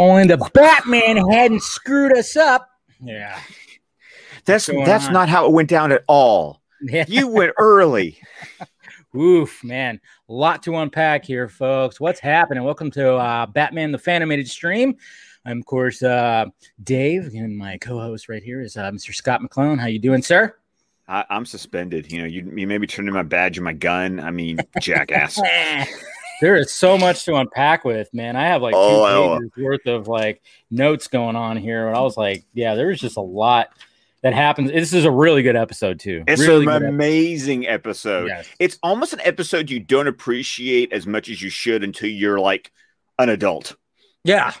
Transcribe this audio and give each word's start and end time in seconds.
If 0.00 0.04
only 0.04 0.26
the 0.26 0.50
Batman 0.54 1.18
hadn't 1.28 1.62
screwed 1.62 2.16
us 2.16 2.34
up. 2.34 2.70
Yeah. 3.02 3.38
That's 4.46 4.64
that's 4.64 5.08
on? 5.08 5.12
not 5.12 5.28
how 5.28 5.44
it 5.44 5.52
went 5.52 5.68
down 5.68 5.92
at 5.92 6.04
all. 6.08 6.62
Yeah. 6.80 7.04
You 7.06 7.28
went 7.28 7.52
early. 7.58 8.18
Oof, 9.14 9.62
man. 9.62 10.00
A 10.30 10.32
lot 10.32 10.62
to 10.62 10.76
unpack 10.76 11.26
here, 11.26 11.50
folks. 11.50 12.00
What's 12.00 12.18
happening? 12.18 12.64
Welcome 12.64 12.90
to 12.92 13.16
uh, 13.16 13.44
Batman 13.44 13.92
the 13.92 13.98
Fanimated 13.98 14.48
stream. 14.48 14.96
I'm, 15.44 15.58
of 15.58 15.66
course, 15.66 16.02
uh, 16.02 16.46
Dave, 16.82 17.34
and 17.34 17.58
my 17.58 17.76
co-host 17.76 18.30
right 18.30 18.42
here 18.42 18.62
is 18.62 18.78
uh, 18.78 18.90
Mr. 18.90 19.14
Scott 19.14 19.42
McClone. 19.42 19.78
How 19.78 19.88
you 19.88 19.98
doing, 19.98 20.22
sir? 20.22 20.56
I, 21.08 21.26
I'm 21.28 21.44
suspended. 21.44 22.10
You 22.10 22.22
know, 22.22 22.26
you, 22.26 22.50
you 22.56 22.66
maybe 22.66 22.86
turn 22.86 23.06
in 23.06 23.12
my 23.12 23.22
badge 23.22 23.58
and 23.58 23.64
my 23.66 23.74
gun. 23.74 24.18
I 24.18 24.30
mean, 24.30 24.60
jackass. 24.80 25.38
there 26.40 26.56
is 26.56 26.72
so 26.72 26.96
much 26.98 27.24
to 27.24 27.34
unpack 27.36 27.84
with, 27.84 28.12
man. 28.14 28.36
I 28.36 28.46
have 28.46 28.62
like 28.62 28.74
two 28.74 28.78
Oh, 28.78 29.06
know. 29.06 29.38
pages 29.38 29.52
worth 29.56 29.86
of 29.86 30.08
like 30.08 30.42
notes 30.70 31.08
going 31.08 31.36
on 31.36 31.56
here. 31.56 31.88
And 31.88 31.96
I 31.96 32.00
was 32.00 32.16
like, 32.16 32.44
yeah, 32.52 32.74
there 32.74 32.88
was 32.88 33.00
just 33.00 33.16
a 33.16 33.22
lot 33.22 33.68
that 34.22 34.34
happens. 34.34 34.70
This 34.70 34.92
is 34.92 35.04
a 35.04 35.10
really 35.10 35.42
good 35.42 35.56
episode, 35.56 35.98
too. 36.00 36.24
It's 36.26 36.40
really 36.40 36.66
an 36.66 36.84
amazing 36.84 37.66
episode. 37.66 38.28
Yes. 38.28 38.46
It's 38.58 38.78
almost 38.82 39.12
an 39.12 39.20
episode 39.24 39.70
you 39.70 39.80
don't 39.80 40.08
appreciate 40.08 40.92
as 40.92 41.06
much 41.06 41.28
as 41.28 41.40
you 41.40 41.48
should 41.50 41.82
until 41.84 42.10
you're 42.10 42.38
like 42.40 42.70
an 43.18 43.28
adult. 43.28 43.76
Yeah, 44.24 44.52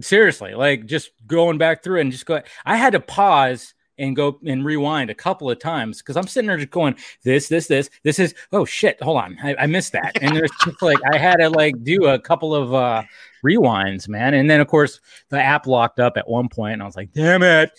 seriously, 0.00 0.54
like 0.54 0.86
just 0.86 1.10
going 1.26 1.58
back 1.58 1.84
through 1.84 2.00
and 2.00 2.10
just 2.10 2.26
go. 2.26 2.42
I 2.64 2.76
had 2.76 2.94
to 2.94 3.00
pause 3.00 3.74
and 3.98 4.14
go 4.14 4.38
and 4.46 4.64
rewind 4.64 5.10
a 5.10 5.14
couple 5.14 5.50
of 5.50 5.58
times 5.58 5.98
because 5.98 6.16
I'm 6.16 6.26
sitting 6.26 6.48
there 6.48 6.56
just 6.56 6.70
going, 6.70 6.96
this, 7.22 7.48
this, 7.48 7.66
this, 7.66 7.90
this 8.02 8.18
is. 8.18 8.34
Oh 8.52 8.64
shit! 8.64 9.02
Hold 9.02 9.18
on, 9.18 9.38
I, 9.42 9.54
I 9.60 9.66
missed 9.66 9.92
that. 9.92 10.16
And 10.20 10.36
there's 10.36 10.50
just 10.64 10.82
like 10.82 10.98
I 11.12 11.18
had 11.18 11.36
to 11.36 11.48
like 11.50 11.82
do 11.82 12.06
a 12.06 12.18
couple 12.18 12.54
of 12.54 12.74
uh 12.74 13.02
rewinds, 13.44 14.08
man. 14.08 14.34
And 14.34 14.48
then 14.50 14.60
of 14.60 14.68
course 14.68 15.00
the 15.28 15.40
app 15.40 15.66
locked 15.66 16.00
up 16.00 16.16
at 16.16 16.28
one 16.28 16.48
point, 16.48 16.74
and 16.74 16.82
I 16.82 16.86
was 16.86 16.96
like, 16.96 17.12
damn 17.12 17.42
it, 17.42 17.70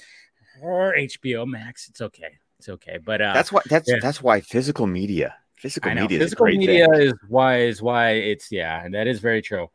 or 0.62 0.96
HBO 0.96 1.48
Max. 1.48 1.90
It's 1.90 2.02
okay, 2.02 2.38
it's 2.60 2.70
okay. 2.70 2.98
But 3.04 3.22
uh, 3.22 3.34
That's 3.34 3.52
why 3.52 3.62
that's 3.70 3.90
yeah. 3.90 3.98
that's 4.02 4.22
why 4.22 4.42
physical 4.42 4.88
media. 4.88 5.36
Physical 5.56 5.92
media 5.92 6.20
physical 6.20 6.46
is 6.46 6.58
media 6.58 6.86
thing. 6.86 7.02
is 7.02 7.14
why 7.28 7.62
is 7.62 7.82
why 7.82 8.12
it's 8.12 8.52
yeah, 8.52 8.84
and 8.84 8.94
that 8.94 9.08
is 9.08 9.20
very 9.20 9.42
true. 9.42 9.70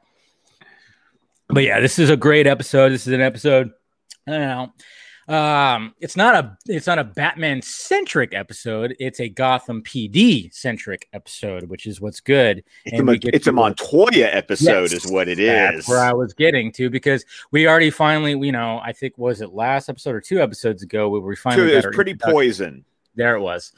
But 1.48 1.64
yeah, 1.64 1.80
this 1.80 1.98
is 1.98 2.08
a 2.08 2.16
great 2.16 2.46
episode. 2.46 2.90
This 2.90 3.06
is 3.06 3.12
an 3.12 3.20
episode. 3.20 3.72
I 4.26 4.30
don't 4.30 4.40
know. 4.40 4.72
Um, 5.28 5.94
it's 6.00 6.16
not 6.16 6.34
a 6.34 6.58
it's 6.66 6.86
not 6.86 6.98
a 6.98 7.04
Batman 7.04 7.62
centric 7.62 8.34
episode. 8.34 8.96
It's 8.98 9.20
a 9.20 9.28
Gotham 9.28 9.82
PD 9.82 10.52
centric 10.52 11.08
episode, 11.12 11.64
which 11.64 11.86
is 11.86 12.00
what's 12.00 12.20
good. 12.20 12.64
It's, 12.84 12.98
and 12.98 13.08
a, 13.08 13.18
it's 13.34 13.46
a 13.46 13.52
Montoya 13.52 14.26
episode, 14.26 14.90
Yes, 14.90 15.04
is 15.04 15.10
what 15.10 15.28
it 15.28 15.38
That's 15.38 15.84
is. 15.84 15.88
where 15.88 16.00
I 16.00 16.12
was 16.12 16.34
getting 16.34 16.72
to 16.72 16.90
because 16.90 17.24
we 17.52 17.68
already 17.68 17.90
finally, 17.90 18.32
you 18.32 18.52
know, 18.52 18.80
I 18.82 18.92
think 18.92 19.16
was 19.16 19.40
it 19.40 19.52
last 19.52 19.88
episode 19.88 20.14
or 20.14 20.20
two 20.20 20.40
episodes 20.40 20.82
ago 20.82 21.08
where 21.08 21.20
we 21.20 21.36
finally 21.36 21.72
it 21.72 21.84
was 21.84 21.94
pretty 21.94 22.14
poison. 22.14 22.84
There 23.14 23.36
it 23.36 23.40
was. 23.40 23.72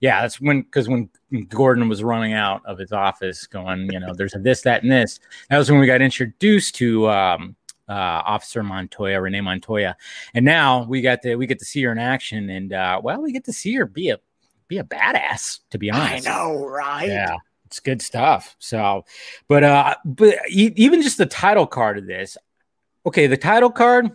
Yeah, 0.00 0.22
that's 0.22 0.40
when 0.40 0.62
because 0.62 0.88
when 0.88 1.10
Gordon 1.48 1.88
was 1.88 2.02
running 2.02 2.32
out 2.32 2.62
of 2.66 2.78
his 2.78 2.92
office, 2.92 3.46
going, 3.46 3.90
you 3.92 3.98
know, 3.98 4.14
there's 4.14 4.34
a 4.34 4.38
this, 4.38 4.62
that, 4.62 4.82
and 4.82 4.92
this. 4.92 5.18
That 5.50 5.58
was 5.58 5.70
when 5.70 5.80
we 5.80 5.86
got 5.86 6.00
introduced 6.00 6.76
to 6.76 7.08
um, 7.10 7.56
uh, 7.88 8.22
Officer 8.26 8.62
Montoya, 8.62 9.20
Renee 9.20 9.40
Montoya, 9.40 9.96
and 10.34 10.44
now 10.44 10.84
we 10.84 11.00
got 11.00 11.22
to 11.22 11.36
we 11.36 11.46
get 11.46 11.58
to 11.60 11.64
see 11.64 11.82
her 11.82 11.92
in 11.92 11.98
action, 11.98 12.50
and 12.50 12.72
uh, 12.72 13.00
well, 13.02 13.20
we 13.22 13.32
get 13.32 13.44
to 13.44 13.52
see 13.52 13.74
her 13.74 13.86
be 13.86 14.10
a 14.10 14.18
be 14.68 14.78
a 14.78 14.84
badass. 14.84 15.60
To 15.70 15.78
be 15.78 15.90
honest, 15.90 16.28
I 16.28 16.30
know, 16.30 16.66
right? 16.66 17.08
yeah, 17.08 17.36
it's 17.66 17.80
good 17.80 18.02
stuff. 18.02 18.56
So, 18.58 19.04
but 19.48 19.64
uh, 19.64 19.94
but 20.04 20.36
e- 20.50 20.72
even 20.76 21.02
just 21.02 21.18
the 21.18 21.26
title 21.26 21.66
card 21.66 21.98
of 21.98 22.06
this, 22.06 22.36
okay, 23.06 23.26
the 23.26 23.36
title 23.36 23.70
card. 23.70 24.10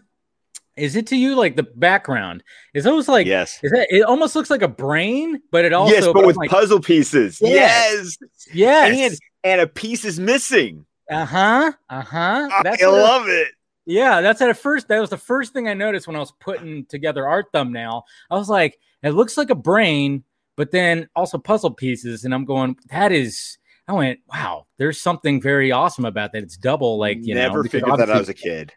Is 0.75 0.95
it 0.95 1.05
to 1.07 1.15
you 1.15 1.35
like 1.35 1.55
the 1.55 1.61
background? 1.61 2.43
Is 2.73 2.87
almost 2.87 3.07
like 3.07 3.27
yes. 3.27 3.59
is 3.61 3.69
that 3.73 3.85
it 3.91 4.01
almost 4.01 4.35
looks 4.35 4.49
like 4.49 4.63
a 4.63 4.67
brain, 4.67 5.39
but 5.51 5.65
it 5.65 5.71
also 5.71 5.93
yes, 5.93 6.07
but 6.11 6.25
with 6.25 6.35
like, 6.35 6.49
puzzle 6.49 6.79
pieces. 6.79 7.37
Yes. 7.39 8.17
Yes. 8.51 8.95
yes, 8.95 9.11
And 9.11 9.19
and 9.43 9.61
a 9.61 9.67
piece 9.67 10.03
is 10.03 10.19
missing. 10.19 10.83
uh 11.11 11.25
huh, 11.25 11.73
uh 11.91 12.01
huh. 12.01 12.47
I 12.51 12.75
it- 12.79 12.87
love 12.87 13.27
it. 13.27 13.49
Yeah. 13.85 14.21
That's 14.21 14.41
at 14.41 14.57
first. 14.57 14.87
That 14.87 14.99
was 14.99 15.09
the 15.09 15.17
first 15.17 15.53
thing 15.53 15.67
I 15.67 15.73
noticed 15.73 16.07
when 16.07 16.15
I 16.15 16.19
was 16.19 16.31
putting 16.39 16.85
together 16.85 17.27
art 17.27 17.47
thumbnail. 17.51 18.05
I 18.29 18.35
was 18.35 18.49
like, 18.49 18.77
it 19.01 19.11
looks 19.11 19.37
like 19.37 19.49
a 19.49 19.55
brain, 19.55 20.23
but 20.55 20.71
then 20.71 21.09
also 21.15 21.37
puzzle 21.37 21.71
pieces, 21.71 22.25
and 22.25 22.33
I'm 22.33 22.45
going, 22.45 22.77
that 22.89 23.11
is. 23.11 23.57
I 23.85 23.91
went, 23.93 24.19
wow. 24.31 24.65
There's 24.77 25.01
something 25.01 25.41
very 25.41 25.71
awesome 25.73 26.05
about 26.05 26.31
that. 26.31 26.43
It's 26.43 26.55
double, 26.55 26.97
like 26.97 27.17
you 27.21 27.33
Never 27.35 27.63
know. 27.63 27.69
figured 27.69 27.99
that 27.99 28.09
out 28.09 28.21
as 28.21 28.29
a 28.29 28.33
kid. 28.33 28.71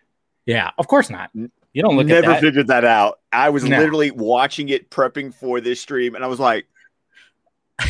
Yeah, 0.46 0.70
of 0.78 0.88
course 0.88 1.10
not. 1.10 1.30
You 1.34 1.82
don't 1.82 1.96
look 1.96 2.06
Never 2.08 2.26
at 2.30 2.34
that. 2.34 2.40
figured 2.40 2.66
that 2.68 2.84
out. 2.84 3.20
I 3.32 3.50
was 3.50 3.62
No. 3.64 3.78
literally 3.78 4.10
watching 4.10 4.68
it, 4.70 4.90
prepping 4.90 5.32
for 5.32 5.60
this 5.60 5.80
stream, 5.80 6.16
and 6.16 6.24
I 6.24 6.26
was 6.26 6.40
like, 6.40 6.66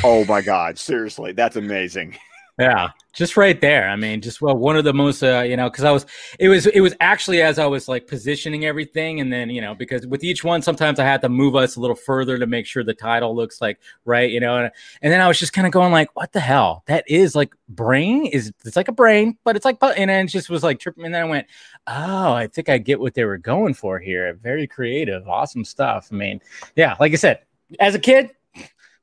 "Oh 0.05 0.25
my 0.27 0.43
god, 0.43 0.79
seriously, 0.79 1.33
that's 1.33 1.57
amazing." 1.57 2.19
Yeah, 2.59 2.89
just 3.13 3.37
right 3.37 3.61
there. 3.61 3.87
I 3.87 3.97
mean, 3.97 4.23
just 4.23 4.41
well, 4.41 4.57
one 4.57 4.79
of 4.79 4.85
the 4.85 4.95
most, 4.95 5.23
uh, 5.23 5.41
you 5.47 5.59
know, 5.59 5.69
because 5.69 5.85
I 5.85 5.91
was, 5.91 6.07
it 6.39 6.49
was, 6.49 6.67
it 6.67 6.81
was 6.81 6.95
actually 7.01 7.43
as 7.43 7.59
I 7.59 7.67
was 7.67 7.87
like 7.87 8.07
positioning 8.07 8.65
everything, 8.65 9.21
and 9.21 9.31
then 9.31 9.51
you 9.51 9.61
know, 9.61 9.75
because 9.75 10.07
with 10.07 10.25
each 10.25 10.43
one, 10.43 10.63
sometimes 10.63 10.99
I 10.99 11.05
had 11.05 11.21
to 11.21 11.29
move 11.29 11.55
us 11.55 11.77
a 11.77 11.81
little 11.81 11.95
further 11.97 12.39
to 12.39 12.47
make 12.47 12.65
sure 12.65 12.83
the 12.83 12.95
title 12.95 13.37
looks 13.37 13.61
like 13.61 13.79
right, 14.07 14.31
you 14.31 14.41
know, 14.41 14.57
and, 14.57 14.71
and 15.03 15.13
then 15.13 15.21
I 15.21 15.29
was 15.29 15.39
just 15.39 15.53
kind 15.53 15.67
of 15.67 15.73
going 15.73 15.93
like, 15.93 16.17
what 16.17 16.33
the 16.33 16.41
hell? 16.41 16.83
That 16.87 17.05
is 17.07 17.35
like 17.35 17.55
brain 17.69 18.25
is 18.25 18.55
it's 18.65 18.77
like 18.77 18.89
a 18.89 18.93
brain, 18.93 19.37
but 19.45 19.55
it's 19.55 19.67
like, 19.67 19.77
and 19.83 20.09
then 20.09 20.25
it 20.25 20.29
just 20.29 20.49
was 20.49 20.63
like 20.63 20.81
tripping, 20.81 21.05
and 21.05 21.15
then 21.15 21.23
I 21.23 21.27
went, 21.27 21.47
oh, 21.87 22.33
I 22.33 22.47
think 22.47 22.71
I 22.71 22.79
get 22.79 23.01
what 23.01 23.13
they 23.13 23.27
were 23.27 23.39
going 23.39 23.75
for 23.75 23.99
here. 23.99 24.33
Very 24.43 24.67
creative, 24.67 25.29
awesome 25.29 25.65
stuff. 25.65 26.09
I 26.11 26.15
mean, 26.15 26.41
yeah, 26.75 26.97
like 27.01 27.13
I 27.13 27.17
said, 27.17 27.41
as 27.81 27.95
a 27.95 27.99
kid. 27.99 28.31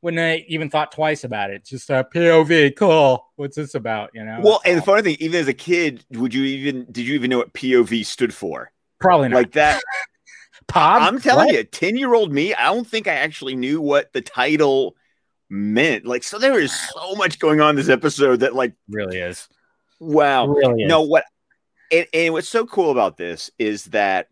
Wouldn't 0.03 0.19
I 0.21 0.45
even 0.49 0.69
thought 0.69 0.91
twice 0.91 1.23
about 1.23 1.49
it? 1.49 1.63
Just 1.65 1.89
a 1.89 2.05
POV, 2.13 2.75
cool. 2.75 3.25
What's 3.37 3.55
this 3.55 3.73
about? 3.73 4.09
You 4.13 4.25
know? 4.25 4.41
Well, 4.43 4.61
and 4.65 4.77
the 4.77 4.81
funny 4.81 5.01
thing, 5.01 5.15
even 5.19 5.39
as 5.39 5.47
a 5.47 5.53
kid, 5.53 6.05
would 6.11 6.33
you 6.33 6.43
even 6.43 6.85
did 6.91 7.07
you 7.07 7.15
even 7.15 7.29
know 7.29 7.37
what 7.37 7.53
POV 7.53 8.05
stood 8.05 8.33
for? 8.33 8.69
Probably 8.99 9.29
not. 9.29 9.37
Like 9.37 9.51
that, 9.53 9.81
Pod? 10.67 11.01
I'm 11.01 11.19
telling 11.21 11.47
What? 11.47 11.55
you, 11.55 11.63
10 11.63 11.95
year 11.97 12.13
old 12.13 12.33
me, 12.33 12.53
I 12.53 12.65
don't 12.65 12.85
think 12.85 13.07
I 13.07 13.13
actually 13.13 13.55
knew 13.55 13.79
what 13.81 14.11
the 14.13 14.21
title 14.21 14.95
meant. 15.49 16.05
Like, 16.05 16.23
so 16.23 16.37
there 16.37 16.59
is 16.59 16.77
so 16.91 17.15
much 17.15 17.39
going 17.39 17.61
on 17.61 17.71
in 17.71 17.75
this 17.77 17.89
episode 17.89 18.41
that, 18.41 18.55
like, 18.55 18.73
really 18.89 19.19
is. 19.19 19.47
wow. 20.01 20.47
Really 20.47 20.83
is. 20.83 20.89
No, 20.89 21.01
what 21.03 21.23
and, 21.91 22.07
and 22.13 22.33
what's 22.33 22.49
so 22.49 22.65
cool 22.65 22.91
about 22.91 23.15
this 23.15 23.51
is 23.57 23.85
that 23.85 24.27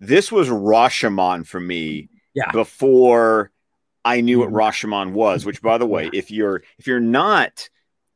this 0.00 0.30
was 0.30 0.48
Rashomon 0.50 1.46
for 1.46 1.60
me 1.60 2.08
Yeah. 2.34 2.50
before 2.52 3.52
I 4.04 4.20
knew 4.20 4.40
what 4.40 4.50
Mhm. 4.50 4.54
Rashomon 4.54 5.12
was, 5.12 5.46
which 5.46 5.62
by 5.62 5.78
the 5.78 5.86
way, 5.86 6.10
if 6.12 6.30
you're 6.30 6.62
if 6.78 6.86
you're 6.86 7.00
not 7.00 7.68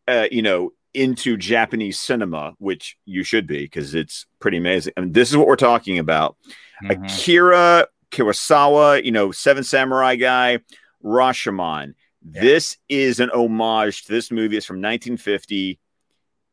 uh, 0.07 0.27
you 0.31 0.41
know, 0.41 0.71
into 0.95 1.37
Japanese 1.37 1.99
cinema, 2.01 2.55
which 2.59 2.97
you 3.05 3.23
should 3.23 3.47
be 3.47 3.59
because 3.65 3.95
it's 3.95 4.25
pretty 4.41 4.57
amazing. 4.57 4.95
I 4.97 5.01
mean, 5.03 5.13
this 5.13 5.29
is 5.31 5.37
what 5.37 5.47
we're 5.47 5.55
talking 5.57 5.99
about. 5.99 6.37
Mhm. 6.83 7.05
Akira 7.05 7.87
Kurosawa, 8.11 9.05
you 9.05 9.13
know, 9.13 9.31
Seven 9.31 9.63
Samurai 9.65 10.17
guy, 10.17 10.61
Rashomon. 11.05 11.95
Yeah. 12.33 12.41
This 12.41 12.77
is 12.89 13.21
an 13.21 13.31
homage 13.31 14.05
to 14.05 14.13
this 14.13 14.31
movie. 14.31 14.57
It's 14.57 14.67
from 14.67 14.81
1950. 14.81 15.79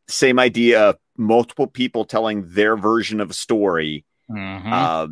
Same 0.08 0.38
idea 0.38 0.90
of 0.90 0.98
multiple 1.18 1.68
people 1.68 2.04
telling 2.06 2.46
their 2.50 2.76
version 2.76 3.22
of 3.22 3.30
a 3.30 3.34
story. 3.34 4.06
Mhm. 4.30 4.72
Uh, 4.72 5.08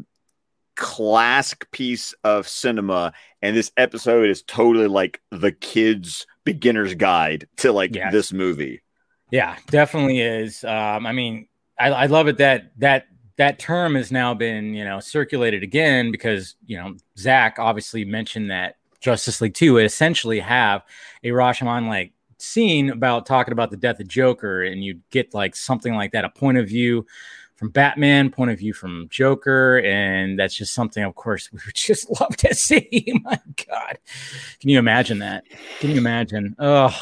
classic 0.76 1.70
piece 1.72 2.14
of 2.24 2.48
cinema. 2.48 3.14
And 3.42 3.56
this 3.56 3.72
episode 3.78 4.30
is 4.30 4.42
totally 4.44 4.88
like 4.88 5.22
the 5.32 5.52
kids' 5.52 6.26
beginner's 6.46 6.96
guide 6.96 7.48
to 7.58 7.72
like 7.72 7.96
Yes. 7.96 8.12
this 8.12 8.34
movie. 8.34 8.82
yeah, 9.32 9.58
definitely 9.68 10.20
is. 10.22 10.64
Um, 10.64 11.06
I 11.08 11.12
mean, 11.12 11.48
I, 11.80 11.90
I 11.92 12.06
love 12.08 12.28
it 12.28 12.38
that 12.38 12.72
that 12.80 13.06
that 13.38 13.58
term 13.58 13.96
has 13.96 14.12
now 14.12 14.34
been 14.36 14.74
you 14.76 14.86
know 14.86 15.00
circulated 15.00 15.64
again 15.64 16.12
because 16.12 16.56
you 16.66 16.78
know 16.78 16.96
Zach 17.18 17.58
obviously 17.60 18.06
mentioned 18.06 18.52
that 18.52 18.76
Justice 19.02 19.42
League 19.42 19.56
Two 19.56 19.74
would 19.74 19.86
essentially 19.86 20.40
have 20.40 20.84
a 21.24 21.30
Rashomon 21.30 21.88
like 21.88 22.12
scene 22.38 22.90
about 22.92 23.26
talking 23.26 23.52
about 23.54 23.72
the 23.72 23.78
death 23.78 24.00
of 24.00 24.08
Joker, 24.08 24.62
and 24.64 24.84
you'd 24.84 25.02
get 25.10 25.34
like 25.34 25.56
something 25.56 25.96
like 25.96 26.12
that, 26.12 26.26
a 26.26 26.30
point 26.30 26.58
of 26.60 26.68
view 26.68 27.06
from 27.64 27.70
Batman, 27.72 28.30
point 28.30 28.52
of 28.52 28.60
view 28.60 28.74
from 28.74 29.08
Joker, 29.10 29.80
and 29.86 30.38
that's 30.38 30.54
just 30.54 30.74
something, 30.74 31.02
of 31.02 31.16
course, 31.16 31.50
we 31.54 31.60
would 31.66 31.76
just 31.76 32.10
love 32.20 32.36
to 32.38 32.54
see. 32.54 33.14
My 33.24 33.40
God, 33.70 33.98
can 34.60 34.70
you 34.70 34.80
imagine 34.80 35.20
that? 35.20 35.46
Can 35.80 35.92
you 35.92 35.98
imagine? 35.98 36.58
Oh. 36.60 36.94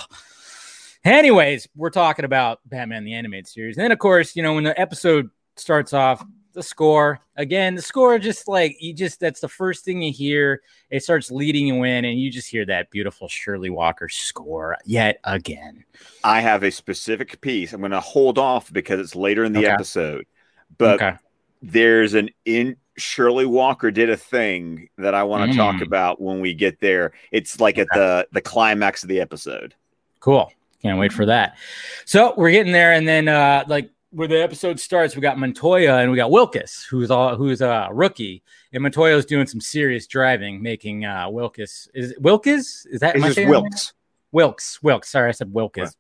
Anyways, 1.03 1.67
we're 1.75 1.89
talking 1.89 2.25
about 2.25 2.59
Batman 2.67 3.05
the 3.05 3.15
Animated 3.15 3.47
Series, 3.47 3.75
and 3.75 3.83
then 3.83 3.91
of 3.91 3.97
course, 3.97 4.35
you 4.35 4.43
know, 4.43 4.53
when 4.53 4.63
the 4.63 4.79
episode 4.79 5.31
starts 5.55 5.93
off, 5.93 6.23
the 6.53 6.61
score 6.61 7.19
again, 7.37 7.75
the 7.75 7.81
score 7.81 8.19
just 8.19 8.47
like 8.47 8.75
you 8.79 8.93
just 8.93 9.19
that's 9.19 9.39
the 9.39 9.47
first 9.47 9.83
thing 9.83 10.01
you 10.01 10.11
hear. 10.11 10.61
It 10.91 11.01
starts 11.01 11.31
leading 11.31 11.65
you 11.65 11.83
in, 11.85 12.05
and 12.05 12.19
you 12.19 12.29
just 12.29 12.49
hear 12.49 12.67
that 12.67 12.91
beautiful 12.91 13.27
Shirley 13.27 13.71
Walker 13.71 14.09
score 14.09 14.77
yet 14.85 15.19
again. 15.23 15.85
I 16.23 16.41
have 16.41 16.61
a 16.61 16.69
specific 16.69 17.41
piece. 17.41 17.73
I'm 17.73 17.79
going 17.79 17.91
to 17.91 17.99
hold 17.99 18.37
off 18.37 18.71
because 18.71 18.99
it's 18.99 19.15
later 19.15 19.43
in 19.43 19.53
the 19.53 19.61
Okay. 19.61 19.69
episode. 19.69 20.27
But 20.77 21.01
okay, 21.01 21.17
there's 21.61 22.13
an 22.13 22.29
in 22.45 22.77
Shirley 22.97 23.45
Walker 23.45 23.91
did 23.91 24.09
a 24.09 24.17
thing 24.17 24.89
that 24.97 25.13
I 25.15 25.23
want 25.23 25.51
to 25.51 25.57
mm. 25.57 25.57
talk 25.57 25.81
about 25.81 26.21
when 26.21 26.39
we 26.39 26.53
get 26.53 26.79
there. 26.79 27.13
It's 27.31 27.59
like 27.59 27.77
at 27.77 27.87
the 27.93 28.27
the 28.31 28.41
climax 28.41 29.03
of 29.03 29.09
the 29.09 29.19
episode. 29.19 29.75
Cool. 30.19 30.51
Can't 30.81 30.99
wait 30.99 31.13
for 31.13 31.25
that. 31.25 31.57
So 32.05 32.33
we're 32.37 32.51
getting 32.51 32.73
there, 32.73 32.93
and 32.93 33.07
then 33.07 33.27
uh 33.27 33.63
like 33.67 33.89
where 34.11 34.27
the 34.27 34.41
episode 34.41 34.79
starts, 34.79 35.15
we 35.15 35.21
got 35.21 35.37
Montoya 35.37 35.97
and 35.97 36.11
we 36.11 36.17
got 36.17 36.31
Wilkes, 36.31 36.83
who's 36.83 37.09
all 37.09 37.35
who's 37.35 37.61
a 37.61 37.89
rookie, 37.91 38.43
and 38.73 38.83
Montoya's 38.83 39.25
doing 39.25 39.47
some 39.47 39.61
serious 39.61 40.07
driving, 40.07 40.61
making 40.61 41.05
uh 41.05 41.29
Wilkes 41.29 41.87
is 41.93 42.13
Wilkes 42.19 42.85
is 42.85 42.99
that 42.99 43.15
it's 43.15 43.37
Wilkes. 43.37 43.93
Wilkes, 44.31 44.81
Wilkes. 44.81 45.09
Sorry, 45.09 45.29
I 45.29 45.31
said 45.31 45.53
Wilkes. 45.53 45.95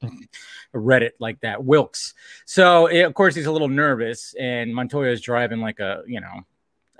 Read 0.73 1.03
it 1.03 1.15
like 1.19 1.41
that. 1.41 1.63
Wilkes. 1.63 2.13
So 2.45 2.87
it, 2.87 3.01
of 3.01 3.13
course 3.13 3.35
he's 3.35 3.45
a 3.45 3.51
little 3.51 3.67
nervous, 3.67 4.33
and 4.39 4.73
Montoya 4.73 5.11
is 5.11 5.21
driving 5.21 5.59
like 5.59 5.79
a 5.79 6.03
you 6.07 6.21
know 6.21 6.41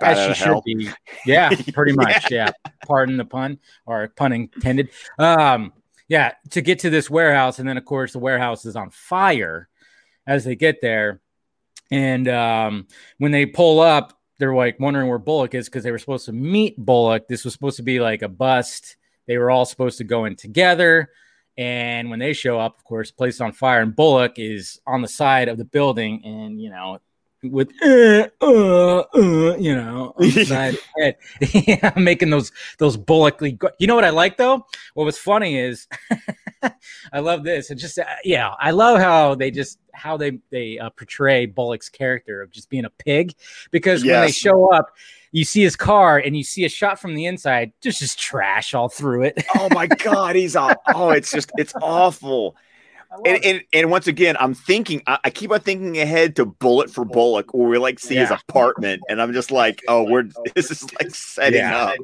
as 0.00 0.26
she 0.26 0.34
should 0.34 0.46
hell. 0.48 0.62
be. 0.64 0.90
Yeah, 1.26 1.50
pretty 1.72 1.92
much. 1.92 2.30
yeah. 2.30 2.50
yeah. 2.64 2.72
Pardon 2.86 3.16
the 3.16 3.24
pun 3.24 3.58
or 3.86 4.08
pun 4.08 4.32
intended. 4.32 4.90
Um, 5.18 5.72
yeah, 6.08 6.32
to 6.50 6.60
get 6.60 6.80
to 6.80 6.90
this 6.90 7.08
warehouse, 7.08 7.58
and 7.58 7.68
then 7.68 7.78
of 7.78 7.84
course 7.84 8.12
the 8.12 8.18
warehouse 8.18 8.64
is 8.64 8.76
on 8.76 8.90
fire 8.90 9.68
as 10.26 10.44
they 10.44 10.56
get 10.56 10.80
there. 10.80 11.20
And 11.90 12.26
um, 12.28 12.86
when 13.18 13.32
they 13.32 13.46
pull 13.46 13.80
up, 13.80 14.18
they're 14.38 14.54
like 14.54 14.80
wondering 14.80 15.08
where 15.08 15.18
Bullock 15.18 15.54
is 15.54 15.66
because 15.68 15.84
they 15.84 15.92
were 15.92 15.98
supposed 15.98 16.26
to 16.26 16.32
meet 16.32 16.76
Bullock. 16.76 17.28
This 17.28 17.44
was 17.44 17.52
supposed 17.52 17.76
to 17.76 17.82
be 17.82 18.00
like 18.00 18.22
a 18.22 18.28
bust. 18.28 18.96
They 19.26 19.38
were 19.38 19.50
all 19.50 19.64
supposed 19.64 19.98
to 19.98 20.04
go 20.04 20.24
in 20.24 20.36
together. 20.36 21.10
And 21.58 22.10
when 22.10 22.18
they 22.18 22.32
show 22.32 22.58
up, 22.58 22.78
of 22.78 22.84
course, 22.84 23.10
place 23.10 23.40
on 23.40 23.52
fire, 23.52 23.82
and 23.82 23.94
Bullock 23.94 24.38
is 24.38 24.80
on 24.86 25.02
the 25.02 25.08
side 25.08 25.48
of 25.48 25.58
the 25.58 25.66
building, 25.66 26.22
and 26.24 26.60
you 26.60 26.70
know, 26.70 26.98
with 27.42 27.70
uh, 27.82 28.28
uh, 28.40 29.00
uh, 29.14 29.56
you 29.56 29.74
know, 29.74 30.14
yeah, 30.18 31.92
making 31.96 32.30
those 32.30 32.52
those 32.78 32.96
Bullockly. 32.96 33.58
You 33.78 33.86
know 33.86 33.94
what 33.94 34.04
I 34.04 34.10
like 34.10 34.36
though? 34.36 34.66
What 34.94 35.04
was 35.04 35.18
funny 35.18 35.58
is, 35.58 35.88
I 37.12 37.18
love 37.18 37.44
this. 37.44 37.70
It 37.70 37.76
just 37.76 37.98
uh, 37.98 38.04
yeah, 38.24 38.54
I 38.58 38.70
love 38.70 38.98
how 38.98 39.34
they 39.34 39.50
just 39.50 39.78
how 39.92 40.16
they 40.16 40.38
they 40.50 40.78
uh, 40.78 40.90
portray 40.90 41.46
Bullock's 41.46 41.88
character 41.88 42.42
of 42.42 42.50
just 42.50 42.70
being 42.70 42.84
a 42.84 42.90
pig 42.90 43.34
because 43.70 44.04
yes. 44.04 44.14
when 44.14 44.26
they 44.26 44.32
show 44.32 44.72
up 44.72 44.94
you 45.32 45.44
see 45.44 45.62
his 45.62 45.76
car 45.76 46.18
and 46.18 46.36
you 46.36 46.44
see 46.44 46.64
a 46.64 46.68
shot 46.68 47.00
from 47.00 47.14
the 47.14 47.24
inside, 47.26 47.72
just 47.80 47.98
just 47.98 48.18
trash 48.18 48.74
all 48.74 48.88
through 48.88 49.22
it. 49.22 49.44
oh 49.56 49.68
my 49.72 49.86
god, 50.04 50.36
he's 50.36 50.54
all 50.54 50.74
oh, 50.94 51.10
it's 51.10 51.30
just 51.30 51.50
it's 51.56 51.74
awful. 51.82 52.56
And, 53.26 53.44
and, 53.44 53.62
and 53.74 53.90
once 53.90 54.06
again, 54.06 54.38
I'm 54.40 54.54
thinking 54.54 55.02
I, 55.06 55.18
I, 55.24 55.30
keep 55.30 55.50
on 55.50 55.60
thinking 55.60 55.98
ahead 55.98 56.34
to 56.36 56.46
Bullet 56.46 56.90
for 56.90 57.04
Bullock, 57.04 57.52
where 57.52 57.68
we 57.68 57.76
like 57.76 57.98
see 57.98 58.14
yeah. 58.14 58.22
his 58.22 58.30
apartment, 58.30 59.02
and 59.08 59.20
I'm 59.20 59.34
just 59.34 59.50
like, 59.50 59.82
oh, 59.86 60.04
we're 60.04 60.24
oh, 60.36 60.44
this 60.54 60.70
is 60.70 60.86
like 60.94 61.14
setting 61.14 61.60
yeah. 61.60 61.84
up. 61.88 61.96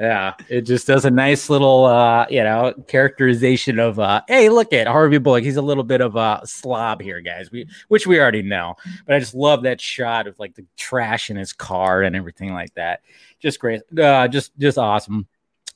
Yeah, 0.00 0.32
it 0.48 0.62
just 0.62 0.86
does 0.86 1.04
a 1.04 1.10
nice 1.10 1.50
little, 1.50 1.84
uh, 1.84 2.24
you 2.30 2.42
know, 2.42 2.72
characterization 2.88 3.78
of, 3.78 3.98
uh, 3.98 4.22
hey, 4.28 4.48
look 4.48 4.72
at 4.72 4.86
Harvey 4.86 5.18
Bullock. 5.18 5.44
He's 5.44 5.58
a 5.58 5.62
little 5.62 5.84
bit 5.84 6.00
of 6.00 6.16
a 6.16 6.40
slob 6.46 7.02
here, 7.02 7.20
guys. 7.20 7.50
We, 7.52 7.68
which 7.88 8.06
we 8.06 8.18
already 8.18 8.40
know, 8.40 8.76
but 9.04 9.16
I 9.16 9.18
just 9.18 9.34
love 9.34 9.64
that 9.64 9.78
shot 9.78 10.26
of 10.26 10.38
like 10.38 10.54
the 10.54 10.64
trash 10.78 11.28
in 11.28 11.36
his 11.36 11.52
car 11.52 12.00
and 12.02 12.16
everything 12.16 12.54
like 12.54 12.72
that. 12.76 13.02
Just 13.40 13.60
great, 13.60 13.82
uh, 13.98 14.26
just, 14.28 14.56
just 14.58 14.78
awesome. 14.78 15.26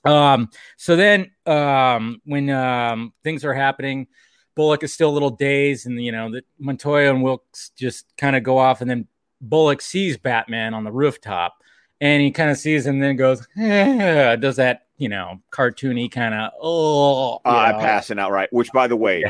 Um, 0.06 0.48
so 0.78 0.96
then, 0.96 1.30
um, 1.44 2.22
when 2.24 2.48
um, 2.48 3.12
things 3.24 3.44
are 3.44 3.52
happening, 3.52 4.06
Bullock 4.54 4.84
is 4.84 4.92
still 4.94 5.10
a 5.10 5.12
little 5.12 5.30
dazed, 5.30 5.86
and 5.86 6.02
you 6.02 6.12
know 6.12 6.30
that 6.32 6.46
Montoya 6.58 7.10
and 7.10 7.22
Wilkes 7.22 7.72
just 7.76 8.06
kind 8.16 8.36
of 8.36 8.42
go 8.42 8.56
off, 8.56 8.80
and 8.80 8.88
then 8.88 9.06
Bullock 9.42 9.82
sees 9.82 10.16
Batman 10.16 10.72
on 10.72 10.84
the 10.84 10.92
rooftop 10.92 11.56
and 12.04 12.20
he 12.20 12.30
kind 12.30 12.50
of 12.50 12.58
sees 12.58 12.84
and 12.84 13.02
then 13.02 13.16
goes, 13.16 13.48
eh, 13.56 14.36
does 14.36 14.56
that, 14.56 14.82
you 14.98 15.08
know, 15.08 15.40
cartoony 15.50 16.12
kind 16.12 16.34
of, 16.34 16.52
oh, 16.60 17.40
uh, 17.46 17.78
passing 17.78 18.18
out 18.18 18.30
right. 18.30 18.52
Which, 18.52 18.70
by 18.72 18.88
the 18.88 18.96
way, 18.96 19.24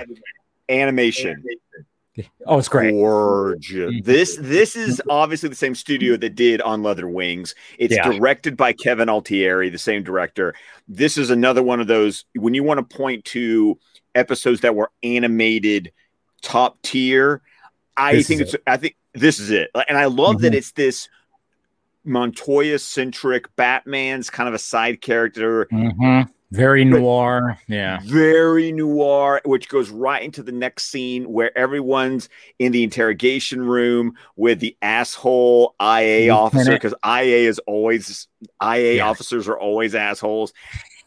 animation. 0.68 1.44
Oh, 2.46 2.58
it's 2.58 2.68
great. 2.68 2.90
Gorgeous. 2.90 3.92
Mm-hmm. 3.92 4.04
This 4.04 4.36
this 4.40 4.74
is 4.74 5.00
obviously 5.08 5.48
the 5.48 5.54
same 5.54 5.74
studio 5.76 6.16
that 6.16 6.34
did 6.34 6.60
On 6.62 6.82
Leather 6.82 7.08
Wings. 7.08 7.54
It's 7.78 7.94
yeah. 7.94 8.10
directed 8.10 8.56
by 8.56 8.72
Kevin 8.72 9.08
Altieri, 9.08 9.68
the 9.68 9.78
same 9.78 10.02
director. 10.02 10.54
This 10.88 11.16
is 11.16 11.30
another 11.30 11.62
one 11.62 11.80
of 11.80 11.86
those 11.86 12.24
when 12.34 12.54
you 12.54 12.64
want 12.64 12.78
to 12.78 12.96
point 12.96 13.24
to 13.26 13.78
episodes 14.16 14.62
that 14.62 14.74
were 14.74 14.90
animated 15.04 15.92
top 16.42 16.82
tier. 16.82 17.40
I 17.96 18.14
this 18.14 18.26
think 18.26 18.40
it's 18.40 18.54
it. 18.54 18.62
I 18.66 18.78
think 18.78 18.96
this 19.12 19.38
is 19.38 19.50
it. 19.50 19.70
And 19.88 19.96
I 19.96 20.06
love 20.06 20.36
mm-hmm. 20.36 20.42
that 20.42 20.54
it's 20.54 20.72
this 20.72 21.08
Montoya 22.04 22.78
centric. 22.78 23.54
Batman's 23.56 24.30
kind 24.30 24.48
of 24.48 24.54
a 24.54 24.58
side 24.58 25.00
character. 25.00 25.66
Mm-hmm. 25.66 26.30
Very 26.54 26.84
noir. 26.84 27.58
Yeah. 27.66 27.98
Very 28.04 28.70
noir, 28.70 29.40
which 29.44 29.68
goes 29.68 29.90
right 29.90 30.22
into 30.22 30.40
the 30.40 30.52
next 30.52 30.86
scene 30.86 31.24
where 31.24 31.56
everyone's 31.58 32.28
in 32.60 32.70
the 32.70 32.84
interrogation 32.84 33.66
room 33.66 34.14
with 34.36 34.60
the 34.60 34.76
asshole 34.80 35.74
IA 35.82 36.32
Lieutenant. 36.32 36.32
officer, 36.32 36.72
because 36.72 36.94
IA 37.04 37.48
is 37.48 37.58
always, 37.66 38.28
IA 38.62 38.96
yeah. 38.96 39.08
officers 39.08 39.48
are 39.48 39.58
always 39.58 39.96
assholes. 39.96 40.52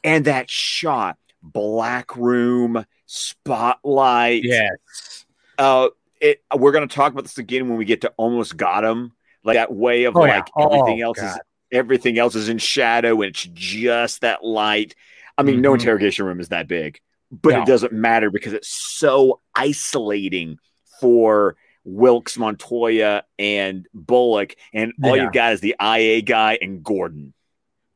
And 0.04 0.26
that 0.26 0.50
shot, 0.50 1.18
black 1.42 2.18
room, 2.18 2.86
spotlight. 3.06 4.44
Yes. 4.44 5.26
Uh, 5.58 5.90
it, 6.20 6.44
we're 6.54 6.74
going 6.74 6.88
to 6.88 6.94
talk 6.94 7.14
about 7.14 7.24
this 7.24 7.38
again 7.38 7.70
when 7.70 7.78
we 7.78 7.86
get 7.86 8.02
to 8.02 8.14
almost 8.18 8.58
got 8.58 8.84
him 8.84 9.14
like 9.44 9.56
that 9.56 9.74
way 9.74 10.06
of 10.06 10.16
oh, 10.16 10.22
like 10.22 10.48
yeah. 10.58 10.66
everything 10.66 11.02
oh, 11.02 11.08
else 11.08 11.20
God. 11.20 11.36
is 11.36 11.40
everything 11.72 12.18
else 12.18 12.36
is 12.36 12.50
in 12.50 12.58
shadow 12.58 13.22
and 13.22 13.30
it's 13.32 13.48
just 13.54 14.22
that 14.22 14.44
light. 14.44 14.96
I 15.38 15.44
mean, 15.44 15.56
mm-hmm. 15.56 15.64
no 15.64 15.74
interrogation 15.74 16.26
room 16.26 16.40
is 16.40 16.50
that 16.50 16.68
big, 16.68 17.00
but 17.32 17.52
no. 17.52 17.62
it 17.62 17.66
doesn't 17.66 17.94
matter 17.94 18.32
because 18.32 18.54
it's 18.54 18.70
so 18.70 19.42
isolating 19.56 20.58
for 21.00 21.56
Wilkes, 21.84 22.38
Montoya, 22.38 23.24
and 23.40 23.88
Bullock, 23.94 24.56
and 24.74 24.94
all 25.04 25.16
yeah. 25.16 25.24
you've 25.24 25.34
got 25.34 25.54
is 25.54 25.62
the 25.62 25.76
IA 25.82 26.22
guy 26.22 26.58
and 26.62 26.84
Gordon. 26.84 27.34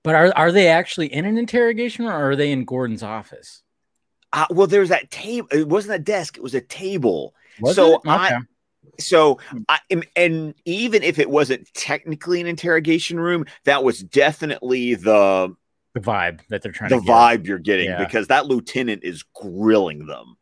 But 0.04 0.16
are 0.16 0.34
are 0.36 0.52
they 0.52 0.68
actually 0.68 1.14
in 1.14 1.26
an 1.26 1.38
interrogation 1.38 2.06
room, 2.06 2.14
or 2.14 2.32
are 2.32 2.36
they 2.36 2.52
in 2.52 2.64
Gordon's 2.64 3.04
office? 3.04 3.64
Uh, 4.34 4.46
well, 4.50 4.68
there's 4.68 4.90
that 4.90 5.12
table. 5.12 5.48
It 5.52 5.68
wasn't 5.68 5.96
a 5.96 6.00
desk; 6.00 6.38
it 6.38 6.44
was 6.44 6.56
a 6.56 6.62
table. 6.62 7.36
Was 7.60 7.76
so 7.76 7.96
okay. 7.96 8.10
I, 8.10 8.40
so, 9.00 9.40
hmm. 9.50 9.60
I, 9.70 9.80
and 10.16 10.54
even 10.66 11.04
if 11.04 11.20
it 11.20 11.30
wasn't 11.30 11.72
technically 11.74 12.42
an 12.42 12.48
interrogation 12.48 13.20
room, 13.20 13.46
that 13.66 13.84
was 13.84 14.00
definitely 14.00 14.96
the 14.96 15.56
the 15.94 16.00
vibe 16.00 16.40
that 16.50 16.62
they're 16.62 16.72
trying 16.72 16.90
the 16.90 16.98
vibe 16.98 17.46
you're 17.46 17.60
getting 17.60 17.90
yeah. 17.90 18.04
because 18.04 18.28
that 18.28 18.46
lieutenant 18.46 19.04
is 19.04 19.24
grilling 19.36 20.06
them. 20.06 20.38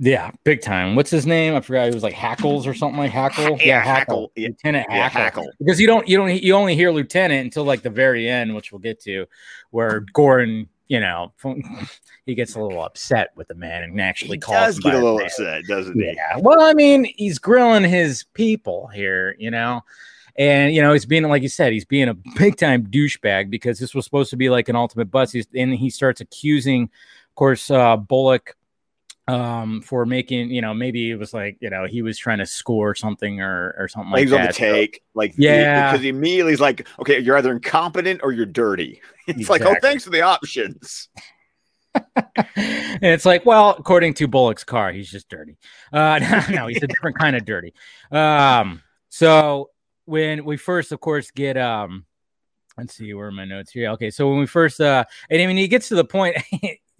Yeah, 0.00 0.32
big 0.44 0.60
time. 0.60 0.96
What's 0.96 1.10
his 1.10 1.24
name? 1.24 1.54
I 1.54 1.60
forgot. 1.60 1.86
It 1.86 1.94
was 1.94 2.02
like 2.02 2.14
Hackles 2.14 2.66
or 2.66 2.74
something 2.74 2.98
like 2.98 3.12
Hackle. 3.12 3.58
Yeah, 3.60 3.80
Hackle. 3.80 3.84
Hackle. 3.84 4.32
Lieutenant 4.36 4.86
yeah, 4.90 5.08
Hackle. 5.08 5.44
Hackle. 5.44 5.50
Because 5.60 5.80
you 5.80 5.86
don't 5.86 6.08
you 6.08 6.16
don't 6.16 6.42
you 6.42 6.54
only 6.54 6.74
hear 6.74 6.90
Lieutenant 6.90 7.44
until 7.44 7.64
like 7.64 7.82
the 7.82 7.90
very 7.90 8.28
end, 8.28 8.54
which 8.54 8.72
we'll 8.72 8.80
get 8.80 9.00
to, 9.02 9.26
where 9.70 10.00
Gordon 10.12 10.68
you 10.88 11.00
know, 11.00 11.32
he 12.26 12.34
gets 12.34 12.54
a 12.54 12.60
little 12.60 12.82
upset 12.82 13.30
with 13.36 13.48
the 13.48 13.54
man 13.54 13.82
and 13.82 14.00
actually 14.00 14.36
he 14.36 14.40
calls. 14.40 14.76
Does 14.76 14.78
get 14.80 14.94
a 14.94 14.98
little 14.98 15.20
upset, 15.20 15.64
doesn't 15.66 15.98
he? 15.98 16.12
Yeah. 16.14 16.38
Well, 16.38 16.62
I 16.62 16.74
mean, 16.74 17.04
he's 17.16 17.38
grilling 17.38 17.84
his 17.84 18.24
people 18.34 18.88
here, 18.88 19.34
you 19.38 19.50
know, 19.50 19.82
and 20.36 20.74
you 20.74 20.82
know 20.82 20.92
he's 20.92 21.06
being 21.06 21.22
like 21.24 21.42
you 21.42 21.48
said, 21.48 21.72
he's 21.72 21.84
being 21.84 22.08
a 22.08 22.14
big 22.36 22.56
time 22.56 22.86
douchebag 22.86 23.50
because 23.50 23.78
this 23.78 23.94
was 23.94 24.04
supposed 24.04 24.30
to 24.30 24.36
be 24.36 24.50
like 24.50 24.68
an 24.68 24.76
ultimate 24.76 25.10
bust. 25.10 25.32
He's, 25.32 25.46
and 25.54 25.74
he 25.74 25.90
starts 25.90 26.20
accusing, 26.20 26.84
of 26.84 27.34
course, 27.34 27.70
uh, 27.70 27.96
Bullock 27.96 28.56
um 29.26 29.80
for 29.80 30.04
making 30.04 30.50
you 30.50 30.60
know 30.60 30.74
maybe 30.74 31.10
it 31.10 31.16
was 31.16 31.32
like 31.32 31.56
you 31.60 31.70
know 31.70 31.86
he 31.86 32.02
was 32.02 32.18
trying 32.18 32.38
to 32.38 32.44
score 32.44 32.94
something 32.94 33.40
or 33.40 33.74
or 33.78 33.88
something 33.88 34.12
like, 34.12 34.20
he's 34.20 34.30
that. 34.30 34.40
on 34.40 34.46
the 34.48 34.52
take 34.52 35.02
like 35.14 35.32
yeah. 35.38 35.90
because 35.90 36.02
he 36.02 36.10
immediately 36.10 36.52
is 36.52 36.60
like 36.60 36.86
okay 36.98 37.18
you're 37.18 37.36
either 37.36 37.52
incompetent 37.52 38.20
or 38.22 38.32
you're 38.32 38.46
dirty. 38.46 39.00
It's 39.26 39.38
exactly. 39.38 39.66
like 39.66 39.76
oh 39.76 39.80
thanks 39.80 40.04
for 40.04 40.10
the 40.10 40.20
options. 40.20 41.08
And 42.56 43.12
it's 43.12 43.24
like 43.24 43.46
well 43.46 43.74
according 43.78 44.14
to 44.14 44.28
bullock's 44.28 44.64
car 44.64 44.92
he's 44.92 45.10
just 45.10 45.30
dirty. 45.30 45.56
Uh 45.92 46.18
no, 46.50 46.56
no 46.56 46.66
he's 46.66 46.82
a 46.82 46.86
different 46.86 47.18
kind 47.18 47.34
of 47.34 47.46
dirty. 47.46 47.72
Um 48.10 48.82
so 49.08 49.70
when 50.04 50.44
we 50.44 50.58
first 50.58 50.92
of 50.92 51.00
course 51.00 51.30
get 51.30 51.56
um 51.56 52.04
let's 52.76 52.94
see 52.94 53.14
where 53.14 53.28
are 53.28 53.32
my 53.32 53.46
notes 53.46 53.70
here? 53.70 53.90
Okay 53.92 54.10
so 54.10 54.28
when 54.28 54.38
we 54.38 54.46
first 54.46 54.80
uh 54.80 55.04
and 55.30 55.40
i 55.40 55.46
mean 55.46 55.56
he 55.56 55.68
gets 55.68 55.88
to 55.88 55.94
the 55.94 56.04
point 56.04 56.36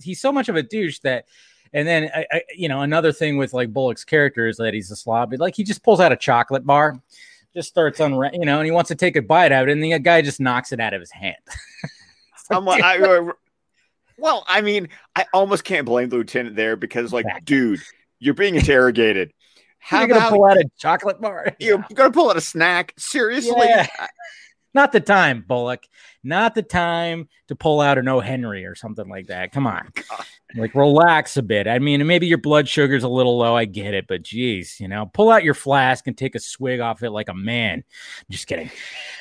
he's 0.03 0.21
so 0.21 0.33
much 0.33 0.49
of 0.49 0.57
a 0.57 0.63
douche 0.63 1.01
that 1.01 1.27
and 1.75 1.87
then, 1.87 2.11
I, 2.15 2.27
I, 2.33 2.43
you 2.57 2.69
know, 2.69 2.83
another 2.83 3.13
thing 3.13 3.37
with 3.37 3.53
like 3.53 3.73
Bullock's 3.73 4.05
character 4.05 4.47
is 4.47 4.57
that 4.59 4.73
he's 4.73 4.91
a 4.93 4.97
slob. 4.97 5.35
Like 5.37 5.57
he 5.57 5.65
just 5.65 5.83
pulls 5.83 5.99
out 5.99 6.13
a 6.13 6.17
chocolate 6.17 6.65
bar, 6.65 7.03
just 7.53 7.69
starts 7.69 8.01
on, 8.01 8.13
you 8.33 8.47
know, 8.47 8.59
and 8.59 8.65
he 8.65 8.71
wants 8.71 8.89
to 8.89 8.95
take 8.95 9.17
a 9.17 9.23
bite 9.23 9.53
out, 9.53 9.69
and 9.69 9.83
the 9.83 9.99
guy 9.99 10.23
just 10.23 10.41
knocks 10.41 10.73
it 10.73 10.79
out 10.79 10.95
of 10.95 11.01
his 11.01 11.11
hand. 11.11 11.37
like, 12.51 12.83
I, 12.83 13.21
well, 14.17 14.45
I 14.47 14.61
mean, 14.61 14.89
I 15.17 15.27
almost 15.35 15.65
can't 15.65 15.85
blame 15.85 16.09
the 16.09 16.17
lieutenant 16.17 16.55
there 16.55 16.77
because, 16.77 17.13
like, 17.13 17.27
exactly. 17.27 17.45
dude, 17.45 17.81
you're 18.21 18.35
being 18.35 18.55
interrogated. 18.55 19.33
How 19.81 19.99
you're 19.99 20.09
gonna 20.09 20.31
pull 20.31 20.47
out 20.47 20.57
a 20.57 20.65
chocolate 20.79 21.21
bar? 21.21 21.55
You're 21.59 21.85
gonna 21.93 22.11
pull 22.11 22.31
out 22.31 22.39
a 22.39 22.41
snack? 22.41 22.95
Seriously? 22.97 23.67
Yeah. 23.67 23.87
Not 24.75 24.91
the 24.91 25.01
time, 25.01 25.45
Bullock. 25.47 25.87
Not 26.25 26.55
the 26.55 26.63
time 26.63 27.29
to 27.49 27.55
pull 27.55 27.81
out 27.81 27.97
an 27.97 28.09
O. 28.09 28.19
Henry 28.21 28.67
or 28.67 28.75
something 28.75 29.09
like 29.09 29.29
that. 29.29 29.53
Come 29.53 29.67
on. 29.67 29.91
God. 29.95 30.25
Like 30.57 30.77
relax 30.77 31.37
a 31.37 31.43
bit. 31.43 31.67
I 31.67 31.81
mean, 31.81 32.07
maybe 32.07 32.29
your 32.29 32.39
blood 32.39 32.69
sugar's 32.69 33.03
a 33.03 33.09
little 33.09 33.37
low. 33.39 33.57
I 33.57 33.65
get 33.65 33.93
it, 33.93 34.07
but 34.07 34.23
geez, 34.23 34.79
you 34.79 34.87
know, 34.87 35.11
pull 35.13 35.33
out 35.33 35.43
your 35.43 35.55
flask 35.55 36.07
and 36.07 36.17
take 36.17 36.37
a 36.37 36.39
swig 36.39 36.79
off 36.79 37.03
it 37.03 37.11
like 37.11 37.29
a 37.29 37.35
man. 37.35 37.83
Just 38.31 38.47
kidding. 38.47 38.71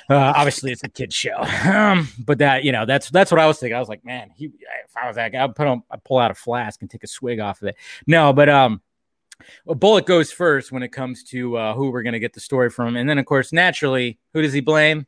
Uh, 0.07 0.33
obviously, 0.36 0.72
it's 0.72 0.83
a 0.83 0.89
kid's 0.89 1.15
show. 1.15 1.38
Um, 1.65 2.07
but 2.19 2.38
that, 2.38 2.63
you 2.63 2.72
know, 2.72 2.86
that's 2.86 3.10
that's 3.10 3.31
what 3.31 3.39
I 3.39 3.48
was 3.48 3.57
thinking. 3.57 3.75
I 3.75 3.79
was 3.79 3.89
like, 3.89 4.05
man, 4.05 4.29
he, 4.36 4.45
if 4.45 4.95
I 4.95 5.07
was 5.07 5.15
that 5.15 5.31
guy, 5.31 5.43
I'd 5.43 5.55
put 5.55 5.65
on, 5.65 5.81
I'd 5.89 6.03
pull 6.03 6.19
out 6.19 6.29
a 6.29 6.36
flask 6.36 6.81
and 6.81 6.89
take 6.91 7.03
a 7.03 7.07
swig 7.07 7.39
off 7.39 7.63
of 7.63 7.69
it. 7.69 7.77
No, 8.05 8.31
but 8.31 8.48
um, 8.48 8.81
well, 9.65 9.75
Bullock 9.75 10.05
goes 10.05 10.31
first 10.31 10.72
when 10.72 10.83
it 10.83 10.89
comes 10.89 11.24
to 11.25 11.57
uh, 11.57 11.74
who 11.74 11.89
we're 11.89 12.03
going 12.03 12.13
to 12.13 12.19
get 12.19 12.33
the 12.33 12.41
story 12.41 12.69
from, 12.69 12.95
and 12.95 13.10
then 13.10 13.17
of 13.17 13.25
course, 13.25 13.51
naturally, 13.51 14.19
who 14.33 14.43
does 14.43 14.53
he 14.53 14.62
blame? 14.62 15.07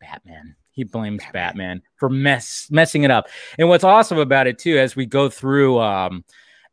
Batman. 0.00 0.56
He 0.72 0.84
blames 0.84 1.22
Batman, 1.32 1.42
Batman 1.42 1.82
for 1.96 2.08
mess 2.08 2.68
messing 2.70 3.02
it 3.02 3.10
up. 3.10 3.28
And 3.58 3.68
what's 3.68 3.84
awesome 3.84 4.18
about 4.18 4.46
it 4.46 4.58
too, 4.58 4.78
as 4.78 4.94
we 4.94 5.06
go 5.06 5.28
through, 5.28 5.80
um, 5.80 6.24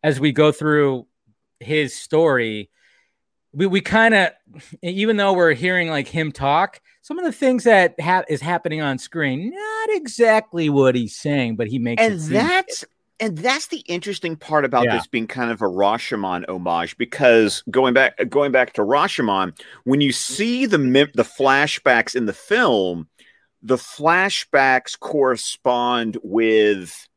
as 0.03 0.19
we 0.19 0.31
go 0.31 0.51
through 0.51 1.07
his 1.59 1.95
story, 1.95 2.69
we, 3.51 3.65
we 3.65 3.81
kind 3.81 4.13
of, 4.13 4.31
even 4.83 5.17
though 5.17 5.33
we're 5.33 5.53
hearing 5.53 5.89
like 5.89 6.07
him 6.07 6.31
talk, 6.31 6.81
some 7.01 7.17
of 7.17 7.25
the 7.25 7.31
things 7.31 7.63
that 7.63 7.99
ha- 7.99 8.23
is 8.27 8.41
happening 8.41 8.81
on 8.81 8.97
screen, 8.97 9.51
not 9.51 9.89
exactly 9.95 10.69
what 10.69 10.95
he's 10.95 11.15
saying, 11.15 11.55
but 11.55 11.67
he 11.67 11.79
makes 11.79 12.01
and 12.01 12.19
that's 12.19 12.85
and 13.19 13.37
that's 13.37 13.67
the 13.67 13.79
interesting 13.87 14.35
part 14.35 14.65
about 14.65 14.85
yeah. 14.85 14.97
this 14.97 15.07
being 15.07 15.27
kind 15.27 15.51
of 15.51 15.61
a 15.61 15.65
Rashomon 15.65 16.47
homage 16.49 16.97
because 16.97 17.63
going 17.69 17.93
back 17.93 18.29
going 18.29 18.51
back 18.51 18.73
to 18.73 18.81
Rashomon, 18.81 19.57
when 19.83 20.01
you 20.01 20.11
see 20.11 20.65
the 20.65 20.77
the 20.77 21.23
flashbacks 21.23 22.15
in 22.15 22.25
the 22.25 22.33
film, 22.33 23.07
the 23.65 23.77
flashbacks 23.77 24.97
correspond 24.97 26.19
with 26.21 27.07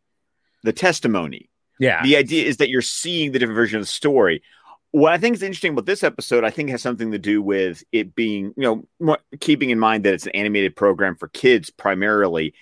the 0.65 0.73
testimony. 0.73 1.51
Yeah. 1.79 2.03
The 2.03 2.17
idea 2.17 2.47
is 2.47 2.57
that 2.57 2.71
you're 2.71 2.81
seeing 2.81 3.33
the 3.33 3.39
different 3.39 3.57
version 3.57 3.79
of 3.79 3.83
the 3.83 3.93
story. 3.93 4.43
What 4.91 5.13
I 5.13 5.19
think 5.19 5.37
is 5.37 5.43
interesting 5.43 5.73
about 5.73 5.85
this 5.85 6.03
episode, 6.03 6.45
I 6.45 6.51
think 6.51 6.71
has 6.71 6.81
something 6.81 7.13
to 7.13 7.19
do 7.19 7.43
with 7.43 7.85
it 7.93 8.15
being, 8.15 8.55
you 8.57 8.87
know, 8.99 9.17
keeping 9.41 9.69
in 9.69 9.79
mind 9.79 10.05
that 10.05 10.15
it's 10.15 10.25
an 10.25 10.33
animated 10.33 10.75
program 10.75 11.17
for 11.17 11.29
kids 11.29 11.69
primarily. 11.69 12.55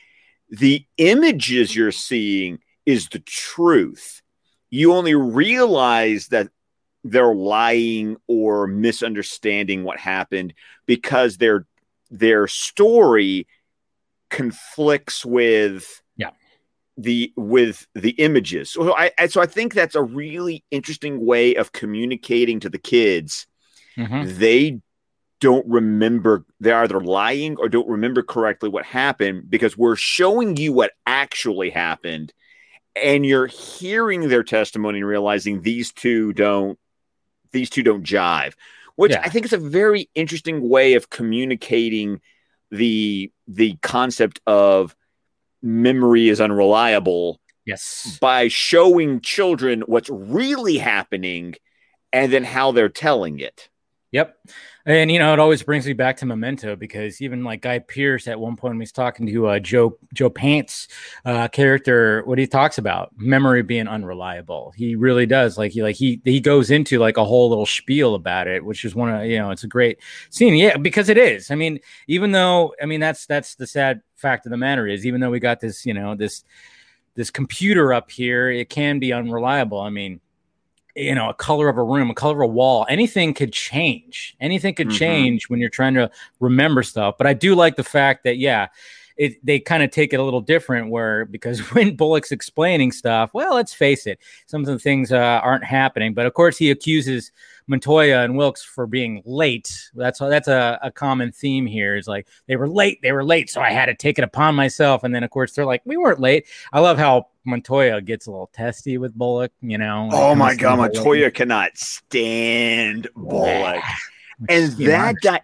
The 0.50 0.84
images 0.96 1.74
you're 1.74 1.92
seeing 1.92 2.58
is 2.86 3.08
the 3.08 3.20
truth. 3.20 4.20
You 4.68 4.94
only 4.94 5.14
realize 5.14 6.26
that 6.28 6.48
they're 7.04 7.34
lying 7.34 8.16
or 8.26 8.66
misunderstanding 8.66 9.84
what 9.84 10.00
happened 10.00 10.54
because 10.86 11.36
their 11.36 11.66
their 12.10 12.48
story 12.48 13.46
conflicts 14.30 15.24
with 15.24 16.02
yeah 16.16 16.30
the 16.96 17.32
with 17.36 17.86
the 17.94 18.10
images. 18.10 18.70
So 18.70 18.96
I, 18.96 19.10
I 19.18 19.26
so 19.26 19.40
I 19.40 19.46
think 19.46 19.74
that's 19.74 19.94
a 19.94 20.02
really 20.02 20.64
interesting 20.70 21.24
way 21.24 21.54
of 21.54 21.72
communicating 21.72 22.60
to 22.60 22.70
the 22.70 22.78
kids. 22.78 23.46
Mm-hmm. 23.98 24.38
They 24.38 24.80
don't 25.40 25.66
remember 25.66 26.44
they're 26.60 26.82
either 26.82 27.00
lying 27.00 27.56
or 27.58 27.68
don't 27.68 27.88
remember 27.88 28.22
correctly 28.22 28.68
what 28.68 28.84
happened 28.84 29.50
because 29.50 29.76
we're 29.76 29.96
showing 29.96 30.56
you 30.56 30.72
what 30.72 30.92
actually 31.06 31.70
happened 31.70 32.32
and 32.94 33.26
you're 33.26 33.46
hearing 33.46 34.28
their 34.28 34.42
testimony 34.42 34.98
and 35.00 35.06
realizing 35.06 35.60
these 35.60 35.92
two 35.92 36.32
don't 36.32 36.78
these 37.52 37.68
two 37.68 37.82
don't 37.82 38.02
jive 38.02 38.54
which 38.94 39.12
yeah. 39.12 39.20
i 39.22 39.28
think 39.28 39.44
is 39.44 39.52
a 39.52 39.58
very 39.58 40.08
interesting 40.14 40.66
way 40.66 40.94
of 40.94 41.10
communicating 41.10 42.18
the 42.70 43.30
the 43.46 43.76
concept 43.82 44.40
of 44.46 44.94
memory 45.62 46.28
is 46.28 46.40
unreliable 46.40 47.40
yes. 47.64 48.18
by 48.20 48.48
showing 48.48 49.20
children 49.20 49.82
what's 49.86 50.10
really 50.10 50.78
happening 50.78 51.54
and 52.12 52.32
then 52.32 52.44
how 52.44 52.72
they're 52.72 52.88
telling 52.88 53.40
it 53.40 53.68
yep 54.16 54.38
and 54.86 55.10
you 55.10 55.18
know, 55.18 55.32
it 55.32 55.40
always 55.40 55.64
brings 55.64 55.84
me 55.84 55.94
back 55.94 56.16
to 56.18 56.26
Memento 56.26 56.76
because 56.76 57.20
even 57.20 57.42
like 57.42 57.60
Guy 57.60 57.80
Pearce 57.80 58.28
at 58.28 58.38
one 58.38 58.54
point 58.54 58.74
when 58.74 58.80
he's 58.80 58.92
talking 58.92 59.26
to 59.26 59.48
uh, 59.48 59.58
Joe 59.58 59.98
Joe 60.14 60.30
Pants 60.30 60.86
uh, 61.24 61.48
character, 61.48 62.22
what 62.24 62.38
he 62.38 62.46
talks 62.46 62.78
about 62.78 63.10
memory 63.16 63.62
being 63.62 63.88
unreliable. 63.88 64.72
He 64.76 64.94
really 64.94 65.26
does. 65.26 65.58
Like 65.58 65.72
he 65.72 65.82
like 65.82 65.96
he 65.96 66.20
he 66.24 66.38
goes 66.38 66.70
into 66.70 67.00
like 67.00 67.16
a 67.16 67.24
whole 67.24 67.48
little 67.48 67.66
spiel 67.66 68.14
about 68.14 68.46
it, 68.46 68.64
which 68.64 68.84
is 68.84 68.94
one 68.94 69.10
of 69.12 69.26
you 69.26 69.38
know 69.38 69.50
it's 69.50 69.64
a 69.64 69.68
great 69.68 69.98
scene. 70.30 70.54
Yeah, 70.54 70.76
because 70.76 71.08
it 71.08 71.18
is. 71.18 71.50
I 71.50 71.56
mean, 71.56 71.80
even 72.06 72.30
though 72.30 72.72
I 72.80 72.86
mean 72.86 73.00
that's 73.00 73.26
that's 73.26 73.56
the 73.56 73.66
sad 73.66 74.02
fact 74.14 74.46
of 74.46 74.50
the 74.50 74.56
matter 74.56 74.86
is 74.86 75.04
even 75.04 75.20
though 75.20 75.30
we 75.30 75.40
got 75.40 75.58
this 75.58 75.84
you 75.84 75.94
know 75.94 76.14
this 76.14 76.44
this 77.16 77.30
computer 77.30 77.92
up 77.92 78.08
here, 78.08 78.52
it 78.52 78.70
can 78.70 79.00
be 79.00 79.12
unreliable. 79.12 79.80
I 79.80 79.90
mean 79.90 80.20
you 80.96 81.14
know, 81.14 81.28
a 81.28 81.34
color 81.34 81.68
of 81.68 81.76
a 81.76 81.82
room, 81.82 82.10
a 82.10 82.14
color 82.14 82.42
of 82.42 82.50
a 82.50 82.52
wall, 82.52 82.86
anything 82.88 83.34
could 83.34 83.52
change. 83.52 84.34
Anything 84.40 84.74
could 84.74 84.88
mm-hmm. 84.88 84.96
change 84.96 85.48
when 85.48 85.60
you're 85.60 85.68
trying 85.68 85.94
to 85.94 86.10
remember 86.40 86.82
stuff. 86.82 87.16
But 87.18 87.26
I 87.26 87.34
do 87.34 87.54
like 87.54 87.76
the 87.76 87.84
fact 87.84 88.24
that, 88.24 88.38
yeah, 88.38 88.68
it, 89.16 89.44
they 89.44 89.58
kind 89.58 89.82
of 89.82 89.90
take 89.90 90.12
it 90.12 90.20
a 90.20 90.22
little 90.22 90.40
different 90.40 90.90
where 90.90 91.24
because 91.24 91.60
when 91.72 91.96
Bullock's 91.96 92.32
explaining 92.32 92.92
stuff, 92.92 93.30
well, 93.32 93.54
let's 93.54 93.72
face 93.72 94.06
it, 94.06 94.18
some 94.46 94.60
of 94.60 94.66
the 94.66 94.78
things 94.78 95.12
uh, 95.12 95.40
aren't 95.42 95.64
happening. 95.64 96.14
But 96.14 96.26
of 96.26 96.34
course, 96.34 96.56
he 96.56 96.70
accuses 96.70 97.32
Montoya 97.66 98.22
and 98.22 98.36
Wilkes 98.36 98.62
for 98.62 98.86
being 98.86 99.22
late. 99.24 99.90
That's 99.94 100.18
that's 100.18 100.48
a, 100.48 100.78
a 100.82 100.90
common 100.90 101.32
theme 101.32 101.66
here. 101.66 101.96
Is 101.96 102.06
like 102.06 102.28
they 102.46 102.56
were 102.56 102.68
late, 102.68 103.00
they 103.02 103.12
were 103.12 103.24
late, 103.24 103.50
so 103.50 103.60
I 103.60 103.70
had 103.70 103.86
to 103.86 103.94
take 103.94 104.18
it 104.18 104.24
upon 104.24 104.54
myself. 104.54 105.02
And 105.02 105.14
then 105.14 105.24
of 105.24 105.30
course 105.30 105.52
they're 105.52 105.66
like, 105.66 105.82
we 105.84 105.96
weren't 105.96 106.20
late. 106.20 106.46
I 106.72 106.80
love 106.80 106.98
how 106.98 107.28
Montoya 107.44 108.00
gets 108.02 108.26
a 108.26 108.30
little 108.30 108.50
testy 108.52 108.98
with 108.98 109.14
Bullock. 109.14 109.52
You 109.62 109.78
know. 109.78 110.10
Oh 110.12 110.34
my 110.34 110.54
god, 110.54 110.78
Montoya 110.78 111.30
cannot 111.30 111.76
stand 111.76 113.08
Bullock, 113.16 113.82
and 114.48 114.72
that 114.72 115.16
guy. 115.22 115.40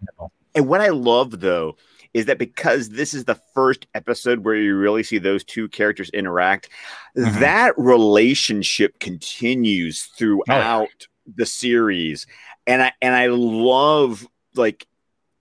And 0.55 0.69
what 0.69 0.83
I 0.83 0.89
love 0.89 1.41
though 1.41 1.77
is 2.15 2.27
that 2.27 2.39
because 2.39 2.91
this 2.91 3.15
is 3.15 3.25
the 3.25 3.41
first 3.55 3.87
episode 3.95 4.45
where 4.45 4.55
you 4.55 4.77
really 4.77 5.03
see 5.03 5.19
those 5.19 5.45
two 5.45 5.69
characters 5.69 6.11
interact, 6.11 6.69
mm-hmm. 7.17 7.41
that 7.41 7.75
relationship 7.79 8.99
continues 8.99 10.05
throughout 10.17 10.89
oh 10.89 11.07
the 11.37 11.47
series, 11.47 12.27
and 12.67 12.83
I 12.83 12.93
and 13.01 13.15
I 13.15 13.27
love 13.27 14.27
like 14.55 14.87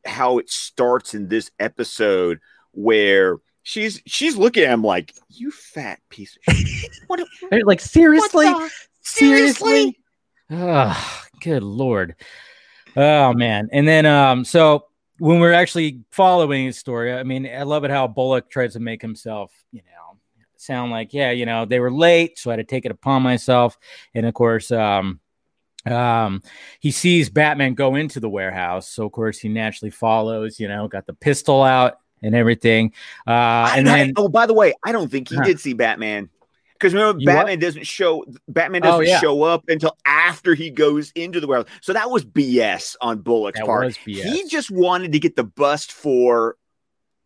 how 0.05 0.37
it 0.39 0.49
starts 0.49 1.13
in 1.13 1.27
this 1.27 1.51
episode 1.59 2.39
where 2.71 3.37
she's 3.63 4.01
she's 4.05 4.37
looking 4.37 4.63
at 4.63 4.73
him 4.73 4.83
like 4.83 5.13
you 5.29 5.51
fat 5.51 5.99
piece 6.09 6.37
of 6.47 6.55
shit. 6.55 6.91
what, 7.07 7.21
like 7.63 7.79
seriously, 7.79 8.51
seriously. 9.01 9.97
Oh, 10.49 11.23
good 11.41 11.63
lord. 11.63 12.15
Oh 12.95 13.33
man. 13.33 13.69
And 13.71 13.87
then 13.87 14.05
um 14.05 14.45
so 14.45 14.85
when 15.21 15.39
we're 15.39 15.53
actually 15.53 15.99
following 16.09 16.65
his 16.65 16.79
story, 16.79 17.13
I 17.13 17.21
mean, 17.21 17.45
I 17.45 17.61
love 17.61 17.83
it 17.83 17.91
how 17.91 18.07
Bullock 18.07 18.49
tries 18.49 18.73
to 18.73 18.79
make 18.79 19.03
himself, 19.03 19.51
you 19.71 19.83
know, 19.83 20.17
sound 20.57 20.89
like, 20.89 21.13
yeah, 21.13 21.29
you 21.29 21.45
know, 21.45 21.63
they 21.63 21.79
were 21.79 21.91
late, 21.91 22.39
so 22.39 22.49
I 22.49 22.53
had 22.53 22.57
to 22.57 22.63
take 22.63 22.85
it 22.85 22.91
upon 22.91 23.21
myself. 23.21 23.77
And 24.15 24.25
of 24.25 24.33
course, 24.33 24.71
um, 24.71 25.19
um 25.87 26.43
he 26.79 26.91
sees 26.91 27.27
batman 27.27 27.73
go 27.73 27.95
into 27.95 28.19
the 28.19 28.29
warehouse 28.29 28.87
so 28.87 29.03
of 29.03 29.11
course 29.11 29.39
he 29.39 29.49
naturally 29.49 29.89
follows 29.89 30.59
you 30.59 30.67
know 30.67 30.87
got 30.87 31.07
the 31.07 31.13
pistol 31.13 31.63
out 31.63 31.97
and 32.21 32.35
everything 32.35 32.93
uh 33.25 33.73
and 33.75 33.89
I, 33.89 33.97
then 33.97 34.13
oh 34.15 34.29
by 34.29 34.45
the 34.45 34.53
way 34.53 34.75
i 34.83 34.91
don't 34.91 35.09
think 35.09 35.29
he 35.29 35.37
huh. 35.37 35.41
did 35.41 35.59
see 35.59 35.73
batman 35.73 36.29
because 36.81 36.93
remember 36.95 37.19
you 37.19 37.27
batman 37.27 37.53
what? 37.53 37.59
doesn't 37.59 37.85
show 37.85 38.25
batman 38.47 38.81
oh, 38.83 38.87
doesn't 38.87 39.01
oh, 39.01 39.09
yeah. 39.09 39.19
show 39.19 39.43
up 39.43 39.63
until 39.67 39.95
after 40.05 40.55
he 40.55 40.71
goes 40.71 41.11
into 41.11 41.39
the 41.39 41.47
warehouse 41.47 41.67
so 41.81 41.93
that 41.93 42.09
was 42.09 42.25
bs 42.25 42.95
on 43.01 43.19
bullock's 43.19 43.59
that 43.59 43.67
part 43.67 43.95
he 43.95 44.47
just 44.47 44.71
wanted 44.71 45.11
to 45.11 45.19
get 45.19 45.35
the 45.35 45.43
bust 45.43 45.91
for 45.91 46.55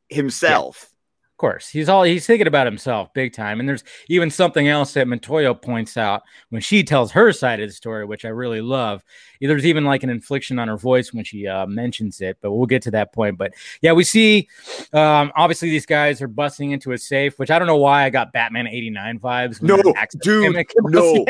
himself 0.09 0.91
of 1.36 1.38
course, 1.38 1.68
he's 1.68 1.89
all 1.89 2.04
he's 2.04 2.25
thinking 2.25 2.48
about 2.48 2.65
himself 2.65 3.13
big 3.13 3.34
time. 3.34 3.60
And 3.60 3.68
there's 3.68 3.84
even 4.08 4.32
something 4.32 4.70
else 4.70 4.94
that 4.94 5.06
Montoya 5.06 5.54
points 5.54 5.98
out 5.98 6.24
when 6.50 6.62
she 6.62 6.82
tells 6.82 7.12
her 7.12 7.34
side 7.34 7.60
of 7.60 7.68
the 7.68 7.74
story, 7.74 8.06
which 8.06 8.24
I 8.24 8.30
really 8.30 8.62
love. 8.62 9.04
There's 9.42 9.65
even 9.65 9.84
like 9.84 10.04
an 10.04 10.10
inflection 10.10 10.60
on 10.60 10.70
her 10.70 10.77
voice 10.77 11.12
when 11.12 11.25
she 11.25 11.46
uh, 11.46 11.65
mentions 11.65 12.22
it, 12.22 12.38
but 12.39 12.54
we'll 12.54 12.68
get 12.68 12.84
to 12.84 12.92
that 12.92 13.12
point. 13.12 13.38
But 13.38 13.51
yeah, 13.82 13.92
we 13.92 14.06
see 14.06 14.48
um, 14.94 15.34
obviously 15.36 15.70
these 15.70 15.86
guys 15.86 16.22
are 16.22 16.30
busting 16.30 16.72
into 16.72 16.94
a 16.94 16.98
safe, 16.98 17.38
which 17.38 17.51
I 17.51 17.60
don't 17.60 17.68
know 17.68 17.75
why 17.75 18.06
I 18.06 18.10
got 18.12 18.32
Batman 18.32 18.68
89 18.68 19.20
vibes. 19.20 19.62
No, 19.62 19.94
dude, 20.22 20.56
no 20.86 21.25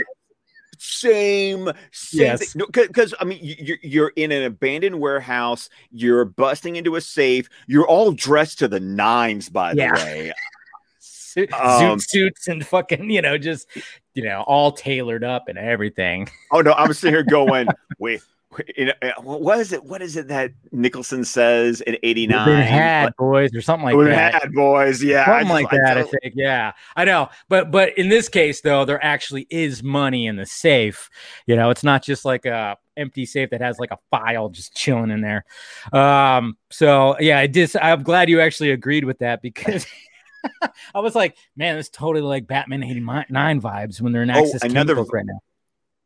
same, 0.79 1.71
same 1.91 2.21
yes. 2.21 2.53
Because 2.53 3.11
no, 3.11 3.17
I 3.19 3.25
mean, 3.25 3.39
you're 3.41 3.77
you're 3.81 4.11
in 4.15 4.31
an 4.31 4.43
abandoned 4.43 4.99
warehouse. 4.99 5.69
You're 5.91 6.25
busting 6.25 6.75
into 6.75 6.95
a 6.95 7.01
safe. 7.01 7.49
You're 7.67 7.87
all 7.87 8.11
dressed 8.11 8.59
to 8.59 8.67
the 8.67 8.79
nines, 8.79 9.49
by 9.49 9.73
the 9.73 9.81
yeah. 9.81 9.93
way. 9.93 10.33
Um, 11.51 11.99
suits 11.99 12.47
and 12.47 12.65
fucking, 12.65 13.09
you 13.09 13.21
know, 13.21 13.37
just 13.37 13.67
you 14.13 14.23
know, 14.23 14.41
all 14.47 14.71
tailored 14.71 15.23
up 15.23 15.49
and 15.49 15.57
everything. 15.57 16.29
Oh 16.51 16.61
no, 16.61 16.71
I'm 16.73 16.93
sitting 16.93 17.13
here 17.13 17.23
going, 17.23 17.67
wait, 17.99 18.21
uh, 19.01 19.11
what 19.21 19.59
is 19.59 19.73
it? 19.73 19.83
What 19.83 20.01
is 20.01 20.15
it 20.15 20.27
that 20.27 20.51
Nicholson 20.71 21.23
says 21.25 21.81
in 21.81 21.97
'89? 22.03 22.47
We've 22.47 22.57
had 22.57 23.15
boys 23.17 23.53
or 23.53 23.61
something 23.61 23.85
like 23.85 23.93
that. 23.93 24.33
We've 24.33 24.41
had 24.41 24.53
boys, 24.53 25.03
yeah, 25.03 25.25
something 25.25 25.49
like 25.49 25.69
that. 25.71 25.97
I, 25.97 26.01
I 26.01 26.03
think, 26.03 26.33
yeah, 26.35 26.73
I 26.95 27.05
know. 27.05 27.29
But 27.49 27.71
but 27.71 27.97
in 27.97 28.09
this 28.09 28.29
case, 28.29 28.61
though, 28.61 28.85
there 28.85 29.03
actually 29.03 29.47
is 29.49 29.83
money 29.83 30.27
in 30.27 30.35
the 30.35 30.45
safe. 30.45 31.09
You 31.45 31.55
know, 31.55 31.69
it's 31.69 31.83
not 31.83 32.03
just 32.03 32.25
like 32.25 32.45
a 32.45 32.77
empty 32.97 33.25
safe 33.25 33.49
that 33.49 33.61
has 33.61 33.79
like 33.79 33.91
a 33.91 33.99
file 34.09 34.49
just 34.49 34.75
chilling 34.75 35.11
in 35.11 35.21
there. 35.21 35.45
Um, 35.91 36.57
so 36.69 37.19
yeah, 37.19 37.39
I 37.39 37.47
did. 37.47 37.75
I'm 37.77 38.03
glad 38.03 38.29
you 38.29 38.41
actually 38.41 38.71
agreed 38.71 39.05
with 39.05 39.19
that 39.19 39.41
because. 39.41 39.85
I 40.93 40.99
was 40.99 41.15
like, 41.15 41.35
man, 41.55 41.79
it's 41.79 41.89
totally 41.89 42.21
like 42.21 42.45
Batman 42.45 42.83
89 42.83 43.25
vibes 43.61 43.99
when 43.99 44.13
they're 44.13 44.21
in 44.21 44.29
Access 44.29 44.63
oh, 44.63 44.67
another 44.67 44.93
right 44.93 45.25
now. 45.25 45.39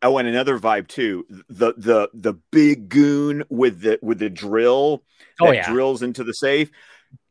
Oh, 0.01 0.17
and 0.17 0.27
another 0.27 0.57
vibe 0.57 0.87
too. 0.87 1.25
The 1.49 1.73
the 1.75 2.09
the 2.13 2.33
big 2.51 2.89
goon 2.89 3.43
with 3.49 3.81
the 3.81 3.99
with 4.01 4.19
the 4.19 4.29
drill 4.29 5.03
oh, 5.41 5.47
that 5.47 5.55
yeah. 5.55 5.69
drills 5.69 6.01
into 6.01 6.23
the 6.23 6.33
safe. 6.33 6.71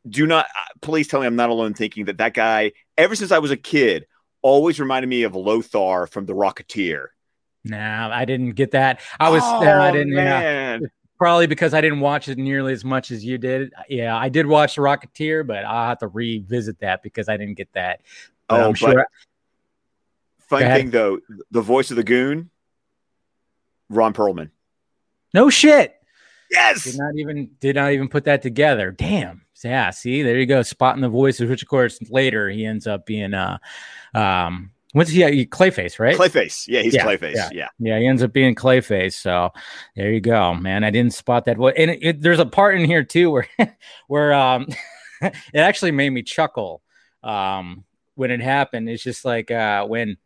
Do 0.07 0.27
not 0.27 0.45
uh, 0.45 0.73
please 0.81 1.07
tell 1.07 1.19
me 1.19 1.25
I'm 1.25 1.35
not 1.35 1.49
alone 1.49 1.73
thinking 1.73 2.05
that 2.05 2.19
that 2.19 2.33
guy. 2.33 2.73
Ever 2.97 3.15
since 3.15 3.31
I 3.31 3.39
was 3.39 3.49
a 3.49 3.57
kid, 3.57 4.05
always 4.41 4.79
reminded 4.79 5.07
me 5.07 5.23
of 5.23 5.35
Lothar 5.35 6.07
from 6.07 6.25
The 6.25 6.33
Rocketeer. 6.33 7.07
Nah, 7.63 8.09
I 8.13 8.25
didn't 8.25 8.51
get 8.51 8.71
that. 8.71 9.01
I 9.19 9.29
was 9.29 9.41
oh, 9.43 9.65
uh, 9.65 9.81
I 9.81 9.91
didn't. 9.91 10.13
Man. 10.13 10.81
Yeah, 10.81 10.87
probably 11.17 11.47
because 11.47 11.73
I 11.73 11.81
didn't 11.81 12.01
watch 12.01 12.29
it 12.29 12.37
nearly 12.37 12.73
as 12.73 12.85
much 12.85 13.09
as 13.09 13.25
you 13.25 13.39
did. 13.39 13.73
Yeah, 13.89 14.15
I 14.15 14.29
did 14.29 14.45
watch 14.45 14.75
The 14.75 14.81
Rocketeer, 14.81 15.45
but 15.45 15.65
I'll 15.65 15.89
have 15.89 15.99
to 15.99 16.07
revisit 16.07 16.79
that 16.79 17.01
because 17.01 17.29
I 17.29 17.37
didn't 17.37 17.55
get 17.55 17.73
that. 17.73 18.01
But 18.47 18.61
oh, 18.61 18.67
I'm 18.69 18.73
sure. 18.75 19.05
Fun 20.49 20.61
thing 20.61 20.89
though, 20.91 21.19
the 21.51 21.61
voice 21.61 21.91
of 21.91 21.97
the 21.97 22.03
goon 22.03 22.49
Ron 23.89 24.13
Perlman. 24.13 24.51
No 25.33 25.49
shit. 25.49 25.95
Yes. 26.51 26.83
Did 26.83 26.97
not 26.97 27.15
even 27.15 27.51
did 27.59 27.75
not 27.75 27.91
even 27.91 28.09
put 28.09 28.25
that 28.25 28.41
together. 28.41 28.91
Damn. 28.91 29.45
Yeah. 29.63 29.91
See, 29.91 30.23
there 30.23 30.39
you 30.39 30.45
go. 30.45 30.61
Spotting 30.61 31.01
the 31.01 31.09
voices, 31.09 31.49
which 31.49 31.61
of 31.61 31.67
course 31.67 31.99
later 32.09 32.49
he 32.49 32.65
ends 32.65 32.87
up 32.87 33.05
being 33.05 33.33
uh 33.33 33.57
um 34.13 34.71
what's 34.93 35.11
he, 35.11 35.23
he 35.31 35.45
Clayface, 35.45 35.99
right? 35.99 36.17
Clayface. 36.17 36.67
Yeah, 36.67 36.81
he's 36.81 36.95
yeah, 36.95 37.05
Clayface. 37.05 37.35
Yeah. 37.35 37.49
yeah. 37.51 37.67
Yeah, 37.77 37.99
he 37.99 38.07
ends 38.07 38.23
up 38.23 38.33
being 38.33 38.55
Clayface. 38.55 39.13
So 39.13 39.51
there 39.95 40.11
you 40.11 40.21
go, 40.21 40.55
man. 40.55 40.83
I 40.83 40.89
didn't 40.89 41.13
spot 41.13 41.45
that. 41.45 41.57
Well, 41.57 41.73
and 41.75 41.91
it, 41.91 41.99
it, 42.01 42.21
there's 42.21 42.39
a 42.39 42.45
part 42.45 42.79
in 42.79 42.85
here 42.85 43.03
too 43.03 43.29
where 43.29 43.47
where 44.07 44.33
um 44.33 44.67
it 45.21 45.59
actually 45.59 45.91
made 45.91 46.09
me 46.09 46.23
chuckle 46.23 46.81
um 47.23 47.83
when 48.15 48.31
it 48.31 48.41
happened. 48.41 48.89
It's 48.89 49.03
just 49.03 49.23
like 49.23 49.51
uh 49.51 49.85
when 49.85 50.17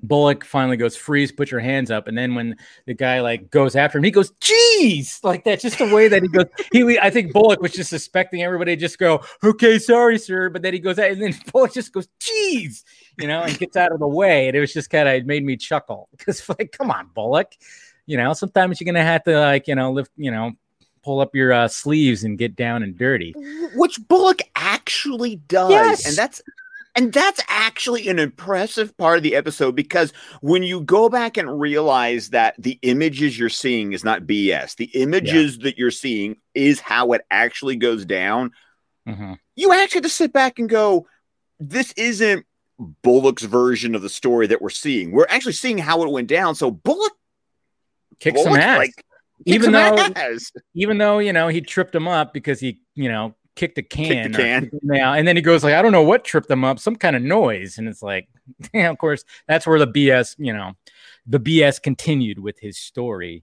Bullock 0.00 0.44
finally 0.44 0.76
goes, 0.76 0.96
freeze, 0.96 1.32
put 1.32 1.50
your 1.50 1.60
hands 1.60 1.90
up. 1.90 2.06
And 2.06 2.16
then 2.16 2.34
when 2.34 2.56
the 2.86 2.94
guy 2.94 3.20
like 3.20 3.50
goes 3.50 3.74
after 3.74 3.98
him, 3.98 4.04
he 4.04 4.10
goes, 4.10 4.30
jeez, 4.32 5.22
like 5.24 5.44
that's 5.44 5.62
just 5.62 5.78
the 5.78 5.92
way 5.92 6.08
that 6.08 6.22
he 6.22 6.28
goes. 6.28 6.46
He, 6.72 6.98
I 6.98 7.10
think 7.10 7.32
Bullock 7.32 7.60
was 7.60 7.72
just 7.72 7.90
suspecting 7.90 8.42
everybody 8.42 8.76
just 8.76 8.98
go, 8.98 9.24
okay, 9.42 9.78
sorry, 9.78 10.18
sir. 10.18 10.50
But 10.50 10.62
then 10.62 10.74
he 10.74 10.80
goes, 10.80 10.98
and 10.98 11.20
then 11.20 11.34
Bullock 11.52 11.72
just 11.72 11.92
goes, 11.92 12.08
jeez, 12.20 12.84
you 13.18 13.26
know, 13.26 13.42
and 13.42 13.58
gets 13.58 13.76
out 13.76 13.92
of 13.92 14.00
the 14.00 14.08
way. 14.08 14.48
And 14.48 14.56
it 14.56 14.60
was 14.60 14.72
just 14.72 14.90
kind 14.90 15.08
of, 15.08 15.14
it 15.14 15.26
made 15.26 15.44
me 15.44 15.56
chuckle 15.56 16.08
because, 16.16 16.46
like, 16.48 16.72
come 16.76 16.90
on, 16.90 17.08
Bullock, 17.14 17.52
you 18.04 18.16
know, 18.16 18.32
sometimes 18.34 18.80
you're 18.80 18.86
going 18.86 19.02
to 19.02 19.02
have 19.02 19.24
to, 19.24 19.38
like, 19.40 19.66
you 19.66 19.74
know, 19.74 19.92
lift, 19.92 20.12
you 20.16 20.30
know, 20.30 20.52
pull 21.02 21.20
up 21.20 21.34
your 21.34 21.52
uh, 21.52 21.68
sleeves 21.68 22.24
and 22.24 22.36
get 22.36 22.56
down 22.56 22.82
and 22.82 22.98
dirty. 22.98 23.32
Which 23.74 23.98
Bullock 24.08 24.42
actually 24.56 25.36
does. 25.36 25.70
Yes. 25.70 26.06
And 26.06 26.16
that's 26.16 26.42
and 26.96 27.12
that's 27.12 27.40
actually 27.48 28.08
an 28.08 28.18
impressive 28.18 28.96
part 28.96 29.18
of 29.18 29.22
the 29.22 29.36
episode 29.36 29.76
because 29.76 30.12
when 30.40 30.62
you 30.62 30.80
go 30.80 31.10
back 31.10 31.36
and 31.36 31.60
realize 31.60 32.30
that 32.30 32.54
the 32.58 32.78
images 32.82 33.38
you're 33.38 33.50
seeing 33.50 33.92
is 33.92 34.02
not 34.02 34.22
BS, 34.22 34.76
the 34.76 34.86
images 34.86 35.56
yeah. 35.56 35.64
that 35.64 35.78
you're 35.78 35.90
seeing 35.90 36.36
is 36.54 36.80
how 36.80 37.12
it 37.12 37.20
actually 37.30 37.76
goes 37.76 38.06
down. 38.06 38.50
Mm-hmm. 39.06 39.34
You 39.54 39.72
actually 39.72 39.98
have 39.98 40.04
to 40.04 40.08
sit 40.08 40.32
back 40.32 40.58
and 40.58 40.70
go, 40.70 41.06
this 41.60 41.92
isn't 41.92 42.46
Bullock's 43.02 43.42
version 43.42 43.94
of 43.94 44.00
the 44.00 44.08
story 44.08 44.46
that 44.46 44.62
we're 44.62 44.70
seeing. 44.70 45.12
We're 45.12 45.26
actually 45.28 45.52
seeing 45.52 45.78
how 45.78 46.02
it 46.02 46.10
went 46.10 46.28
down. 46.28 46.54
So 46.54 46.70
Bullock 46.70 47.12
kicks 48.20 48.42
some 48.42 48.56
ass. 48.56 48.78
Like, 48.78 49.04
even 49.44 49.72
though, 49.72 49.98
ass. 50.16 50.50
even 50.74 50.96
though 50.96 51.18
you 51.18 51.32
know 51.34 51.48
he 51.48 51.60
tripped 51.60 51.94
him 51.94 52.08
up 52.08 52.32
because 52.32 52.58
he 52.58 52.80
you 52.94 53.10
know 53.10 53.34
kicked 53.56 53.78
a 53.78 53.82
can, 53.82 54.32
kicked 54.32 54.36
can. 54.36 54.70
yeah, 54.84 55.12
and 55.12 55.26
then 55.26 55.34
he 55.34 55.42
goes 55.42 55.64
like, 55.64 55.74
I 55.74 55.82
don't 55.82 55.92
know 55.92 56.02
what 56.02 56.24
tripped 56.24 56.48
them 56.48 56.64
up, 56.64 56.78
some 56.78 56.94
kind 56.94 57.16
of 57.16 57.22
noise, 57.22 57.78
and 57.78 57.88
it's 57.88 58.02
like, 58.02 58.28
yeah, 58.74 58.90
of 58.90 58.98
course, 58.98 59.24
that's 59.48 59.66
where 59.66 59.78
the 59.78 59.88
BS, 59.88 60.36
you 60.38 60.52
know, 60.52 60.72
the 61.26 61.40
BS 61.40 61.82
continued 61.82 62.38
with 62.38 62.58
his 62.60 62.78
story 62.78 63.42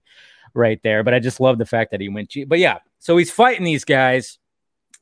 right 0.54 0.80
there. 0.82 1.02
But 1.02 1.14
I 1.14 1.18
just 1.18 1.40
love 1.40 1.58
the 1.58 1.66
fact 1.66 1.90
that 1.90 2.00
he 2.00 2.08
went, 2.08 2.34
but 2.46 2.58
yeah, 2.58 2.78
so 2.98 3.16
he's 3.16 3.30
fighting 3.30 3.64
these 3.64 3.84
guys. 3.84 4.38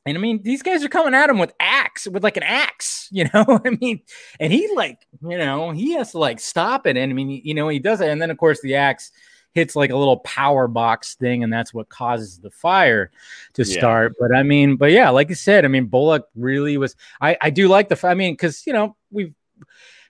And 0.05 0.17
I 0.17 0.19
mean, 0.19 0.43
these 0.43 0.61
guys 0.61 0.83
are 0.83 0.89
coming 0.89 1.13
at 1.13 1.29
him 1.29 1.39
with 1.39 1.53
axe, 1.61 2.07
with 2.07 2.23
like 2.23 2.35
an 2.35 2.43
axe, 2.43 3.07
you 3.11 3.29
know. 3.33 3.61
I 3.63 3.77
mean, 3.79 4.01
and 4.39 4.51
he 4.51 4.69
like, 4.75 5.07
you 5.21 5.37
know, 5.37 5.71
he 5.71 5.93
has 5.93 6.11
to 6.11 6.17
like 6.17 6.41
stop 6.41 6.85
it. 6.85 6.97
And 6.97 7.09
I 7.09 7.13
mean, 7.13 7.29
you 7.29 7.53
know, 7.53 7.69
he 7.69 7.79
does 7.79 8.01
it. 8.01 8.09
And 8.09 8.21
then 8.21 8.29
of 8.29 8.37
course 8.37 8.59
the 8.61 8.75
axe 8.75 9.11
hits 9.53 9.75
like 9.75 9.91
a 9.91 9.97
little 9.97 10.17
power 10.17 10.67
box 10.67 11.15
thing, 11.15 11.43
and 11.43 11.51
that's 11.51 11.73
what 11.73 11.89
causes 11.89 12.39
the 12.39 12.51
fire 12.51 13.11
to 13.53 13.63
start. 13.65 14.13
Yeah. 14.13 14.27
But 14.27 14.35
I 14.37 14.43
mean, 14.43 14.75
but 14.75 14.91
yeah, 14.91 15.09
like 15.09 15.29
you 15.29 15.35
said, 15.35 15.65
I 15.65 15.67
mean, 15.67 15.85
Bullock 15.85 16.27
really 16.35 16.77
was. 16.77 16.95
I 17.21 17.37
I 17.41 17.49
do 17.49 17.67
like 17.67 17.89
the. 17.89 18.07
I 18.07 18.13
mean, 18.13 18.33
because 18.33 18.65
you 18.67 18.73
know 18.73 18.95
we've 19.11 19.33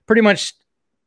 pretty 0.06 0.22
much 0.22 0.54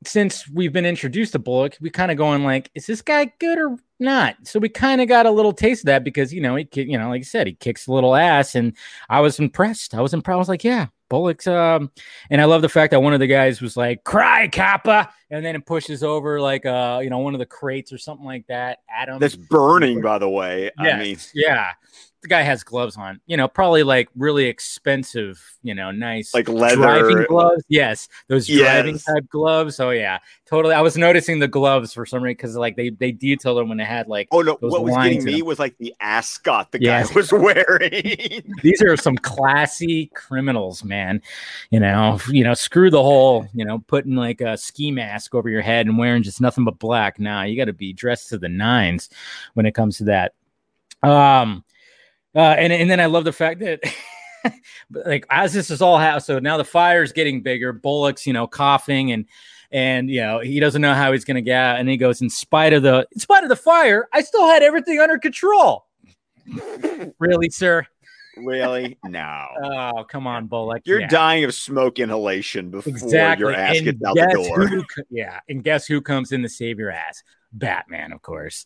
since 0.06 0.48
we've 0.50 0.74
been 0.74 0.86
introduced 0.86 1.32
to 1.34 1.40
Bullock, 1.40 1.78
we 1.82 1.90
kind 1.90 2.12
of 2.12 2.18
going 2.18 2.44
like, 2.44 2.70
is 2.76 2.86
this 2.86 3.02
guy 3.02 3.32
good 3.40 3.58
or 3.58 3.78
not? 4.00 4.36
So 4.44 4.60
we 4.60 4.70
kind 4.70 5.02
of 5.02 5.08
got 5.08 5.26
a 5.26 5.32
little 5.32 5.54
taste 5.54 5.82
of 5.82 5.88
that 5.88 6.04
because 6.04 6.34
you 6.34 6.42
know 6.42 6.56
he, 6.56 6.68
you 6.74 6.98
know, 6.98 7.10
like 7.10 7.20
you 7.20 7.26
said, 7.26 7.48
he 7.48 7.54
kicks 7.54 7.88
a 7.88 7.92
little 7.92 8.16
ass, 8.16 8.56
and 8.56 8.74
I 9.10 9.22
was 9.22 9.40
impressed. 9.40 9.96
I 9.96 10.02
was 10.02 10.14
impressed. 10.14 10.36
I 10.36 10.40
was 10.40 10.50
like, 10.50 10.64
yeah, 10.64 10.88
Bullock's 11.10 11.48
um, 11.48 11.92
and 12.30 12.42
I 12.42 12.46
love 12.46 12.62
the 12.62 12.70
fact 12.70 12.92
that 12.92 13.02
one 13.02 13.14
of 13.14 13.20
the 13.20 13.28
guys 13.28 13.62
was 13.62 13.78
like, 13.78 14.04
"Cry, 14.04 14.48
Kappa," 14.48 15.10
and 15.30 15.46
then 15.46 15.56
it 15.56 15.66
pushes 15.66 16.04
over 16.04 16.40
like 16.40 16.66
uh, 16.66 17.00
you 17.04 17.10
know, 17.10 17.20
one 17.20 17.36
of 17.36 17.40
the 17.40 17.46
crates 17.46 17.92
or 17.92 17.98
something 17.98 18.26
like 18.26 18.48
that. 18.48 18.80
Adam, 18.90 19.20
that's 19.20 19.36
burning, 19.36 20.02
by 20.02 20.18
the 20.18 20.30
way. 20.30 20.72
Yes, 20.80 20.94
I 20.94 21.00
mean, 21.00 21.18
yeah, 21.34 21.72
the 22.22 22.28
guy 22.28 22.42
has 22.42 22.64
gloves 22.64 22.98
on. 22.98 23.20
You 23.26 23.38
know, 23.38 23.48
probably 23.48 23.84
like 23.84 24.10
really 24.16 24.46
expensive. 24.46 25.42
You 25.62 25.76
know, 25.76 25.92
nice 25.92 26.34
like 26.34 26.50
leather 26.50 26.76
driving 26.76 27.26
gloves. 27.28 27.64
Yes, 27.70 28.08
those 28.28 28.48
driving 28.48 28.96
yes. 28.96 29.04
type 29.04 29.28
gloves. 29.30 29.80
Oh 29.80 29.92
yeah, 29.92 30.20
totally. 30.46 30.74
I 30.74 30.82
was 30.82 30.98
noticing 30.98 31.40
the 31.40 31.48
gloves 31.48 31.94
for 31.94 32.06
some 32.06 32.24
reason 32.24 32.36
because 32.38 32.56
like 32.56 32.76
they 32.76 32.90
they 32.90 33.12
detailed 33.12 33.58
them 33.58 33.70
when 33.70 33.78
they 33.78 33.86
had 33.86 34.08
like. 34.08 34.28
Oh 34.32 34.42
no! 34.42 34.58
What 34.60 34.84
was 34.84 34.96
getting 34.96 35.24
me 35.24 35.42
was 35.42 35.60
like 35.60 35.78
the 35.78 35.94
ascot 36.00 36.72
the 36.72 36.82
yes. 36.82 37.10
guy 37.10 37.16
was 37.16 37.32
wearing. 37.32 38.44
These 38.62 38.82
are 38.82 38.98
some 38.98 39.18
classy 39.18 40.08
criminals, 40.14 40.84
man. 40.84 41.22
You 41.70 41.80
know, 41.80 42.20
you 42.30 42.44
know, 42.44 42.54
screw 42.54 42.90
the 42.90 43.04
whole. 43.04 43.48
You 43.54 43.66
know, 43.66 43.80
putting 43.88 44.16
like 44.16 44.42
a 44.42 44.58
ski 44.58 44.92
mask 44.92 45.17
over 45.34 45.50
your 45.50 45.62
head 45.62 45.88
and 45.88 45.98
wearing 45.98 46.24
just 46.24 46.42
nothing 46.42 46.66
but 46.66 46.80
black. 46.80 47.20
Nah, 47.20 47.44
you 47.44 47.58
got 47.58 47.66
to 47.66 47.74
be 47.74 47.94
dressed 47.94 48.30
to 48.30 48.38
the 48.38 48.50
nines 48.50 49.10
when 49.54 49.66
it 49.66 49.74
comes 49.74 49.98
to 49.98 50.06
that. 50.06 50.34
Um, 51.04 51.64
uh, 52.36 52.40
and 52.40 52.74
and 52.74 52.90
then 52.90 53.00
I 53.00 53.06
love 53.06 53.24
the 53.24 53.34
fact 53.34 53.60
that. 53.62 53.82
like 54.92 55.26
as 55.30 55.52
this 55.52 55.70
is 55.70 55.82
all 55.82 55.98
how 55.98 56.20
so 56.20 56.40
now 56.40 56.56
the 56.56 56.64
fire's 56.64 57.12
getting 57.12 57.42
bigger 57.42 57.74
bullock's 57.74 58.26
you 58.26 58.32
know 58.32 58.48
coughing 58.48 59.12
and 59.12 59.26
and 59.72 60.10
you 60.10 60.22
know 60.22 60.40
he 60.40 60.60
doesn't 60.62 60.82
know 60.82 60.94
how 60.94 61.12
he's 61.12 61.26
to 61.26 61.42
get 61.42 61.56
out 61.56 61.80
and 61.80 61.90
he 61.90 61.98
goes 61.98 62.22
in 62.22 62.30
spite 62.30 62.72
of 62.72 62.84
the 62.84 63.06
in 63.12 63.20
spite 63.20 63.44
of 63.44 63.50
the 63.50 63.56
fire 63.56 64.08
i 64.14 64.22
still 64.22 64.48
had 64.48 64.64
everything 64.64 65.00
under 65.00 65.18
control 65.18 65.86
really 67.20 67.50
sir 67.50 67.86
really 68.44 68.98
no 69.06 69.46
oh 69.64 70.04
come 70.04 70.28
on 70.28 70.48
bullock 70.48 70.82
you're 70.86 71.02
yeah. 71.02 71.08
dying 71.08 71.44
of 71.44 71.54
smoke 71.54 72.00
inhalation 72.00 72.70
before 72.70 72.92
exactly. 72.92 73.46
your 73.46 73.54
ass 73.54 73.78
and 73.78 73.86
gets 73.86 74.04
out 74.04 74.16
the 74.16 74.32
door 74.34 74.68
who, 74.68 74.84
yeah 75.10 75.40
and 75.50 75.64
guess 75.64 75.86
who 75.86 76.02
comes 76.02 76.32
in 76.32 76.42
to 76.42 76.50
save 76.50 76.80
your 76.80 76.92
ass 76.92 77.24
batman 77.54 78.12
of 78.12 78.22
course 78.22 78.66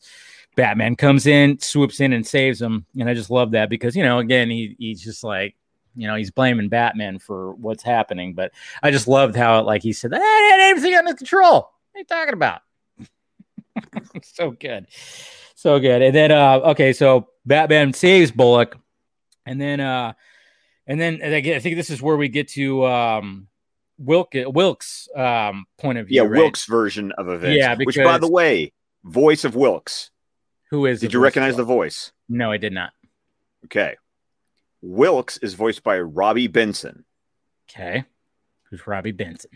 batman 0.55 0.95
comes 0.95 1.27
in 1.27 1.57
swoops 1.59 1.99
in 1.99 2.13
and 2.13 2.25
saves 2.25 2.61
him 2.61 2.85
and 2.99 3.09
i 3.09 3.13
just 3.13 3.29
love 3.29 3.51
that 3.51 3.69
because 3.69 3.95
you 3.95 4.03
know 4.03 4.19
again 4.19 4.49
he, 4.49 4.75
he's 4.79 5.01
just 5.01 5.23
like 5.23 5.55
you 5.95 6.07
know, 6.07 6.15
he's 6.15 6.31
blaming 6.31 6.69
Batman 6.69 7.19
for 7.19 7.53
what's 7.53 7.83
happening. 7.83 8.33
But 8.33 8.51
I 8.81 8.91
just 8.91 9.07
loved 9.07 9.35
how, 9.35 9.63
like, 9.63 9.83
he 9.83 9.93
said, 9.93 10.13
I 10.13 10.19
had 10.19 10.69
everything 10.69 10.95
under 10.95 11.13
control. 11.13 11.51
What 11.51 11.95
are 11.95 11.99
you 11.99 12.05
talking 12.05 12.33
about? 12.33 12.61
so 14.23 14.51
good. 14.51 14.87
So 15.55 15.79
good. 15.79 16.01
And 16.01 16.15
then, 16.15 16.31
uh, 16.31 16.59
okay, 16.71 16.93
so 16.93 17.29
Batman 17.45 17.93
saves 17.93 18.31
Bullock. 18.31 18.77
And 19.51 19.59
then, 19.59 19.79
uh, 19.81 20.13
and 20.87 20.99
then 20.99 21.21
I 21.21 21.41
think 21.59 21.75
this 21.75 21.89
is 21.89 22.01
where 22.01 22.15
we 22.15 22.29
get 22.29 22.47
to, 22.49 22.85
um, 22.85 23.47
Wilk, 23.97 24.33
Wilkes' 24.33 25.09
um, 25.15 25.65
point 25.77 25.97
of 25.97 26.07
view. 26.07 26.23
Yeah, 26.23 26.27
right? 26.27 26.41
Wilkes' 26.41 26.65
version 26.65 27.11
of 27.17 27.27
events. 27.27 27.57
Yeah, 27.57 27.75
because, 27.75 27.97
which, 27.97 28.03
by 28.03 28.17
the 28.17 28.29
way, 28.29 28.73
voice 29.03 29.43
of 29.43 29.55
Wilkes. 29.55 30.09
Who 30.71 30.85
is? 30.85 31.01
Did 31.01 31.13
you 31.13 31.19
recognize 31.19 31.57
the 31.57 31.65
voice? 31.65 32.11
No, 32.29 32.51
I 32.51 32.57
did 32.57 32.71
not. 32.73 32.91
Okay. 33.65 33.97
Wilkes 34.81 35.37
is 35.37 35.53
voiced 35.53 35.83
by 35.83 35.99
Robby 35.99 36.47
Benson. 36.47 37.03
Okay. 37.69 38.05
Who's 38.69 38.87
Robby 38.87 39.11
Benson? 39.11 39.51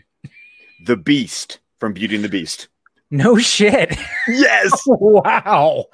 The 0.84 0.96
Beast 0.96 1.58
from 1.80 1.94
Beauty 1.94 2.16
and 2.16 2.24
the 2.24 2.28
Beast. 2.28 2.68
No 3.10 3.38
shit. 3.38 3.96
Yes. 4.28 4.82
wow. 4.86 5.86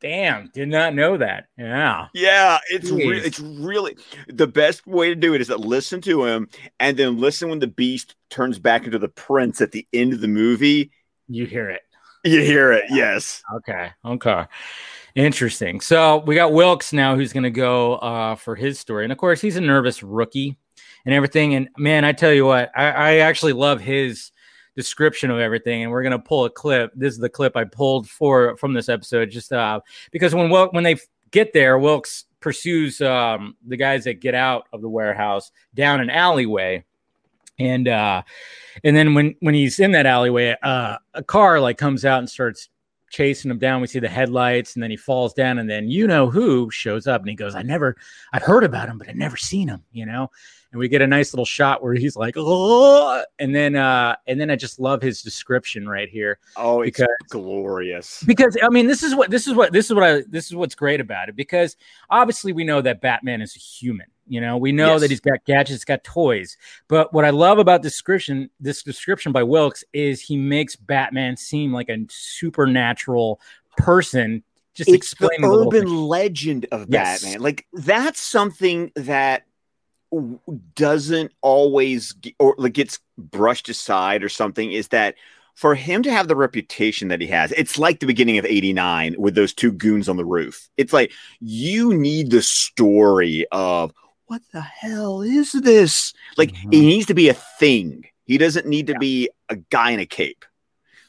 Damn, 0.00 0.50
did 0.52 0.68
not 0.68 0.94
know 0.94 1.16
that. 1.16 1.46
Yeah. 1.56 2.08
Yeah, 2.12 2.58
it's 2.70 2.90
re- 2.90 3.20
it's 3.20 3.40
really 3.40 3.96
the 4.28 4.46
best 4.46 4.86
way 4.86 5.08
to 5.08 5.14
do 5.14 5.34
it 5.34 5.40
is 5.40 5.46
to 5.46 5.56
listen 5.56 6.02
to 6.02 6.26
him 6.26 6.48
and 6.78 6.96
then 6.96 7.18
listen 7.18 7.48
when 7.48 7.60
the 7.60 7.66
beast 7.66 8.14
turns 8.28 8.58
back 8.58 8.84
into 8.84 8.98
the 8.98 9.08
prince 9.08 9.60
at 9.60 9.72
the 9.72 9.86
end 9.94 10.12
of 10.12 10.20
the 10.20 10.28
movie. 10.28 10.90
You 11.28 11.46
hear 11.46 11.70
it. 11.70 11.80
You 12.24 12.42
hear 12.42 12.72
it. 12.72 12.84
Yes. 12.90 13.42
Okay. 13.56 13.90
Okay. 14.04 14.44
Interesting. 15.14 15.80
So 15.80 16.18
we 16.26 16.34
got 16.34 16.52
Wilkes 16.52 16.92
now 16.92 17.16
who's 17.16 17.32
going 17.32 17.44
to 17.44 17.50
go 17.50 17.94
uh, 17.96 18.34
for 18.34 18.54
his 18.54 18.78
story. 18.78 19.04
And 19.04 19.12
of 19.12 19.18
course, 19.18 19.40
he's 19.40 19.56
a 19.56 19.60
nervous 19.62 20.02
rookie 20.02 20.58
and 21.06 21.14
everything. 21.14 21.54
And 21.54 21.70
man, 21.78 22.04
I 22.04 22.12
tell 22.12 22.32
you 22.32 22.44
what, 22.44 22.70
I, 22.76 22.90
I 22.90 23.14
actually 23.18 23.54
love 23.54 23.80
his 23.80 24.30
description 24.76 25.30
of 25.30 25.38
everything. 25.38 25.82
And 25.82 25.90
we're 25.90 26.02
gonna 26.02 26.18
pull 26.18 26.44
a 26.44 26.50
clip. 26.50 26.92
This 26.94 27.14
is 27.14 27.18
the 27.18 27.28
clip 27.28 27.56
I 27.56 27.64
pulled 27.64 28.08
for 28.08 28.56
from 28.56 28.74
this 28.74 28.88
episode, 28.88 29.30
just 29.30 29.52
uh, 29.52 29.80
because 30.12 30.34
when 30.34 30.50
Wil- 30.50 30.68
when 30.70 30.84
they 30.84 30.96
get 31.32 31.52
there, 31.52 31.78
Wilkes 31.78 32.26
pursues 32.40 33.00
um, 33.00 33.56
the 33.66 33.76
guys 33.76 34.04
that 34.04 34.20
get 34.20 34.34
out 34.34 34.68
of 34.72 34.82
the 34.82 34.88
warehouse 34.88 35.50
down 35.74 36.00
an 36.00 36.10
alleyway, 36.10 36.84
and 37.58 37.88
uh, 37.88 38.22
and 38.84 38.96
then 38.96 39.14
when 39.14 39.34
when 39.40 39.54
he's 39.54 39.80
in 39.80 39.92
that 39.92 40.06
alleyway, 40.06 40.54
uh, 40.62 40.98
a 41.14 41.22
car 41.24 41.58
like 41.58 41.78
comes 41.78 42.04
out 42.04 42.20
and 42.20 42.30
starts 42.30 42.68
chasing 43.08 43.50
him 43.50 43.58
down. 43.58 43.80
We 43.80 43.86
see 43.86 43.98
the 43.98 44.08
headlights, 44.08 44.74
and 44.74 44.82
then 44.82 44.90
he 44.90 44.96
falls 44.96 45.32
down, 45.32 45.58
and 45.58 45.68
then 45.68 45.88
you 45.88 46.06
know 46.06 46.28
who 46.28 46.70
shows 46.70 47.06
up, 47.06 47.22
and 47.22 47.30
he 47.30 47.36
goes, 47.36 47.54
"I 47.54 47.62
never, 47.62 47.96
I've 48.32 48.42
heard 48.42 48.64
about 48.64 48.88
him, 48.88 48.98
but 48.98 49.08
I've 49.08 49.16
never 49.16 49.36
seen 49.36 49.68
him," 49.68 49.82
you 49.92 50.04
know 50.04 50.30
and 50.76 50.80
we 50.80 50.88
get 50.88 51.00
a 51.00 51.06
nice 51.06 51.32
little 51.32 51.46
shot 51.46 51.82
where 51.82 51.94
he's 51.94 52.16
like, 52.16 52.34
oh, 52.36 53.24
and 53.38 53.54
then 53.54 53.76
uh, 53.76 54.14
and 54.26 54.38
then 54.38 54.50
I 54.50 54.56
just 54.56 54.78
love 54.78 55.00
his 55.00 55.22
description 55.22 55.88
right 55.88 56.08
here. 56.08 56.38
Oh, 56.54 56.82
it's 56.82 56.98
because, 56.98 57.16
glorious. 57.30 58.22
Because 58.26 58.58
I 58.62 58.68
mean, 58.68 58.86
this 58.86 59.02
is 59.02 59.14
what 59.14 59.30
this 59.30 59.46
is 59.46 59.54
what 59.54 59.72
this 59.72 59.86
is 59.86 59.94
what 59.94 60.04
I 60.04 60.22
this 60.28 60.48
is 60.48 60.54
what's 60.54 60.74
great 60.74 61.00
about 61.00 61.30
it. 61.30 61.36
Because 61.36 61.76
obviously 62.10 62.52
we 62.52 62.62
know 62.62 62.82
that 62.82 63.00
Batman 63.00 63.40
is 63.40 63.56
a 63.56 63.58
human. 63.58 64.06
You 64.28 64.42
know, 64.42 64.58
we 64.58 64.70
know 64.70 64.92
yes. 64.92 65.00
that 65.00 65.10
he's 65.10 65.20
got 65.20 65.42
gadgets, 65.46 65.84
got 65.84 66.04
toys. 66.04 66.58
But 66.88 67.14
what 67.14 67.24
I 67.24 67.30
love 67.30 67.58
about 67.58 67.80
description, 67.80 68.50
this 68.60 68.82
description 68.82 69.32
by 69.32 69.44
Wilkes, 69.44 69.82
is 69.94 70.20
he 70.20 70.36
makes 70.36 70.76
Batman 70.76 71.38
seem 71.38 71.72
like 71.72 71.88
a 71.88 72.04
supernatural 72.10 73.40
person 73.78 74.42
just 74.74 74.90
it's 74.90 75.14
the 75.14 75.30
urban 75.42 75.88
legend 75.88 76.66
of 76.70 76.86
yes. 76.90 77.22
Batman. 77.22 77.40
Like 77.40 77.66
that's 77.72 78.20
something 78.20 78.92
that 78.94 79.46
doesn't 80.74 81.32
always 81.40 82.12
get, 82.12 82.34
or 82.38 82.54
like 82.58 82.74
gets 82.74 82.98
brushed 83.18 83.68
aside 83.68 84.22
or 84.22 84.28
something 84.28 84.72
is 84.72 84.88
that 84.88 85.16
for 85.54 85.74
him 85.74 86.02
to 86.02 86.12
have 86.12 86.28
the 86.28 86.36
reputation 86.36 87.08
that 87.08 87.20
he 87.20 87.26
has, 87.28 87.50
it's 87.52 87.78
like 87.78 88.00
the 88.00 88.06
beginning 88.06 88.38
of 88.38 88.44
89 88.44 89.16
with 89.18 89.34
those 89.34 89.54
two 89.54 89.72
goons 89.72 90.08
on 90.08 90.16
the 90.16 90.24
roof. 90.24 90.68
It's 90.76 90.92
like 90.92 91.12
you 91.40 91.94
need 91.94 92.30
the 92.30 92.42
story 92.42 93.46
of 93.50 93.92
what 94.26 94.42
the 94.52 94.60
hell 94.60 95.22
is 95.22 95.52
this? 95.52 96.12
Like 96.36 96.52
mm-hmm. 96.52 96.72
it 96.72 96.80
needs 96.80 97.06
to 97.06 97.14
be 97.14 97.28
a 97.28 97.34
thing. 97.34 98.04
He 98.24 98.38
doesn't 98.38 98.66
need 98.66 98.88
to 98.88 98.92
yeah. 98.94 98.98
be 98.98 99.30
a 99.48 99.56
guy 99.56 99.92
in 99.92 100.00
a 100.00 100.06
cape. 100.06 100.44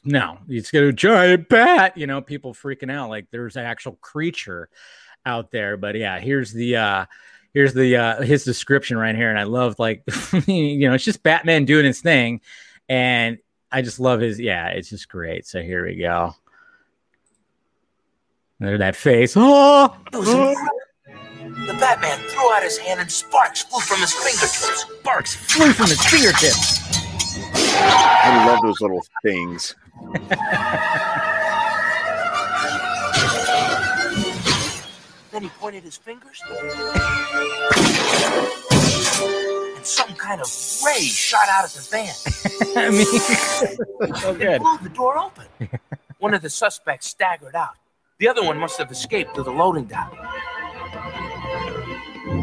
No, 0.06 0.38
he's 0.48 0.72
got 0.72 0.84
a 0.84 0.94
giant 0.94 1.50
bat. 1.50 1.98
You 1.98 2.08
know, 2.08 2.22
people 2.22 2.54
freaking 2.54 2.92
out 2.92 3.10
like 3.10 3.28
there's 3.32 3.58
an 3.58 3.66
actual 3.66 3.98
creature 4.00 4.70
out 5.26 5.52
there. 5.52 5.76
But 5.76 5.96
yeah, 5.96 6.20
here's 6.20 6.54
the 6.54 6.78
uh 6.78 7.06
here's 7.58 7.74
the 7.74 7.96
uh 7.96 8.22
his 8.22 8.44
description 8.44 8.98
right 8.98 9.16
here 9.16 9.32
and 9.32 9.40
i 9.40 9.44
love 9.44 9.80
like 9.80 10.04
you 10.46 10.88
know 10.88 10.94
it's 10.94 11.04
just 11.04 11.24
batman 11.24 11.66
doing 11.66 11.86
his 11.86 12.02
thing 12.02 12.40
and 12.88 13.40
i 13.72 13.82
just 13.82 14.00
love 14.00 14.20
his 14.20 14.40
yeah 14.40 14.68
it's 14.68 14.92
just 14.92 15.10
great. 15.10 15.48
So 15.48 15.62
here 15.62 15.84
we 15.86 15.96
go. 15.96 16.36
There 18.60 18.78
that 18.78 18.96
face. 18.96 19.36
Oh, 19.40 19.96
oh. 20.14 20.56
the 21.66 21.74
batman 21.80 22.20
threw 22.30 22.54
out 22.54 22.62
his 22.62 22.78
hand 22.78 23.00
and 23.00 23.12
sparks 23.12 23.64
flew 23.64 23.80
from 23.80 24.02
his 24.02 24.14
fingertips. 24.14 24.86
Sparks 25.00 25.36
flew 25.36 25.74
from 25.74 25.88
his 25.88 26.06
fingertips. 26.06 26.84
I 27.80 28.46
love 28.46 28.60
those 28.62 28.80
little 28.82 29.04
things 29.24 29.76
Then 35.38 35.44
he 35.44 35.50
pointed 35.60 35.84
his 35.84 35.96
fingers. 35.96 36.42
and 39.78 39.86
some 39.86 40.16
kind 40.16 40.42
of 40.42 40.48
ray 40.84 41.02
shot 41.02 41.48
out 41.48 41.64
of 41.64 41.74
the 41.76 41.82
van. 41.92 42.16
I 42.76 42.90
mean, 42.90 43.06
so 44.16 44.34
good. 44.34 44.62
blew 44.62 44.80
the 44.82 44.90
door 44.90 45.20
open. 45.20 45.46
One 46.18 46.34
of 46.34 46.42
the 46.42 46.50
suspects 46.50 47.06
staggered 47.06 47.54
out. 47.54 47.76
The 48.18 48.28
other 48.28 48.44
one 48.44 48.58
must 48.58 48.80
have 48.80 48.90
escaped 48.90 49.36
through 49.36 49.44
the 49.44 49.52
loading 49.52 49.86
dock. 49.86 50.12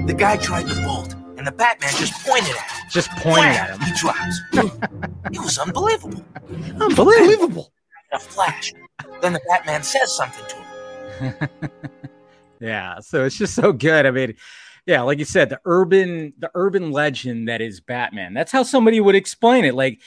The 0.07 0.14
guy 0.16 0.37
tried 0.37 0.68
to 0.68 0.80
bolt, 0.85 1.14
and 1.37 1.44
the 1.44 1.50
Batman 1.50 1.90
just 1.96 2.12
pointed 2.24 2.54
at 2.54 2.70
him. 2.70 2.90
Just 2.90 3.11
pointed 3.11 3.57
at 3.57 3.70
him. 3.70 3.80
He 3.80 3.92
drops. 3.98 4.40
it 5.33 5.40
was 5.40 5.59
unbelievable. 5.59 6.24
Unbelievable. 6.80 7.72
In 8.12 8.16
A 8.18 8.20
flash. 8.20 8.72
Then 9.20 9.33
the 9.33 9.40
Batman 9.48 9.83
says 9.83 10.16
something 10.16 10.44
to 10.46 10.54
him. 10.54 11.48
Yeah, 12.64 13.00
so 13.00 13.24
it's 13.24 13.37
just 13.37 13.55
so 13.55 13.72
good. 13.72 14.07
I 14.07 14.11
mean, 14.11 14.35
yeah, 14.87 15.03
like 15.03 15.18
you 15.18 15.24
said, 15.24 15.50
the 15.50 15.61
urban 15.64 16.33
the 16.38 16.50
urban 16.55 16.90
legend 16.90 17.48
that 17.48 17.61
is 17.61 17.81
Batman. 17.81 18.33
That's 18.35 18.53
how 18.53 18.62
somebody 18.62 19.00
would 19.00 19.14
explain 19.14 19.64
it. 19.64 19.74
Like 19.74 20.00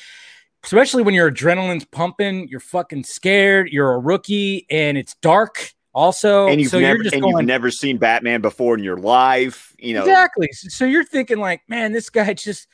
especially 0.63 1.03
when 1.03 1.13
your 1.13 1.31
adrenaline's 1.31 1.85
pumping, 1.85 2.47
you're 2.47 2.59
fucking 2.59 3.03
scared, 3.03 3.69
you're 3.69 3.93
a 3.93 3.99
rookie 3.99 4.65
and 4.69 4.97
it's 4.97 5.15
dark 5.21 5.73
also. 5.93 6.47
And 6.47 6.59
you've 6.59 6.71
so 6.71 6.79
never 6.79 7.01
and 7.01 7.21
going, 7.21 7.37
you've 7.37 7.45
never 7.45 7.71
seen 7.71 7.97
Batman 7.97 8.41
before 8.41 8.75
in 8.77 8.83
your 8.83 8.97
life, 8.97 9.75
you 9.77 9.93
know. 9.93 10.01
Exactly. 10.01 10.49
So 10.51 10.85
you're 10.85 11.05
thinking 11.05 11.37
like, 11.37 11.61
man, 11.67 11.91
this 11.91 12.09
guy 12.09 12.33
just 12.33 12.67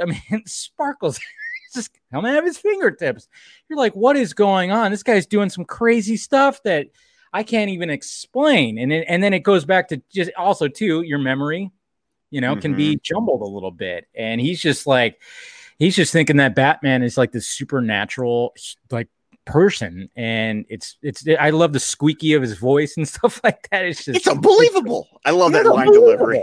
I 0.00 0.06
mean, 0.06 0.42
sparkles 0.46 1.20
just 1.74 1.90
coming 2.10 2.32
out 2.32 2.38
of 2.38 2.44
his 2.44 2.58
fingertips. 2.58 3.28
You're 3.68 3.78
like, 3.78 3.94
what 3.94 4.16
is 4.16 4.32
going 4.32 4.72
on? 4.72 4.90
This 4.90 5.02
guy's 5.02 5.26
doing 5.26 5.50
some 5.50 5.64
crazy 5.64 6.16
stuff 6.16 6.62
that 6.64 6.88
I 7.36 7.42
can't 7.42 7.68
even 7.68 7.90
explain. 7.90 8.78
And 8.78 8.90
it, 8.90 9.04
and 9.10 9.22
then 9.22 9.34
it 9.34 9.40
goes 9.40 9.66
back 9.66 9.88
to 9.88 10.00
just 10.10 10.30
also 10.38 10.68
too 10.68 11.02
your 11.02 11.18
memory, 11.18 11.70
you 12.30 12.40
know, 12.40 12.52
mm-hmm. 12.52 12.60
can 12.60 12.74
be 12.76 12.92
mm-hmm. 12.92 13.00
jumbled 13.02 13.42
a 13.42 13.44
little 13.44 13.70
bit. 13.70 14.08
And 14.14 14.40
he's 14.40 14.58
just 14.58 14.86
like 14.86 15.20
he's 15.78 15.94
just 15.94 16.14
thinking 16.14 16.38
that 16.38 16.54
Batman 16.54 17.02
is 17.02 17.18
like 17.18 17.32
this 17.32 17.46
supernatural 17.46 18.54
like 18.90 19.08
person 19.44 20.10
and 20.16 20.64
it's 20.68 20.96
it's 21.02 21.24
i 21.38 21.50
love 21.50 21.72
the 21.72 21.78
squeaky 21.78 22.32
of 22.32 22.42
his 22.42 22.58
voice 22.58 22.96
and 22.96 23.06
stuff 23.16 23.40
like 23.44 23.68
that 23.70 23.84
it's 23.84 24.04
just 24.04 24.16
it's 24.16 24.26
unbelievable 24.26 25.06
i 25.24 25.30
love 25.30 25.52
that 25.52 25.64
line 25.64 25.86
delivery 25.92 26.42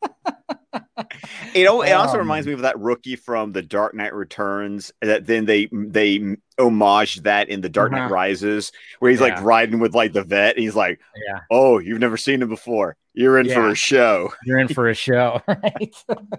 know, 1.64 1.82
it 1.82 1.92
also 1.92 2.14
um, 2.14 2.20
reminds 2.20 2.46
me 2.46 2.52
of 2.52 2.60
that 2.60 2.78
rookie 2.78 3.16
from 3.16 3.52
The 3.52 3.62
Dark 3.62 3.94
Knight 3.94 4.14
Returns. 4.14 4.92
That 5.00 5.26
then 5.26 5.44
they 5.44 5.68
they 5.72 6.36
homage 6.58 7.22
that 7.22 7.48
in 7.48 7.60
The 7.60 7.68
Dark 7.68 7.92
Knight 7.92 8.04
uh-huh. 8.04 8.14
Rises, 8.14 8.72
where 8.98 9.10
he's 9.10 9.20
yeah. 9.20 9.28
like 9.28 9.42
riding 9.42 9.80
with 9.80 9.94
like 9.94 10.12
the 10.12 10.22
vet, 10.22 10.56
and 10.56 10.62
he's 10.62 10.76
like, 10.76 11.00
"Yeah, 11.26 11.40
oh, 11.50 11.78
you've 11.78 12.00
never 12.00 12.16
seen 12.16 12.42
him 12.42 12.48
before. 12.48 12.96
You're 13.14 13.38
in 13.38 13.46
yeah. 13.46 13.54
for 13.54 13.68
a 13.68 13.74
show. 13.74 14.32
You're 14.44 14.58
in 14.58 14.68
for 14.68 14.88
a 14.88 14.94
show, 14.94 15.42
right? 15.48 15.94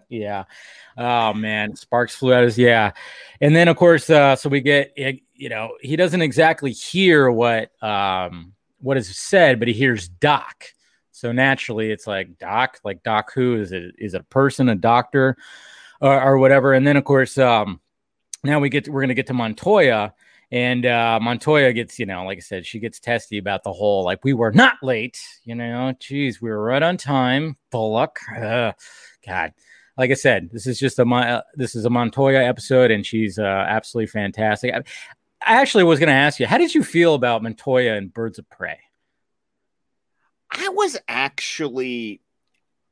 yeah. 0.09 0.45
Oh 0.97 1.33
man, 1.33 1.75
sparks 1.75 2.15
flew 2.15 2.33
out 2.33 2.43
his 2.43 2.57
yeah, 2.57 2.91
and 3.41 3.55
then 3.55 3.67
of 3.67 3.77
course, 3.77 4.09
uh, 4.09 4.35
so 4.35 4.49
we 4.49 4.61
get 4.61 4.93
you 5.33 5.49
know 5.49 5.75
he 5.81 5.95
doesn't 5.95 6.21
exactly 6.21 6.71
hear 6.71 7.31
what 7.31 7.71
um 7.83 8.53
what 8.79 8.97
is 8.97 9.15
said, 9.15 9.59
but 9.59 9.67
he 9.67 9.73
hears 9.73 10.07
Doc 10.07 10.65
so 11.13 11.31
naturally, 11.31 11.91
it's 11.91 12.07
like 12.07 12.39
doc, 12.39 12.79
like 12.83 13.03
doc 13.03 13.31
who 13.33 13.61
is 13.61 13.71
it? 13.71 13.93
Is 13.99 14.15
it 14.15 14.21
a 14.21 14.25
person, 14.25 14.67
a 14.67 14.75
doctor, 14.75 15.37
or, 16.01 16.21
or 16.21 16.37
whatever? 16.39 16.73
And 16.73 16.85
then 16.85 16.97
of 16.97 17.05
course, 17.05 17.37
um, 17.37 17.79
now 18.43 18.59
we 18.59 18.69
get 18.69 18.85
to, 18.85 18.91
we're 18.91 19.01
gonna 19.01 19.13
get 19.13 19.27
to 19.27 19.33
Montoya, 19.33 20.13
and 20.51 20.85
uh, 20.87 21.19
Montoya 21.21 21.71
gets 21.71 21.99
you 21.99 22.07
know, 22.07 22.25
like 22.25 22.39
I 22.39 22.41
said, 22.41 22.65
she 22.65 22.79
gets 22.79 22.99
testy 22.99 23.37
about 23.37 23.63
the 23.63 23.71
whole 23.71 24.03
like 24.03 24.23
we 24.23 24.33
were 24.33 24.51
not 24.51 24.77
late, 24.81 25.21
you 25.45 25.53
know, 25.53 25.93
geez, 25.99 26.41
we 26.41 26.49
were 26.49 26.63
right 26.63 26.81
on 26.81 26.97
time. 26.97 27.57
Bullock, 27.71 28.19
uh, 28.35 28.73
God. 29.25 29.53
Like 29.95 30.09
I 30.09 30.15
said, 30.15 30.49
this 30.51 30.65
is 30.65 30.79
just 30.79 30.97
a 30.97 31.03
uh, 31.03 31.41
this 31.53 31.75
is 31.75 31.85
a 31.85 31.89
Montoya 31.91 32.43
episode, 32.43 32.89
and 32.89 33.05
she's 33.05 33.37
uh, 33.37 33.65
absolutely 33.69 34.07
fantastic. 34.07 34.73
I, 34.73 34.79
I 35.45 35.61
actually 35.61 35.83
was 35.83 35.99
going 35.99 36.07
to 36.07 36.13
ask 36.13 36.39
you, 36.39 36.47
how 36.47 36.57
did 36.57 36.73
you 36.73 36.83
feel 36.83 37.13
about 37.13 37.43
Montoya 37.43 37.93
and 37.95 38.11
Birds 38.11 38.39
of 38.39 38.49
Prey? 38.49 38.79
I 40.53 40.69
was 40.69 40.97
actually, 41.07 42.21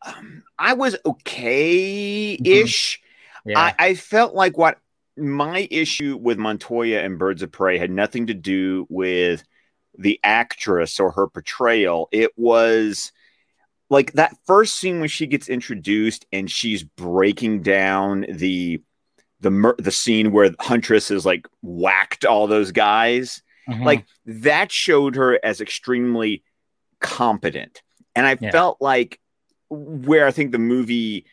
um, 0.06 0.44
I 0.58 0.74
was 0.74 0.96
okay 1.06 2.34
ish. 2.34 3.00
Mm-hmm. 3.00 3.50
Yeah. 3.52 3.60
I, 3.60 3.76
I 3.80 3.94
felt 3.96 4.36
like 4.36 4.58
what 4.58 4.78
my 5.18 5.68
issue 5.72 6.18
with 6.18 6.38
Montoya 6.38 7.00
and 7.00 7.20
Birds 7.20 7.42
of 7.42 7.52
Prey 7.52 7.78
had 7.78 7.92
nothing 7.92 8.28
to 8.28 8.34
do 8.34 8.86
with 8.90 9.44
the 9.98 10.20
actress 10.24 11.00
or 11.00 11.12
her 11.12 11.28
portrayal. 11.28 12.08
It 12.12 12.32
was 12.38 13.12
like 13.90 14.14
that 14.14 14.36
first 14.46 14.78
scene 14.78 15.00
when 15.00 15.10
she 15.10 15.28
gets 15.28 15.50
introduced 15.50 16.26
and 16.32 16.50
she's 16.50 16.84
breaking 16.84 17.62
down 17.62 18.26
the 18.30 18.82
the 19.42 19.74
the 19.80 19.92
scene 19.92 20.32
where 20.32 20.52
Huntress 20.60 21.12
is 21.12 21.26
like 21.26 21.48
whacked 21.62 22.26
all 22.26 22.48
those 22.48 22.72
guys. 22.72 23.42
Mm-hmm. 23.70 23.84
Like 23.84 24.06
that 24.26 24.72
showed 24.72 25.16
her 25.16 25.40
as 25.44 25.62
extremely 25.62 26.44
competent. 27.02 27.82
And 28.16 28.26
I 28.26 28.38
yeah. 28.40 28.52
felt 28.52 28.82
like 28.82 29.20
where 29.70 30.26
I 30.28 30.32
think 30.32 30.52
the 30.52 30.60
movie 30.60 31.26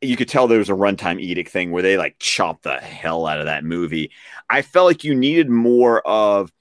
you 0.00 0.16
could 0.16 0.28
tell 0.28 0.46
there 0.46 0.58
was 0.58 0.68
a 0.68 0.74
runtime 0.74 1.20
edict 1.20 1.50
thing 1.50 1.70
where 1.70 1.82
they 1.82 1.96
like 1.96 2.16
chopped 2.18 2.64
the 2.64 2.76
hell 2.76 3.26
out 3.26 3.40
of 3.40 3.46
that 3.46 3.64
movie. 3.64 4.10
I 4.50 4.62
felt 4.62 4.86
like 4.86 5.04
you 5.04 5.14
needed 5.14 5.48
more 5.48 6.06
of 6.06 6.52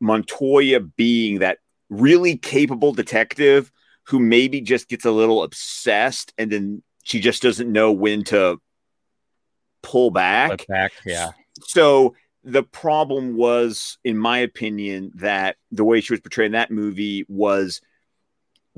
Montoya 0.00 0.80
being 0.80 1.40
that 1.40 1.58
really 1.90 2.36
capable 2.36 2.92
detective 2.92 3.70
who 4.04 4.18
maybe 4.18 4.60
just 4.60 4.88
gets 4.88 5.04
a 5.04 5.10
little 5.10 5.42
obsessed 5.42 6.32
and 6.38 6.50
then 6.50 6.82
she 7.04 7.20
just 7.20 7.42
doesn't 7.42 7.70
know 7.70 7.92
when 7.92 8.24
to 8.24 8.60
pull 9.82 10.10
back. 10.10 10.66
back, 10.66 10.92
yeah. 11.04 11.32
So 11.66 12.14
the 12.44 12.62
problem 12.62 13.36
was, 13.36 13.98
in 14.04 14.16
my 14.16 14.38
opinion, 14.38 15.12
that 15.16 15.56
the 15.70 15.84
way 15.84 16.00
she 16.00 16.12
was 16.12 16.20
portrayed 16.20 16.46
in 16.46 16.52
that 16.52 16.70
movie 16.70 17.24
was 17.28 17.80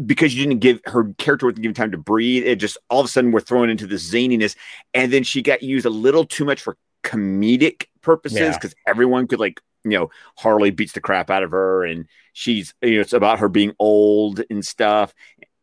because 0.04 0.35
you 0.35 0.44
didn't 0.44 0.61
give 0.61 0.80
her 0.87 1.12
character 1.18 1.46
wasn't 1.46 1.62
given 1.62 1.74
time 1.74 1.92
to 1.92 1.98
breathe. 1.98 2.44
It 2.44 2.57
just 2.57 2.78
all 2.90 3.00
of 3.00 3.07
a 3.07 3.09
sudden 3.09 3.33
we're 3.33 3.40
thrown 3.40 3.70
into 3.70 3.87
this 3.87 4.11
zaniness, 4.11 4.57
and 4.92 5.12
then 5.12 5.22
she 5.22 5.42
got 5.42 5.62
used 5.62 5.87
a 5.87 5.90
little 5.90 6.24
too 6.24 6.44
much 6.44 6.61
for 6.61 6.76
comedic 7.02 7.87
purposes 8.00 8.54
because 8.54 8.74
yeah. 8.76 8.90
everyone 8.90 9.26
could 9.26 9.38
like 9.38 9.61
you 9.85 9.90
know 9.90 10.11
Harley 10.37 10.70
beats 10.70 10.92
the 10.92 11.00
crap 11.00 11.30
out 11.30 11.42
of 11.42 11.52
her, 11.52 11.85
and 11.85 12.07
she's 12.33 12.74
you 12.83 12.96
know 12.96 13.00
it's 13.00 13.12
about 13.12 13.38
her 13.38 13.48
being 13.48 13.72
old 13.78 14.42
and 14.50 14.64
stuff, 14.64 15.14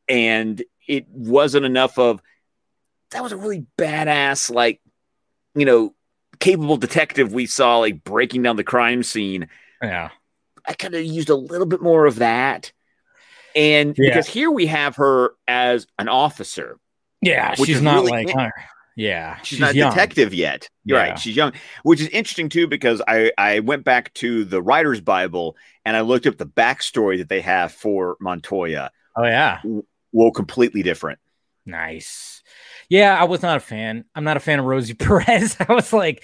and 0.07 0.63
it 0.87 1.07
wasn't 1.09 1.65
enough 1.65 1.97
of 1.99 2.21
that 3.11 3.23
was 3.23 3.33
a 3.33 3.37
really 3.37 3.65
badass 3.77 4.53
like 4.53 4.79
you 5.55 5.65
know 5.65 5.93
capable 6.39 6.77
detective 6.77 7.33
we 7.33 7.45
saw 7.45 7.77
like 7.79 8.03
breaking 8.03 8.43
down 8.43 8.55
the 8.55 8.63
crime 8.63 9.03
scene. 9.03 9.49
Yeah, 9.81 10.09
I 10.65 10.73
kind 10.73 10.95
of 10.95 11.03
used 11.03 11.29
a 11.29 11.35
little 11.35 11.67
bit 11.67 11.81
more 11.81 12.05
of 12.05 12.15
that 12.17 12.71
and 13.55 13.95
yeah. 13.97 14.09
because 14.09 14.27
here 14.27 14.51
we 14.51 14.67
have 14.67 14.95
her 14.95 15.33
as 15.47 15.87
an 15.99 16.07
officer. 16.07 16.77
Yeah, 17.21 17.53
she's 17.55 17.81
not 17.81 18.03
really 18.03 18.25
like 18.25 18.35
her. 18.35 18.51
Yeah, 18.95 19.37
she's, 19.37 19.47
she's 19.47 19.59
not 19.59 19.75
young. 19.75 19.91
detective 19.91 20.33
yet. 20.33 20.67
You're 20.83 20.97
yeah. 20.97 21.09
right. 21.09 21.19
She's 21.19 21.35
young, 21.35 21.53
which 21.83 22.01
is 22.01 22.07
interesting 22.09 22.49
too 22.49 22.67
because 22.67 23.01
I 23.07 23.31
I 23.37 23.59
went 23.59 23.83
back 23.83 24.13
to 24.15 24.43
the 24.43 24.61
writer's 24.61 25.01
Bible 25.01 25.55
and 25.85 25.95
I 25.95 26.01
looked 26.01 26.27
up 26.27 26.37
the 26.37 26.45
backstory 26.45 27.17
that 27.19 27.29
they 27.29 27.41
have 27.41 27.71
for 27.71 28.17
Montoya. 28.19 28.91
Oh 29.15 29.23
yeah, 29.23 29.61
well, 30.11 30.31
completely 30.31 30.83
different. 30.83 31.19
Nice. 31.65 32.43
Yeah, 32.89 33.19
I 33.19 33.23
was 33.23 33.41
not 33.41 33.57
a 33.57 33.61
fan. 33.61 34.05
I'm 34.15 34.23
not 34.23 34.37
a 34.37 34.41
fan 34.41 34.59
of 34.59 34.65
Rosie 34.65 34.93
Perez. 34.95 35.55
I 35.59 35.73
was 35.73 35.93
like, 35.93 36.23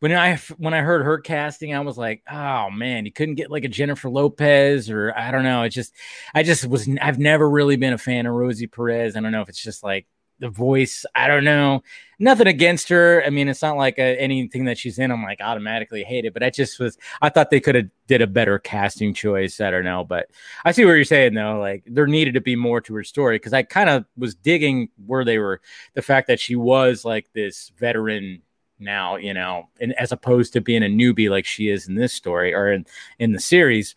when 0.00 0.12
I 0.12 0.36
when 0.58 0.74
I 0.74 0.80
heard 0.80 1.04
her 1.04 1.18
casting, 1.18 1.74
I 1.74 1.80
was 1.80 1.96
like, 1.96 2.22
oh 2.30 2.70
man, 2.70 3.06
you 3.06 3.12
couldn't 3.12 3.36
get 3.36 3.50
like 3.50 3.64
a 3.64 3.68
Jennifer 3.68 4.10
Lopez 4.10 4.90
or 4.90 5.12
I 5.16 5.30
don't 5.30 5.44
know. 5.44 5.62
It's 5.62 5.74
just 5.74 5.94
I 6.34 6.42
just 6.42 6.66
was 6.66 6.88
I've 7.00 7.18
never 7.18 7.48
really 7.48 7.76
been 7.76 7.94
a 7.94 7.98
fan 7.98 8.26
of 8.26 8.34
Rosie 8.34 8.66
Perez. 8.66 9.16
I 9.16 9.20
don't 9.20 9.32
know 9.32 9.42
if 9.42 9.48
it's 9.48 9.62
just 9.62 9.82
like 9.82 10.06
the 10.38 10.50
voice. 10.50 11.06
I 11.14 11.28
don't 11.28 11.44
know. 11.44 11.82
Nothing 12.18 12.46
against 12.46 12.88
her. 12.90 13.22
I 13.24 13.30
mean, 13.30 13.48
it's 13.48 13.62
not 13.62 13.76
like 13.76 13.98
a, 13.98 14.20
anything 14.20 14.66
that 14.66 14.78
she's 14.78 14.98
in. 14.98 15.10
I'm 15.10 15.22
like 15.22 15.40
automatically 15.40 16.02
hate 16.02 16.24
it, 16.24 16.34
but 16.34 16.42
I 16.42 16.50
just 16.50 16.78
was. 16.78 16.98
I 17.20 17.28
thought 17.28 17.50
they 17.50 17.60
could 17.60 17.74
have 17.74 17.88
did 18.06 18.22
a 18.22 18.26
better 18.26 18.58
casting 18.58 19.14
choice. 19.14 19.60
I 19.60 19.70
don't 19.70 19.84
know, 19.84 20.04
but 20.04 20.28
I 20.64 20.72
see 20.72 20.84
what 20.84 20.92
you're 20.92 21.04
saying 21.04 21.34
though. 21.34 21.58
Like 21.58 21.84
there 21.86 22.06
needed 22.06 22.34
to 22.34 22.40
be 22.40 22.56
more 22.56 22.80
to 22.82 22.94
her 22.94 23.04
story 23.04 23.36
because 23.36 23.52
I 23.52 23.62
kind 23.62 23.88
of 23.88 24.04
was 24.16 24.34
digging 24.34 24.90
where 25.06 25.24
they 25.24 25.38
were. 25.38 25.60
The 25.94 26.02
fact 26.02 26.28
that 26.28 26.40
she 26.40 26.56
was 26.56 27.04
like 27.04 27.32
this 27.32 27.72
veteran 27.78 28.42
now, 28.78 29.16
you 29.16 29.34
know, 29.34 29.68
and 29.80 29.92
as 29.94 30.12
opposed 30.12 30.52
to 30.52 30.60
being 30.60 30.82
a 30.82 30.86
newbie 30.86 31.30
like 31.30 31.44
she 31.44 31.68
is 31.68 31.88
in 31.88 31.94
this 31.94 32.12
story 32.12 32.54
or 32.54 32.72
in, 32.72 32.86
in 33.18 33.32
the 33.32 33.40
series. 33.40 33.94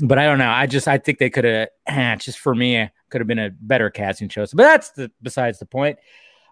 But 0.00 0.18
I 0.18 0.24
don't 0.24 0.38
know. 0.38 0.50
I 0.50 0.66
just 0.66 0.88
I 0.88 0.98
think 0.98 1.18
they 1.18 1.30
could 1.30 1.68
have 1.86 2.18
just 2.20 2.38
for 2.38 2.54
me 2.54 2.90
could 3.10 3.20
have 3.20 3.28
been 3.28 3.38
a 3.38 3.50
better 3.50 3.90
casting 3.90 4.28
choice. 4.28 4.52
But 4.52 4.64
that's 4.64 4.90
the 4.90 5.10
besides 5.22 5.58
the 5.58 5.66
point. 5.66 5.98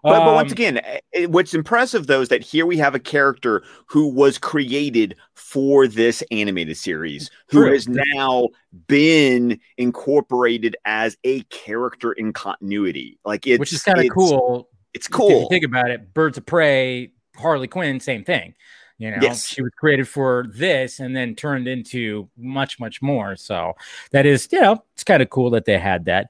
But, 0.03 0.13
um, 0.13 0.25
but, 0.25 0.33
once 0.33 0.51
um, 0.51 0.53
again, 0.53 0.81
eh, 1.13 1.25
what's 1.27 1.53
impressive 1.53 2.07
though 2.07 2.21
is 2.21 2.29
that 2.29 2.41
here 2.41 2.65
we 2.65 2.77
have 2.77 2.93
a 2.93 2.99
character 2.99 3.63
who 3.85 4.07
was 4.07 4.37
created 4.37 5.15
for 5.33 5.87
this 5.87 6.21
animated 6.29 6.75
series, 6.77 7.31
who 7.47 7.63
true. 7.63 7.73
has 7.73 7.87
now 7.87 8.49
been 8.87 9.59
incorporated 9.77 10.75
as 10.83 11.17
a 11.23 11.41
character 11.43 12.11
in 12.11 12.33
continuity. 12.33 13.17
Like 13.23 13.47
it's 13.47 13.59
which 13.59 13.73
is 13.73 13.83
kind 13.83 13.99
of 13.99 14.09
cool. 14.13 14.69
It's 14.93 15.07
cool. 15.07 15.47
think 15.49 15.65
about 15.65 15.89
it, 15.89 16.13
Birds 16.13 16.37
of 16.37 16.45
Prey 16.45 17.11
Harley 17.35 17.67
Quinn, 17.67 17.99
same 17.99 18.23
thing. 18.23 18.55
You 18.97 19.11
know, 19.11 19.17
yes. 19.21 19.47
she 19.47 19.61
was 19.61 19.71
created 19.77 20.07
for 20.07 20.45
this 20.53 20.99
and 20.99 21.15
then 21.15 21.35
turned 21.35 21.67
into 21.67 22.29
much, 22.37 22.79
much 22.79 23.01
more. 23.01 23.35
So 23.35 23.73
that 24.11 24.25
is, 24.25 24.47
you 24.51 24.61
know, 24.61 24.83
it's 24.93 25.03
kind 25.03 25.21
of 25.21 25.29
cool 25.29 25.49
that 25.51 25.65
they 25.65 25.77
had 25.77 26.05
that 26.05 26.29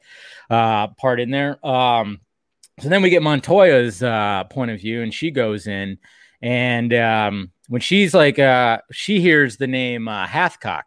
uh, 0.49 0.87
part 0.87 1.19
in 1.19 1.29
there. 1.29 1.63
Um, 1.65 2.21
so 2.79 2.89
then 2.89 3.01
we 3.03 3.09
get 3.09 3.21
Montoya's 3.21 4.01
uh, 4.01 4.45
point 4.45 4.71
of 4.71 4.79
view, 4.79 5.03
and 5.03 5.13
she 5.13 5.29
goes 5.29 5.67
in, 5.67 5.99
and 6.41 6.91
um, 6.93 7.51
when 7.67 7.81
she's 7.81 8.13
like, 8.13 8.39
uh, 8.39 8.79
she 8.91 9.21
hears 9.21 9.57
the 9.57 9.67
name 9.67 10.07
uh, 10.07 10.25
Hathcock. 10.25 10.83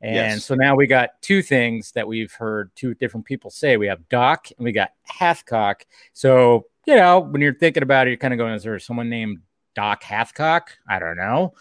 And 0.00 0.14
yes. 0.14 0.44
so 0.44 0.54
now 0.54 0.74
we 0.74 0.86
got 0.86 1.20
two 1.20 1.42
things 1.42 1.92
that 1.92 2.08
we've 2.08 2.32
heard 2.32 2.70
two 2.74 2.94
different 2.94 3.26
people 3.26 3.50
say. 3.50 3.76
We 3.76 3.88
have 3.88 4.08
Doc 4.08 4.48
and 4.56 4.64
we 4.64 4.72
got 4.72 4.92
Hathcock. 5.06 5.82
So 6.14 6.66
you 6.90 6.96
know, 6.96 7.20
when 7.20 7.40
you're 7.40 7.54
thinking 7.54 7.84
about 7.84 8.08
it, 8.08 8.10
you're 8.10 8.16
kind 8.16 8.34
of 8.34 8.38
going, 8.38 8.52
is 8.52 8.64
there 8.64 8.76
someone 8.80 9.08
named 9.08 9.38
Doc 9.76 10.02
Hathcock? 10.02 10.62
I 10.88 10.98
don't 10.98 11.16
know. 11.16 11.54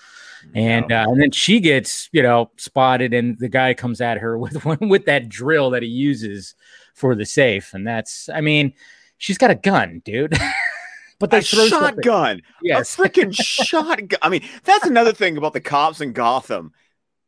And 0.56 0.92
uh, 0.92 1.06
and 1.08 1.22
then 1.22 1.30
she 1.30 1.60
gets, 1.60 2.10
you 2.12 2.24
know, 2.24 2.50
spotted, 2.58 3.14
and 3.14 3.38
the 3.38 3.48
guy 3.48 3.76
comes 3.76 4.02
at 4.02 4.18
her 4.18 4.38
with 4.40 4.66
with 4.66 5.06
that 5.06 5.30
drill 5.30 5.70
that 5.72 5.84
he 5.84 5.90
uses 5.90 6.56
for 6.96 7.14
the 7.14 7.28
safe, 7.28 7.76
and 7.76 7.86
that's, 7.86 8.28
I 8.30 8.42
mean, 8.42 8.74
she's 9.18 9.38
got 9.38 9.52
a 9.52 9.56
gun, 9.56 10.02
dude. 10.04 10.36
but 11.20 11.30
they 11.30 11.40
a 11.40 11.42
shotgun, 11.44 12.42
yes, 12.64 12.98
a 12.98 13.02
freaking 13.02 13.36
shotgun. 13.40 14.18
I 14.24 14.30
mean, 14.30 14.44
that's 14.64 14.88
another 14.88 15.14
thing 15.14 15.38
about 15.38 15.54
the 15.54 15.62
cops 15.62 16.02
in 16.02 16.14
Gotham. 16.14 16.74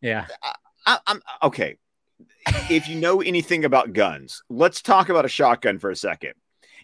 Yeah, 0.01 0.25
I, 0.87 0.97
I'm 1.05 1.21
okay. 1.43 1.77
if 2.71 2.89
you 2.89 2.95
know 2.95 3.21
anything 3.21 3.65
about 3.65 3.93
guns, 3.93 4.41
let's 4.49 4.81
talk 4.81 5.09
about 5.09 5.25
a 5.25 5.29
shotgun 5.29 5.77
for 5.77 5.91
a 5.91 5.95
second 5.95 6.33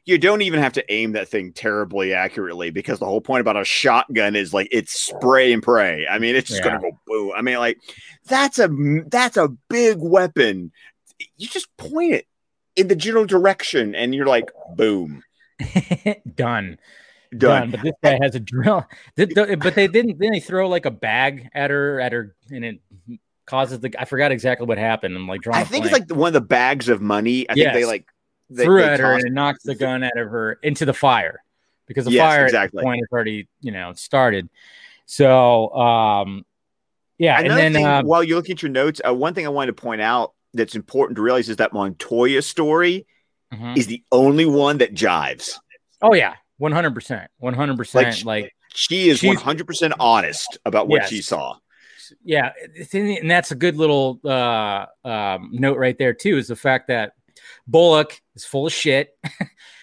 you 0.08 0.18
don't 0.18 0.42
even 0.42 0.62
have 0.62 0.72
to 0.74 0.94
aim 0.94 1.12
that 1.12 1.28
thing 1.28 1.52
terribly 1.52 2.14
accurately 2.14 2.70
because 2.70 2.98
the 2.98 3.06
whole 3.06 3.20
point 3.20 3.42
about 3.42 3.58
a 3.58 3.66
shotgun 3.66 4.38
is 4.38 4.54
like 4.54 4.70
it's 4.72 4.94
spray 4.94 5.52
and 5.52 5.62
pray. 5.62 6.08
I 6.08 6.18
mean, 6.18 6.34
it's 6.34 6.48
just 6.48 6.64
yeah. 6.64 6.78
gonna 6.78 6.92
go 6.92 7.00
boom. 7.06 7.34
I 7.36 7.42
mean, 7.42 7.58
like 7.58 7.78
that's 8.26 8.58
a 8.58 8.70
that's 9.08 9.36
a 9.36 9.50
big 9.70 9.98
weapon. 10.00 10.72
You 11.36 11.50
just 11.50 11.76
point 11.76 12.14
it 12.14 12.28
in 12.78 12.88
the 12.88 12.96
general 12.96 13.26
direction, 13.26 13.96
and 13.96 14.16
you're 14.16 14.28
like, 14.28 14.50
boom, 14.76 15.24
done. 16.36 16.80
Done. 17.38 17.38
Done. 17.38 17.72
But 17.72 17.82
this 17.82 17.94
guy 18.02 18.18
has 18.22 18.34
a 18.36 18.40
drill. 18.40 18.86
But 19.18 19.76
they 19.76 19.90
didn't. 19.90 20.20
Then 20.20 20.32
they 20.32 20.40
throw 20.40 20.70
like 20.70 20.86
a 20.86 20.92
bag 20.92 21.50
at 21.54 21.70
her, 21.70 22.00
at 22.00 22.14
her, 22.14 22.34
and 22.50 22.64
it 22.64 22.80
causes 23.46 23.82
the. 23.82 23.94
I 24.00 24.06
forgot 24.06 24.32
exactly 24.32 24.66
what 24.66 24.78
happened. 24.78 25.18
I'm 25.18 25.28
like 25.28 25.42
drawing. 25.42 25.60
I 25.60 25.66
think 25.66 25.84
it's 25.84 25.92
like 25.92 26.10
one 26.10 26.30
of 26.30 26.34
the 26.34 26.40
bags 26.40 26.88
of 26.88 27.02
money. 27.02 27.50
I 27.50 27.56
yes. 27.56 27.66
think 27.66 27.74
they 27.74 27.86
like 27.86 28.08
they, 28.50 28.64
threw 28.64 28.82
they 28.82 28.90
at 28.90 29.00
her 29.00 29.14
and 29.14 29.26
it 29.26 29.34
knocks 29.34 29.64
the 29.64 29.76
gun 29.76 30.04
out 30.04 30.18
of 30.18 30.30
her 30.30 30.54
into 30.64 30.86
the 30.86 30.94
fire 30.94 31.44
because 31.88 32.06
the 32.06 32.12
yes, 32.12 32.22
fire 32.22 32.46
exactly. 32.46 32.80
at 32.80 32.84
point 32.84 33.00
has 33.00 33.08
already 33.12 33.48
you 33.62 33.72
know 33.72 33.94
started. 33.94 34.50
So 35.06 35.74
um, 35.74 36.46
yeah, 37.18 37.40
Another 37.40 37.62
and 37.62 37.76
then 37.76 37.82
thing, 37.82 37.86
um, 37.86 38.06
while 38.06 38.24
you're 38.24 38.38
looking 38.38 38.54
at 38.54 38.62
your 38.62 38.72
notes, 38.72 39.02
uh, 39.06 39.14
one 39.14 39.34
thing 39.34 39.46
I 39.46 39.50
wanted 39.50 39.76
to 39.76 39.82
point 39.82 40.02
out 40.02 40.34
that's 40.54 40.76
important 40.76 41.16
to 41.16 41.22
realize 41.22 41.50
is 41.50 41.58
that 41.58 41.74
Montoya 41.74 42.42
story 42.42 43.08
mm-hmm. 43.54 43.74
is 43.76 43.88
the 43.88 44.04
only 44.12 44.46
one 44.46 44.78
that 44.80 44.94
jives. 44.94 45.58
Oh 46.02 46.14
yeah, 46.14 46.36
one 46.58 46.72
hundred 46.72 46.94
percent, 46.94 47.30
one 47.40 47.54
hundred 47.54 47.78
percent. 47.78 48.24
Like 48.24 48.54
she 48.74 49.10
is 49.10 49.24
one 49.24 49.38
hundred 49.38 49.66
percent 49.68 49.94
honest 50.00 50.58
about 50.66 50.88
what 50.88 51.02
yes. 51.02 51.10
she 51.10 51.22
saw. 51.22 51.58
Yeah, 52.24 52.52
and 52.94 53.30
that's 53.30 53.52
a 53.52 53.56
good 53.56 53.76
little 53.76 54.20
uh, 54.24 54.86
um, 55.04 55.50
note 55.52 55.78
right 55.78 55.98
there 55.98 56.14
too. 56.14 56.38
Is 56.38 56.48
the 56.48 56.56
fact 56.56 56.88
that 56.88 57.14
Bullock 57.68 58.22
is 58.36 58.46
full 58.46 58.68
of 58.68 58.74
shit. 58.74 59.18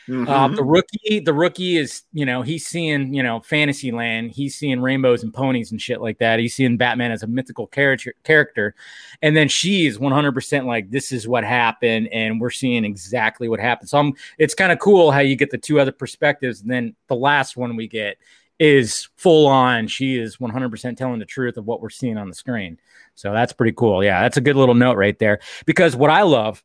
Mm-hmm. 0.09 0.31
Um, 0.31 0.55
the 0.55 0.65
rookie, 0.65 1.21
the 1.21 1.33
rookie 1.33 1.79
is, 1.79 2.03
you 2.13 2.27
know, 2.27 2.43
he's 2.43 2.67
seeing, 2.67 3.15
you 3.15 3.23
know, 3.23 3.41
fantasy 3.41 3.91
land. 3.91 4.33
He's 4.33 4.55
seeing 4.55 4.83
rainbows 4.83 5.23
and 5.23 5.33
ponies 5.33 5.71
and 5.71 5.81
shit 5.81 6.01
like 6.01 6.19
that. 6.19 6.39
He's 6.39 6.55
seeing 6.55 6.77
Batman 6.77 7.11
as 7.11 7.23
a 7.23 7.27
mythical 7.27 7.67
character, 7.67 8.15
character. 8.23 8.75
And 9.23 9.35
then 9.35 9.49
she's 9.49 9.97
100% 9.99 10.67
like, 10.67 10.91
this 10.91 11.11
is 11.11 11.27
what 11.27 11.43
happened. 11.43 12.09
And 12.09 12.39
we're 12.41 12.51
seeing 12.51 12.85
exactly 12.85 13.49
what 13.49 13.61
happened. 13.61 13.89
So 13.89 13.99
I'm, 13.99 14.13
it's 14.37 14.55
kind 14.55 14.73
of 14.73 14.79
cool 14.79 15.11
how 15.11 15.21
you 15.21 15.37
get 15.37 15.51
the 15.51 15.59
two 15.59 15.81
other 15.81 15.93
perspectives. 15.93 16.61
And 16.61 16.71
then 16.71 16.95
the 17.09 17.17
last 17.17 17.57
one 17.57 17.75
we 17.75 17.89
get 17.89 18.19
is 18.59 19.09
full 19.17 19.47
on. 19.47 19.89
She 19.89 20.19
is 20.19 20.37
100% 20.37 20.97
telling 20.99 21.19
the 21.19 21.25
truth 21.25 21.57
of 21.57 21.65
what 21.65 21.81
we're 21.81 21.89
seeing 21.89 22.19
on 22.19 22.29
the 22.29 22.35
screen. 22.35 22.79
So 23.15 23.33
that's 23.33 23.55
pretty 23.55 23.73
cool. 23.73 24.05
Yeah. 24.05 24.21
That's 24.21 24.37
a 24.37 24.43
good 24.43 24.57
little 24.57 24.75
note 24.75 24.99
right 24.99 25.19
there. 25.19 25.41
Because 25.65 25.97
what 25.97 26.11
I 26.11 26.23
love 26.23 26.63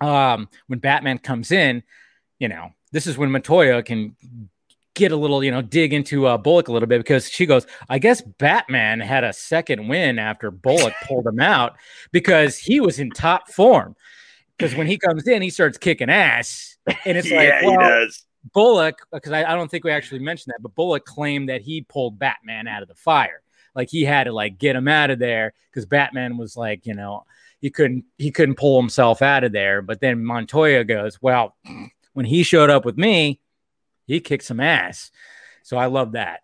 um, 0.00 0.48
when 0.66 0.78
Batman 0.78 1.18
comes 1.18 1.50
in, 1.52 1.82
you 2.38 2.48
know, 2.48 2.70
this 2.92 3.06
is 3.06 3.18
when 3.18 3.30
Montoya 3.30 3.82
can 3.82 4.16
get 4.94 5.12
a 5.12 5.16
little, 5.16 5.42
you 5.44 5.50
know, 5.50 5.62
dig 5.62 5.92
into 5.92 6.26
uh, 6.26 6.36
Bullock 6.36 6.68
a 6.68 6.72
little 6.72 6.88
bit 6.88 6.98
because 6.98 7.28
she 7.28 7.46
goes, 7.46 7.66
I 7.88 7.98
guess 7.98 8.20
Batman 8.20 9.00
had 9.00 9.24
a 9.24 9.32
second 9.32 9.88
win 9.88 10.18
after 10.18 10.50
Bullock 10.50 10.94
pulled 11.06 11.26
him 11.26 11.40
out 11.40 11.76
because 12.12 12.58
he 12.58 12.80
was 12.80 12.98
in 12.98 13.10
top 13.10 13.48
form. 13.48 13.94
because 14.56 14.74
when 14.74 14.86
he 14.86 14.98
comes 14.98 15.26
in, 15.28 15.42
he 15.42 15.50
starts 15.50 15.78
kicking 15.78 16.10
ass, 16.10 16.76
and 17.04 17.16
it's 17.16 17.30
like, 17.30 17.48
yeah, 17.48 17.64
well, 17.64 17.70
he 17.72 17.76
does. 17.76 18.24
Bullock, 18.52 18.98
because 19.12 19.32
I, 19.32 19.44
I 19.44 19.54
don't 19.54 19.70
think 19.70 19.84
we 19.84 19.90
actually 19.90 20.20
mentioned 20.20 20.52
that, 20.54 20.62
but 20.62 20.74
Bullock 20.74 21.04
claimed 21.04 21.48
that 21.48 21.60
he 21.60 21.82
pulled 21.82 22.18
Batman 22.18 22.66
out 22.66 22.82
of 22.82 22.88
the 22.88 22.94
fire. 22.94 23.42
Like 23.74 23.90
he 23.90 24.04
had 24.04 24.24
to 24.24 24.32
like 24.32 24.58
get 24.58 24.74
him 24.74 24.88
out 24.88 25.10
of 25.10 25.18
there 25.18 25.52
because 25.70 25.86
Batman 25.86 26.36
was 26.36 26.56
like, 26.56 26.86
you 26.86 26.94
know, 26.94 27.24
he 27.60 27.70
couldn't 27.70 28.04
he 28.16 28.30
couldn't 28.30 28.56
pull 28.56 28.80
himself 28.80 29.22
out 29.22 29.44
of 29.44 29.52
there. 29.52 29.82
But 29.82 30.00
then 30.00 30.24
Montoya 30.24 30.84
goes, 30.84 31.20
well, 31.20 31.56
when 32.12 32.26
he 32.26 32.42
showed 32.42 32.70
up 32.70 32.84
with 32.84 32.96
me, 32.96 33.40
he 34.06 34.20
kicked 34.20 34.44
some 34.44 34.60
ass. 34.60 35.10
So 35.62 35.76
I 35.76 35.86
love 35.86 36.12
that. 36.12 36.40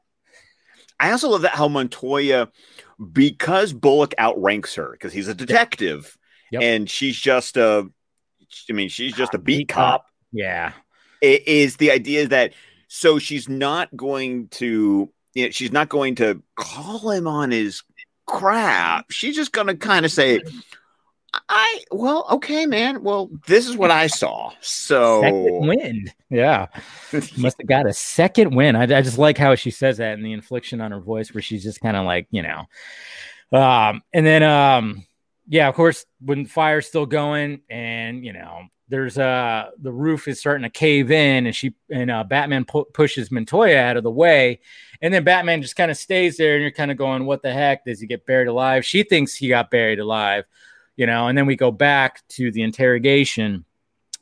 I 1.00 1.10
also 1.10 1.28
love 1.28 1.42
that 1.42 1.54
how 1.54 1.68
Montoya, 1.68 2.50
because 3.12 3.72
Bullock 3.72 4.14
outranks 4.18 4.74
her 4.76 4.90
because 4.92 5.12
he's 5.12 5.28
a 5.28 5.34
detective, 5.34 6.16
yep. 6.52 6.62
and 6.62 6.88
she's 6.88 7.18
just 7.18 7.56
a, 7.56 7.88
I 8.70 8.72
mean, 8.72 8.88
she's 8.88 9.14
just 9.14 9.34
a 9.34 9.38
beat, 9.38 9.58
beat 9.58 9.68
cop. 9.68 10.02
cop. 10.02 10.06
Yeah, 10.32 10.72
it 11.20 11.46
is 11.48 11.76
the 11.76 11.90
idea 11.90 12.28
that 12.28 12.54
so 12.86 13.18
she's 13.18 13.48
not 13.48 13.94
going 13.96 14.48
to, 14.48 15.10
you 15.34 15.44
know, 15.44 15.50
she's 15.50 15.72
not 15.72 15.88
going 15.88 16.14
to 16.16 16.42
call 16.56 17.10
him 17.10 17.26
on 17.26 17.50
his 17.50 17.82
crap. 18.26 19.10
She's 19.10 19.34
just 19.34 19.52
going 19.52 19.66
to 19.66 19.74
kind 19.74 20.04
of 20.04 20.12
say, 20.12 20.42
I 21.48 21.84
well, 21.90 22.26
okay, 22.32 22.66
man. 22.66 23.02
Well, 23.02 23.30
this 23.46 23.68
is 23.68 23.76
what 23.76 23.90
I 23.90 24.06
saw. 24.06 24.52
So 24.60 25.22
second 25.22 25.66
win, 25.66 26.04
yeah, 26.30 26.66
must 27.36 27.58
have 27.58 27.66
got 27.66 27.86
a 27.86 27.92
second 27.92 28.54
win. 28.54 28.76
I, 28.76 28.82
I, 28.82 29.02
just 29.02 29.18
like 29.18 29.38
how 29.38 29.54
she 29.54 29.70
says 29.70 29.98
that 29.98 30.14
and 30.14 30.24
the 30.24 30.32
inflection 30.32 30.80
on 30.80 30.92
her 30.92 31.00
voice, 31.00 31.32
where 31.32 31.42
she's 31.42 31.62
just 31.62 31.80
kind 31.80 31.96
of 31.96 32.04
like, 32.04 32.28
you 32.30 32.42
know, 32.42 33.58
um, 33.58 34.02
and 34.12 34.26
then 34.26 34.42
um, 34.42 35.06
yeah, 35.48 35.68
of 35.68 35.74
course, 35.74 36.06
when 36.20 36.46
fire's 36.46 36.86
still 36.86 37.06
going, 37.06 37.62
and 37.68 38.24
you 38.24 38.32
know, 38.32 38.62
there's 38.88 39.18
uh 39.18 39.70
the 39.80 39.92
roof 39.92 40.28
is 40.28 40.40
starting 40.40 40.62
to 40.62 40.70
cave 40.70 41.10
in, 41.10 41.46
and 41.46 41.54
she 41.54 41.74
and 41.90 42.10
uh, 42.10 42.24
Batman 42.24 42.64
pu- 42.64 42.86
pushes 42.92 43.30
Montoya 43.30 43.78
out 43.78 43.96
of 43.96 44.02
the 44.02 44.10
way, 44.10 44.60
and 45.00 45.12
then 45.12 45.24
Batman 45.24 45.62
just 45.62 45.76
kind 45.76 45.90
of 45.90 45.96
stays 45.96 46.36
there, 46.36 46.54
and 46.54 46.62
you're 46.62 46.70
kind 46.70 46.90
of 46.90 46.96
going, 46.96 47.24
what 47.26 47.42
the 47.42 47.52
heck? 47.52 47.84
Does 47.84 48.00
he 48.00 48.06
get 48.06 48.26
buried 48.26 48.48
alive? 48.48 48.84
She 48.84 49.02
thinks 49.02 49.34
he 49.34 49.48
got 49.48 49.70
buried 49.70 50.00
alive 50.00 50.44
you 50.96 51.06
know, 51.06 51.28
and 51.28 51.36
then 51.36 51.46
we 51.46 51.56
go 51.56 51.70
back 51.70 52.22
to 52.30 52.50
the 52.50 52.62
interrogation, 52.62 53.64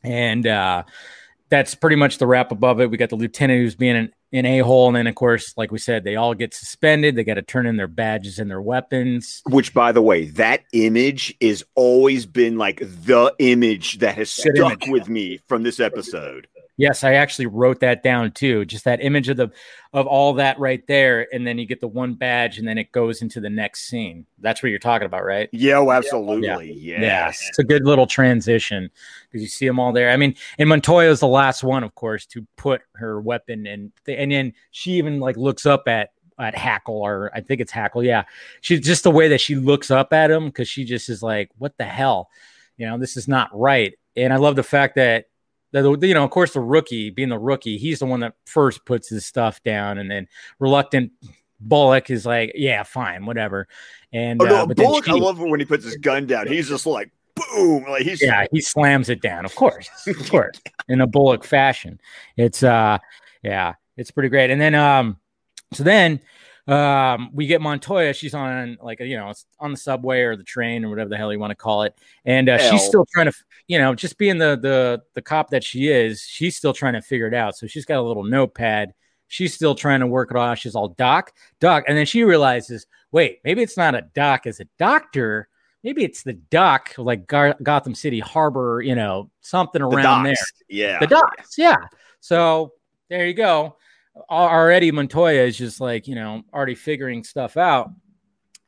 and 0.03 0.47
uh, 0.47 0.85
that's 1.49 1.75
pretty 1.75 1.97
much 1.97 2.19
the 2.19 2.27
wrap 2.27 2.53
above 2.53 2.81
it. 2.81 2.91
We 2.91 2.97
got 2.97 3.11
the 3.11 3.17
lieutenant 3.17 3.61
who's 3.61 3.75
being 3.75 3.97
an, 3.97 4.13
an 4.33 4.47
a 4.47 4.59
hole, 4.61 4.89
and 4.89 4.97
then 4.97 5.07
of 5.07 5.15
course, 5.15 5.53
like 5.57 5.71
we 5.71 5.79
said, 5.79 6.05
they 6.05 6.17
all 6.17 6.35
get 6.35 6.55
suspended. 6.55 7.15
They 7.15 7.25
got 7.25 7.35
to 7.35 7.43
turn 7.43 7.67
in 7.67 7.77
their 7.77 7.89
badges 7.89 8.39
and 8.39 8.51
their 8.51 8.63
weapons. 8.63 9.43
Which, 9.49 9.75
by 9.75 9.93
the 9.93 10.03
way, 10.03 10.27
that 10.27 10.63
image 10.73 11.35
is 11.41 11.65
always 11.75 12.25
been 12.25 12.57
like 12.57 12.79
the 12.81 13.35
image 13.39 13.99
that 13.99 14.15
has 14.15 14.35
Good 14.35 14.57
stuck 14.57 14.87
image. 14.87 14.91
with 14.91 15.09
me 15.09 15.41
from 15.47 15.63
this 15.63 15.79
episode. 15.79 16.49
Yes, 16.79 17.05
I 17.05 17.15
actually 17.15 17.47
wrote 17.47 17.81
that 17.81 18.03
down 18.03 18.33
too. 18.33 18.65
Just 18.65 18.85
that 18.85 19.05
image 19.05 19.29
of 19.29 19.37
the 19.37 19.51
of 19.93 20.07
all 20.07 20.33
that 20.35 20.59
right 20.59 20.85
there, 20.87 21.29
and 21.33 21.47
then 21.47 21.59
you 21.59 21.67
get 21.67 21.81
the 21.81 21.89
one 21.89 22.15
badge, 22.15 22.59
and 22.59 22.67
then 22.67 22.79
it 22.79 22.93
goes 22.93 23.21
into 23.21 23.41
the 23.41 23.51
next 23.51 23.89
scene. 23.89 24.27
That's 24.39 24.63
what 24.63 24.71
you're 24.71 24.79
talking 24.79 25.05
about, 25.05 25.25
right? 25.25 25.51
Yeah, 25.53 25.79
oh, 25.79 25.91
absolutely. 25.91 26.73
Yeah. 26.73 26.99
Yes. 26.99 27.01
yes. 27.01 27.49
It's 27.51 27.59
a 27.59 27.65
good 27.65 27.85
little 27.85 28.07
transition 28.07 28.91
because 29.31 29.43
you 29.43 29.49
see 29.49 29.67
them 29.67 29.79
all 29.79 29.93
there. 29.93 30.11
I 30.11 30.17
mean, 30.17 30.35
and 30.59 30.69
Montoya 30.69 31.11
is 31.11 31.21
the 31.21 31.29
last 31.29 31.63
one, 31.63 31.85
of 31.85 31.95
course, 31.95 32.25
to 32.27 32.47
put 32.57 32.81
her 32.95 33.21
weapon 33.21 33.67
and 33.67 33.93
and 34.09 34.33
then 34.33 34.55
she 34.71 34.93
even 34.93 35.21
like 35.21 35.37
looks 35.37 35.67
up 35.67 35.87
at 35.89 36.13
at 36.39 36.57
Hackle 36.57 37.01
or 37.01 37.31
I 37.35 37.41
think 37.41 37.61
it's 37.61 37.73
Hackle. 37.73 38.03
Yeah. 38.03 38.25
She's 38.61 38.81
just 38.81 39.05
the 39.05 39.11
way 39.11 39.29
that 39.29 39.41
she 39.41 39.55
looks 39.55 39.91
up 39.91 40.13
at 40.13 40.31
him 40.31 40.47
because 40.47 40.69
she 40.69 40.85
just 40.85 41.09
is 41.09 41.23
like, 41.23 41.51
what 41.59 41.77
the 41.79 41.85
hell? 41.85 42.29
You 42.77 42.87
know, 42.87 42.99
this 42.99 43.17
is 43.17 43.29
not 43.29 43.51
right. 43.53 43.95
And 44.17 44.33
I 44.33 44.37
love 44.37 44.57
the 44.57 44.63
fact 44.63 44.97
that 44.97 45.27
the, 45.73 45.99
you 46.07 46.15
know, 46.15 46.25
of 46.25 46.31
course, 46.31 46.53
the 46.53 46.61
rookie 46.61 47.11
being 47.11 47.31
the 47.31 47.39
rookie, 47.39 47.79
he's 47.79 47.99
the 47.99 48.07
one 48.07 48.21
that 48.21 48.35
first 48.45 48.85
puts 48.85 49.09
his 49.09 49.25
stuff 49.25 49.63
down, 49.63 49.99
and 49.99 50.11
then 50.11 50.29
reluctant 50.59 51.13
Bullock 51.61 52.11
is 52.11 52.27
like, 52.27 52.53
yeah, 52.55 52.83
fine, 52.83 53.25
whatever. 53.25 53.69
And 54.13 54.41
oh, 54.43 54.45
no, 54.45 54.55
uh, 54.57 54.67
Bullock, 54.67 55.07
she, 55.07 55.13
I 55.13 55.15
love 55.15 55.41
it 55.41 55.49
when 55.49 55.61
he 55.61 55.67
puts 55.67 55.85
his 55.85 55.97
gun 55.97 56.27
down. 56.27 56.47
He's 56.47 56.69
just 56.69 56.87
like, 56.87 57.11
boom, 57.35 57.85
like 57.89 58.03
he's 58.03 58.23
yeah, 58.23 58.47
he 58.53 58.61
slams 58.61 59.09
it 59.09 59.23
down. 59.23 59.45
Of 59.45 59.55
course, 59.55 59.89
of 60.07 60.31
course, 60.31 60.61
in 60.89 61.01
a 61.01 61.07
Bullock 61.07 61.45
fashion. 61.45 62.01
It's 62.37 62.63
uh, 62.63 62.99
yeah, 63.43 63.75
it's 63.97 64.11
pretty 64.11 64.29
great. 64.29 64.51
And 64.51 64.61
then 64.61 64.75
um, 64.75 65.19
so 65.73 65.83
then 65.83 66.21
um, 66.69 67.31
we 67.33 67.47
get 67.47 67.61
Montoya. 67.61 68.13
She's 68.13 68.35
on 68.35 68.79
like 68.81 69.01
you 69.01 69.17
know 69.17 69.31
it's 69.31 69.47
on 69.59 69.73
the 69.73 69.77
subway 69.77 70.21
or 70.21 70.37
the 70.37 70.45
train 70.45 70.85
or 70.85 70.91
whatever 70.91 71.11
the 71.11 71.17
hell 71.17 71.33
you 71.33 71.39
want 71.39 71.51
to 71.51 71.57
call 71.57 71.83
it, 71.83 71.95
and 72.25 72.49
uh, 72.49 72.59
she's 72.59 72.85
still 72.85 73.05
trying 73.13 73.27
to 73.27 73.33
you 73.67 73.79
know 73.79 73.95
just 73.95 74.17
being 74.17 74.39
the 74.39 74.57
the 74.61 75.03
the 75.15 75.23
cop 75.23 75.51
that 75.51 75.65
she 75.65 75.89
is. 75.89 76.23
She's 76.23 76.57
still 76.57 76.73
trying 76.73 76.93
to 76.93 77.03
figure 77.03 77.27
it 77.27 77.35
out. 77.35 77.57
So 77.57 77.67
she's 77.67 77.85
got 77.85 77.99
a 77.99 78.03
little 78.03 78.23
notepad. 78.23 78.95
She's 79.27 79.55
still 79.55 79.75
trying 79.75 80.01
to 80.01 80.07
work 80.07 80.31
it 80.31 80.37
off. 80.37 80.59
She's 80.59 80.75
all 80.75 80.89
doc, 80.89 81.33
doc, 81.59 81.85
and 81.89 81.97
then 81.97 82.07
she 82.07 82.23
realizes, 82.23 82.87
wait, 83.11 83.41
maybe 83.45 83.63
it's 83.63 83.77
not 83.77 83.95
a 83.95 84.03
doc 84.15 84.47
as 84.47 84.61
a 84.61 84.67
doctor. 84.79 85.49
Maybe 85.83 86.05
it's 86.05 86.23
the 86.23 86.35
dock, 86.35 86.95
like 86.97 87.27
Gar- 87.27 87.57
Gotham 87.61 87.97
City 87.97 88.21
Harbor, 88.21 88.83
you 88.83 88.95
know, 88.95 89.31
something 89.41 89.83
around 89.83 90.23
the 90.23 90.29
there. 90.29 90.37
Yeah, 90.69 90.99
the 91.01 91.09
docks. 91.09 91.59
Yeah. 91.59 91.79
So 92.21 92.75
there 93.09 93.27
you 93.27 93.35
go 93.35 93.77
already 94.31 94.91
Montoya 94.91 95.43
is 95.43 95.57
just 95.57 95.81
like, 95.81 96.07
you 96.07 96.15
know, 96.15 96.43
already 96.53 96.75
figuring 96.75 97.25
stuff 97.25 97.57
out. 97.57 97.91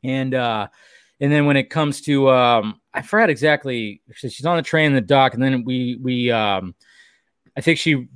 And 0.03 0.33
uh 0.33 0.67
and 1.19 1.31
then 1.31 1.45
when 1.45 1.57
it 1.57 1.69
comes 1.69 2.01
to 2.01 2.29
um 2.29 2.79
I 2.93 3.01
forgot 3.01 3.29
exactly 3.29 4.01
she's 4.13 4.45
on 4.45 4.57
the 4.57 4.63
train 4.63 4.87
in 4.87 4.93
the 4.93 5.01
dock 5.01 5.33
and 5.33 5.41
then 5.41 5.63
we 5.63 5.97
we 6.01 6.31
um 6.31 6.75
I 7.57 7.61
think 7.61 7.79
she 7.79 8.07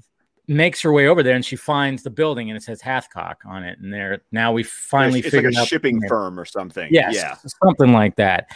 makes 0.50 0.82
her 0.82 0.92
way 0.92 1.08
over 1.08 1.22
there 1.22 1.36
and 1.36 1.46
she 1.46 1.56
finds 1.56 2.02
the 2.02 2.10
building 2.10 2.50
and 2.50 2.58
it 2.58 2.64
says 2.64 2.82
Hathcock 2.82 3.36
on 3.46 3.64
it. 3.64 3.78
And 3.80 3.94
there 3.94 4.24
now 4.32 4.52
we 4.52 4.64
finally 4.64 5.20
it's 5.20 5.30
figured 5.30 5.54
like 5.54 5.60
a 5.60 5.62
out 5.62 5.68
shipping 5.68 6.02
firm 6.08 6.40
or 6.40 6.46
something. 6.46 6.90
Yes, 6.92 7.14
yeah, 7.14 7.36
something 7.64 7.94
like 7.94 8.16
that. 8.16 8.48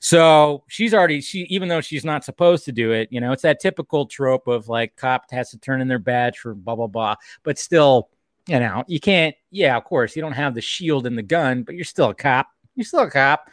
So 0.00 0.64
she's 0.68 0.94
already 0.94 1.20
she 1.20 1.40
even 1.50 1.68
though 1.68 1.82
she's 1.82 2.06
not 2.06 2.24
supposed 2.24 2.64
to 2.64 2.72
do 2.72 2.92
it, 2.92 3.08
you 3.12 3.20
know, 3.20 3.32
it's 3.32 3.42
that 3.42 3.60
typical 3.60 4.06
trope 4.06 4.48
of 4.48 4.68
like 4.68 4.96
cop 4.96 5.30
has 5.30 5.50
to 5.50 5.58
turn 5.58 5.82
in 5.82 5.88
their 5.88 5.98
badge 5.98 6.38
for 6.38 6.54
blah 6.54 6.74
blah 6.74 6.86
blah, 6.86 7.16
but 7.42 7.58
still 7.58 8.08
you 8.48 8.58
know, 8.58 8.84
you 8.86 9.00
can't, 9.00 9.34
yeah, 9.50 9.76
of 9.76 9.84
course, 9.84 10.16
you 10.16 10.22
don't 10.22 10.32
have 10.32 10.54
the 10.54 10.60
shield 10.60 11.06
and 11.06 11.16
the 11.16 11.22
gun, 11.22 11.62
but 11.62 11.74
you're 11.74 11.84
still 11.84 12.10
a 12.10 12.14
cop. 12.14 12.48
You're 12.74 12.84
still 12.84 13.00
a 13.00 13.10
cop. 13.10 13.50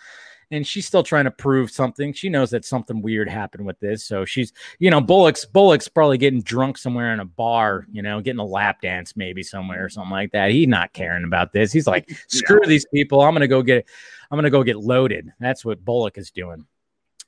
And 0.51 0.65
she's 0.65 0.87
still 0.87 1.03
trying 1.03 1.25
to 1.25 1.31
prove 1.31 1.69
something. 1.69 2.11
She 2.11 2.27
knows 2.27 2.49
that 2.49 2.65
something 2.65 3.03
weird 3.03 3.29
happened 3.29 3.67
with 3.67 3.79
this. 3.79 4.03
So 4.03 4.25
she's, 4.25 4.51
you 4.79 4.89
know, 4.89 4.99
Bullock's 4.99 5.45
Bullock's 5.45 5.87
probably 5.87 6.17
getting 6.17 6.41
drunk 6.41 6.79
somewhere 6.79 7.13
in 7.13 7.19
a 7.19 7.25
bar, 7.25 7.85
you 7.91 8.01
know, 8.01 8.19
getting 8.19 8.39
a 8.39 8.45
lap 8.45 8.81
dance 8.81 9.15
maybe 9.15 9.43
somewhere 9.43 9.85
or 9.85 9.89
something 9.89 10.09
like 10.09 10.31
that. 10.31 10.49
He's 10.49 10.67
not 10.67 10.91
caring 10.91 11.23
about 11.23 11.53
this. 11.53 11.71
He's 11.71 11.85
like, 11.85 12.09
screw 12.27 12.61
these 12.65 12.87
people. 12.91 13.21
I'm 13.21 13.35
gonna 13.35 13.47
go 13.47 13.61
get 13.61 13.87
I'm 14.31 14.37
gonna 14.37 14.49
go 14.49 14.63
get 14.63 14.77
loaded. 14.77 15.31
That's 15.39 15.63
what 15.63 15.85
Bullock 15.85 16.17
is 16.17 16.31
doing. 16.31 16.65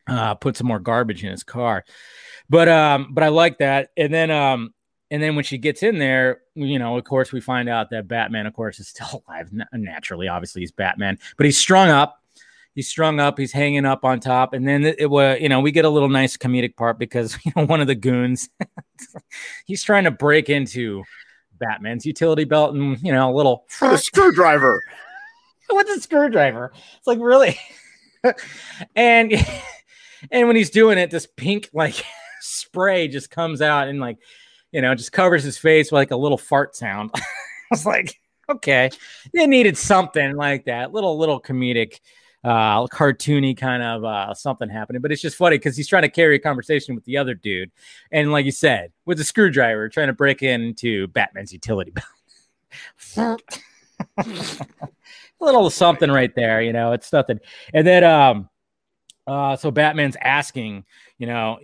Uh, 0.08 0.34
put 0.34 0.58
some 0.58 0.66
more 0.66 0.80
garbage 0.80 1.24
in 1.24 1.30
his 1.30 1.44
car. 1.44 1.86
But 2.50 2.68
um, 2.70 3.10
but 3.12 3.24
I 3.24 3.28
like 3.28 3.60
that. 3.60 3.92
And 3.96 4.12
then 4.12 4.32
um, 4.32 4.74
and 5.12 5.22
then 5.22 5.36
when 5.36 5.44
she 5.44 5.58
gets 5.58 5.84
in 5.84 6.00
there, 6.00 6.40
you 6.56 6.80
know, 6.80 6.98
of 6.98 7.04
course, 7.04 7.34
we 7.34 7.42
find 7.42 7.68
out 7.68 7.90
that 7.90 8.08
Batman, 8.08 8.48
of 8.48 8.54
course, 8.54 8.80
is 8.80 8.88
still 8.88 9.24
alive. 9.28 9.52
Naturally, 9.74 10.30
obviously, 10.30 10.62
he's 10.62 10.72
Batman, 10.72 11.20
but 11.38 11.46
he's 11.46 11.58
strung 11.58 11.90
up. 11.90 12.18
He's 12.74 12.88
strung 12.88 13.20
up. 13.20 13.38
He's 13.38 13.52
hanging 13.52 13.86
up 13.86 14.06
on 14.06 14.22
top, 14.22 14.54
and 14.54 14.66
then 14.66 14.86
it 14.86 15.10
was, 15.10 15.40
you 15.42 15.50
know, 15.50 15.60
we 15.60 15.74
get 15.74 15.84
a 15.84 15.90
little 15.90 16.08
nice 16.08 16.38
comedic 16.38 16.78
part 16.78 16.98
because 16.98 17.38
you 17.46 17.52
know 17.56 17.66
one 17.66 17.82
of 17.82 17.88
the 17.88 17.96
goons, 17.96 18.50
he's 19.66 19.84
trying 19.84 20.06
to 20.06 20.12
break 20.12 20.50
into 20.50 21.04
Batman's 21.60 22.06
utility 22.06 22.46
belt, 22.46 22.74
and 22.74 22.98
you 23.02 23.12
know, 23.12 23.30
a 23.30 23.36
little 23.36 23.66
a 23.82 23.98
screwdriver. 23.98 24.82
What's 25.70 25.92
a 25.92 26.00
screwdriver? 26.00 26.72
It's 26.98 27.08
like 27.08 27.20
really, 27.20 27.60
and 28.96 29.34
and 30.32 30.48
when 30.48 30.56
he's 30.56 30.70
doing 30.70 30.98
it, 30.98 31.12
this 31.12 31.28
pink 31.36 31.70
like 31.74 32.06
spray 32.40 33.10
just 33.10 33.30
comes 33.30 33.62
out 33.62 33.90
and 33.90 34.00
like 34.00 34.18
you 34.72 34.82
know, 34.82 34.96
just 34.96 35.12
covers 35.12 35.44
his 35.44 35.58
face 35.58 35.92
with 35.92 36.00
like 36.00 36.12
a 36.12 36.16
little 36.18 36.38
fart 36.38 36.76
sound. 36.76 37.12
I 37.16 37.22
was 37.70 37.86
like, 37.86 38.20
okay, 38.50 38.90
they 39.34 39.48
needed 39.48 39.78
something 39.78 40.36
like 40.36 40.66
that, 40.66 40.92
little 40.94 41.18
little 41.18 41.42
comedic, 41.42 42.00
uh, 42.44 42.88
cartoony 42.88 43.56
kind 43.56 43.84
of 43.84 44.04
uh, 44.04 44.34
something 44.34 44.70
happening. 44.70 45.02
But 45.02 45.12
it's 45.12 45.22
just 45.22 45.38
funny 45.38 45.58
because 45.58 45.78
he's 45.78 45.88
trying 45.88 46.04
to 46.04 46.10
carry 46.10 46.36
a 46.36 46.40
conversation 46.40 46.96
with 46.96 47.06
the 47.06 47.18
other 47.18 47.34
dude, 47.34 47.72
and 48.12 48.32
like 48.32 48.46
you 48.46 48.52
said, 48.52 48.92
with 49.06 49.20
a 49.20 49.24
screwdriver, 49.24 49.90
trying 49.90 50.08
to 50.08 50.14
break 50.14 50.42
into 50.42 51.08
Batman's 51.08 51.54
utility 51.54 51.92
belt. 51.92 53.52
a 54.18 54.28
little 55.40 55.70
something 55.70 56.10
right 56.10 56.34
there, 56.36 56.62
you 56.62 56.74
know. 56.74 56.94
It's 56.94 57.12
nothing. 57.14 57.40
And 57.74 57.86
then, 57.86 58.04
um, 58.04 58.50
uh, 59.28 59.56
so 59.56 59.72
Batman's 59.72 60.18
asking, 60.20 60.86
you 61.18 61.28
know, 61.28 61.60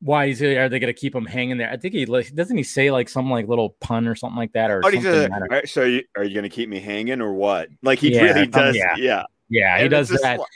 why 0.00 0.26
is 0.26 0.40
it, 0.40 0.56
are 0.56 0.68
they 0.68 0.78
going 0.78 0.92
to 0.92 0.98
keep 0.98 1.14
him 1.14 1.26
hanging 1.26 1.58
there? 1.58 1.70
I 1.70 1.76
think 1.76 1.94
he 1.94 2.04
doesn't 2.04 2.56
he 2.56 2.62
say 2.62 2.90
like 2.90 3.08
some 3.08 3.30
like 3.30 3.48
little 3.48 3.70
pun 3.80 4.06
or 4.06 4.14
something 4.14 4.36
like 4.36 4.52
that 4.52 4.70
or 4.70 4.80
oh, 4.84 4.90
something. 4.90 5.66
so 5.66 5.82
you, 5.82 6.04
are 6.16 6.24
you 6.24 6.34
going 6.34 6.44
to 6.44 6.48
keep 6.48 6.68
me 6.68 6.80
hanging 6.80 7.20
or 7.20 7.32
what? 7.32 7.68
Like 7.82 7.98
he 7.98 8.14
yeah, 8.14 8.22
really 8.22 8.46
does. 8.46 8.76
yeah, 8.76 8.94
yeah, 8.96 9.22
yeah. 9.48 9.82
He 9.82 9.88
does 9.88 10.08
that. 10.08 10.38
Like... 10.38 10.48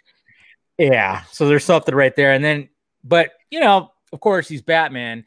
yeah. 0.78 1.22
So 1.32 1.49
there's 1.49 1.64
something 1.64 1.95
right 1.95 2.14
there, 2.14 2.32
and 2.32 2.45
then 2.45 2.68
but 3.03 3.30
you 3.51 3.61
know 3.61 3.90
of 4.12 4.20
course 4.20 4.49
he's 4.49 4.62
Batman, 4.62 5.24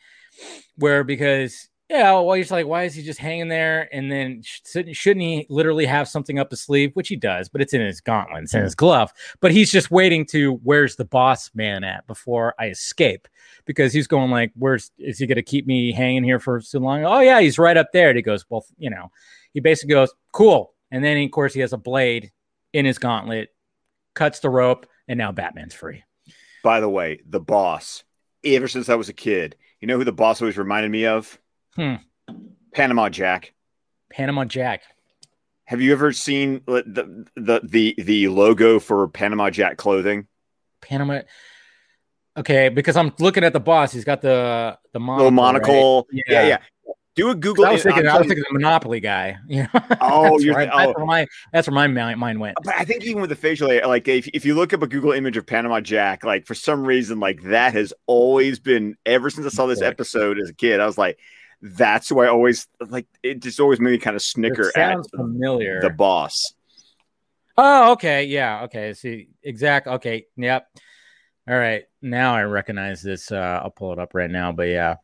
where 0.78 1.03
because 1.03 1.68
yeah, 1.89 2.13
well, 2.13 2.34
he's 2.34 2.49
like, 2.49 2.66
why 2.66 2.84
is 2.84 2.95
he 2.95 3.03
just 3.03 3.20
hanging 3.20 3.47
there? 3.47 3.88
And 3.93 4.11
then 4.11 4.41
shouldn't 4.43 5.22
he 5.22 5.45
literally 5.49 5.86
have 5.86 6.07
something 6.07 6.39
up 6.39 6.49
his 6.49 6.61
sleeve, 6.61 6.91
which 6.95 7.09
he 7.09 7.16
does, 7.16 7.47
but 7.47 7.61
it's 7.61 7.74
in 7.74 7.82
his 7.82 8.01
gauntlets 8.01 8.55
and 8.55 8.63
his 8.63 8.74
glove. 8.74 9.13
But 9.39 9.51
he's 9.51 9.72
just 9.72 9.91
waiting 9.91 10.26
to 10.28 10.53
where's 10.63 10.95
the 10.95 11.05
boss 11.05 11.51
man 11.53 11.84
at 11.84 12.07
before 12.07 12.55
I 12.57 12.70
escape, 12.70 13.28
because 13.66 13.93
he's 13.93 14.07
going 14.07 14.32
like, 14.32 14.51
where's 14.55 14.91
is 14.97 15.18
he 15.20 15.28
going 15.28 15.36
to 15.36 15.43
keep 15.43 15.68
me 15.68 15.91
hanging 15.91 16.24
here 16.24 16.39
for 16.39 16.61
so 16.61 16.80
long? 16.80 17.03
Oh 17.03 17.20
yeah, 17.20 17.41
he's 17.41 17.59
right 17.59 17.78
up 17.78 17.91
there. 17.91 18.09
And 18.09 18.16
he 18.16 18.22
goes, 18.22 18.45
well, 18.49 18.66
you 18.78 18.89
know, 18.89 19.11
he 19.53 19.59
basically 19.59 19.93
goes, 19.93 20.13
cool. 20.32 20.74
And 20.91 21.03
then 21.03 21.18
of 21.18 21.32
course 21.32 21.53
he 21.53 21.61
has 21.61 21.74
a 21.74 21.78
blade 21.78 22.32
in 22.74 22.86
his 22.86 22.99
gauntlet, 22.99 23.49
cuts 24.13 24.39
the 24.39 24.49
rope, 24.49 24.86
and 25.07 25.18
now 25.18 25.32
Batman's 25.32 25.74
free. 25.74 26.03
By 26.63 26.80
the 26.80 26.89
way, 26.89 27.22
the 27.28 27.39
boss. 27.39 28.03
Ever 28.43 28.68
since 28.68 28.89
I 28.89 28.95
was 28.95 29.09
a 29.09 29.13
kid, 29.13 29.55
you 29.82 29.88
know 29.88 29.97
who 29.97 30.03
the 30.03 30.11
boss 30.11 30.41
always 30.41 30.57
reminded 30.57 30.91
me 30.91 31.07
of? 31.07 31.39
Hmm. 31.76 31.95
Panama 32.74 33.09
Jack. 33.09 33.53
Panama 34.11 34.45
Jack. 34.45 34.84
Have 35.66 35.82
you 35.82 35.91
ever 35.93 36.11
seen 36.11 36.61
the 36.68 37.26
the 37.36 37.61
the 37.63 37.95
the 37.97 38.28
logo 38.28 38.80
for 38.80 39.07
Panama 39.07 39.49
Jack 39.49 39.78
clothing? 39.78 40.28
Panama. 40.82 41.22
Okay, 42.38 42.69
because 42.69 42.97
I'm 42.97 43.13
looking 43.19 43.43
at 43.43 43.53
the 43.53 43.59
boss. 43.59 43.93
He's 43.93 44.03
got 44.03 44.21
the 44.21 44.77
the 44.91 44.99
monocle. 44.99 45.31
monocle. 45.31 46.07
Right? 46.11 46.23
Yeah. 46.27 46.41
yeah, 46.41 46.47
yeah. 46.47 46.57
Do 47.15 47.29
a 47.29 47.36
Google. 47.36 47.65
I 47.65 47.71
was 47.71 47.83
thinking, 47.83 48.05
I 48.05 48.17
was 48.17 48.27
thinking 48.27 48.43
the 48.49 48.53
Monopoly 48.53 48.99
guy. 48.99 49.38
You 49.47 49.63
know? 49.63 49.69
Oh, 50.01 50.31
that's, 50.31 50.43
you're 50.43 50.53
right. 50.53 50.69
oh. 50.71 50.77
that's 50.77 50.97
where 50.97 51.05
my 51.05 51.27
that's 51.53 51.67
where 51.67 51.88
my 51.88 51.88
mind 51.88 52.41
went. 52.41 52.57
But 52.61 52.75
I 52.75 52.83
think 52.83 53.05
even 53.05 53.21
with 53.21 53.29
the 53.29 53.38
facial, 53.38 53.69
like 53.69 54.07
if, 54.09 54.27
if 54.27 54.45
you 54.45 54.53
look 54.53 54.73
up 54.73 54.81
a 54.81 54.88
Google 54.88 55.13
image 55.13 55.38
of 55.38 55.45
Panama 55.45 55.79
Jack, 55.79 56.25
like 56.25 56.45
for 56.45 56.55
some 56.55 56.83
reason, 56.83 57.21
like 57.21 57.41
that 57.43 57.73
has 57.73 57.93
always 58.05 58.59
been 58.59 58.97
ever 59.05 59.29
since 59.29 59.45
I 59.45 59.49
saw 59.49 59.65
this 59.65 59.81
episode 59.81 60.39
as 60.39 60.49
a 60.49 60.53
kid. 60.53 60.81
I 60.81 60.86
was 60.86 60.97
like, 60.97 61.17
that's 61.61 62.11
why 62.11 62.25
I 62.25 62.29
always 62.29 62.67
like 62.81 63.07
it. 63.23 63.41
Just 63.41 63.61
always 63.61 63.79
made 63.79 63.91
me 63.91 63.97
kind 63.97 64.17
of 64.17 64.21
snicker 64.21 64.67
it 64.67 64.73
sounds 64.73 65.07
at 65.13 65.17
familiar. 65.17 65.79
The 65.79 65.91
boss. 65.91 66.53
Oh, 67.57 67.93
okay, 67.93 68.25
yeah, 68.25 68.63
okay. 68.63 68.93
See, 68.93 69.29
exact. 69.41 69.88
Okay, 69.88 70.25
yep. 70.36 70.67
All 71.48 71.56
right, 71.56 71.84
now 72.02 72.36
I 72.36 72.43
recognize 72.43 73.04
this. 73.04 73.32
Uh, 73.32 73.62
I'll 73.64 73.70
pull 73.70 73.93
it 73.93 74.00
up 74.00 74.16
right 74.16 74.30
now. 74.30 74.52
But 74.52 74.70
yeah, 74.70 74.96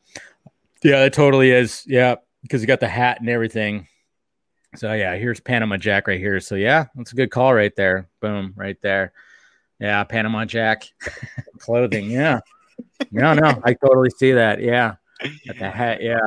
yeah, 0.84 1.04
it 1.06 1.14
totally 1.14 1.52
is. 1.52 1.84
Yeah, 1.86 2.16
because 2.42 2.62
you 2.62 2.68
got 2.68 2.80
the 2.80 2.88
hat 2.88 3.20
and 3.20 3.30
everything. 3.30 3.88
So 4.76 4.94
yeah, 4.94 5.16
here's 5.16 5.40
Panama 5.40 5.78
Jack 5.78 6.08
right 6.08 6.20
here. 6.20 6.40
So 6.40 6.56
yeah, 6.56 6.86
that's 6.96 7.12
a 7.12 7.16
good 7.16 7.30
call 7.30 7.54
right 7.54 7.76
there. 7.76 8.08
Boom, 8.22 8.54
right 8.56 8.78
there. 8.82 9.14
Yeah, 9.80 10.04
Panama 10.04 10.46
Jack 10.46 10.86
clothing. 11.60 12.10
Yeah. 12.10 12.40
No, 13.12 13.34
no, 13.34 13.62
I 13.64 13.74
totally 13.74 14.10
see 14.12 14.32
that. 14.32 14.62
Yeah. 14.62 14.96
At 15.50 15.60
the 15.60 15.70
hat, 15.70 16.02
yeah. 16.02 16.18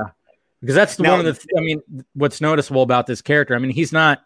Because 0.61 0.75
that's 0.75 0.97
the, 0.97 1.03
now, 1.05 1.17
one 1.17 1.27
of 1.27 1.39
the 1.39 1.59
I 1.59 1.61
mean, 1.61 1.83
what's 2.15 2.41
noticeable 2.41 2.83
about 2.83 3.07
this 3.07 3.21
character. 3.21 3.55
I 3.55 3.59
mean, 3.59 3.71
he's 3.71 3.93
not 3.93 4.23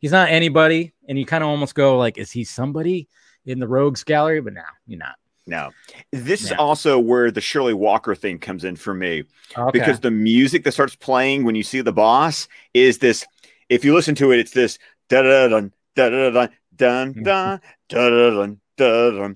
he's 0.00 0.12
not 0.12 0.28
anybody, 0.28 0.92
and 1.08 1.18
you 1.18 1.26
kind 1.26 1.42
of 1.42 1.50
almost 1.50 1.74
go 1.74 1.96
like, 1.98 2.18
is 2.18 2.30
he 2.30 2.44
somebody 2.44 3.08
in 3.44 3.58
the 3.58 3.68
rogues 3.68 4.04
gallery? 4.04 4.40
But 4.40 4.54
now 4.54 4.64
you're 4.86 4.98
not. 4.98 5.16
No, 5.46 5.70
this 6.12 6.44
is 6.44 6.52
also 6.52 6.98
where 6.98 7.30
the 7.30 7.40
Shirley 7.40 7.74
Walker 7.74 8.14
thing 8.14 8.38
comes 8.38 8.64
in 8.64 8.76
for 8.76 8.94
me 8.94 9.24
okay. 9.56 9.70
because 9.78 10.00
the 10.00 10.10
music 10.10 10.64
that 10.64 10.72
starts 10.72 10.94
playing 10.94 11.44
when 11.44 11.54
you 11.54 11.62
see 11.62 11.80
the 11.80 11.92
boss 11.92 12.46
is 12.74 12.98
this. 12.98 13.26
If 13.68 13.84
you 13.84 13.94
listen 13.94 14.14
to 14.16 14.32
it, 14.32 14.38
it's 14.38 14.52
this 14.52 14.78
da 15.08 15.22
da 15.22 15.48
da 15.48 15.60
da 15.96 16.08
da 16.08 16.30
da 16.30 16.46
dun 16.76 17.12
da 17.22 17.58
da 17.88 18.10
da 18.10 18.46
da 18.76 19.10
da. 19.10 19.28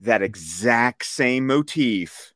That 0.00 0.16
mm-hmm. 0.16 0.24
exact 0.24 1.06
same 1.06 1.46
motif 1.46 2.32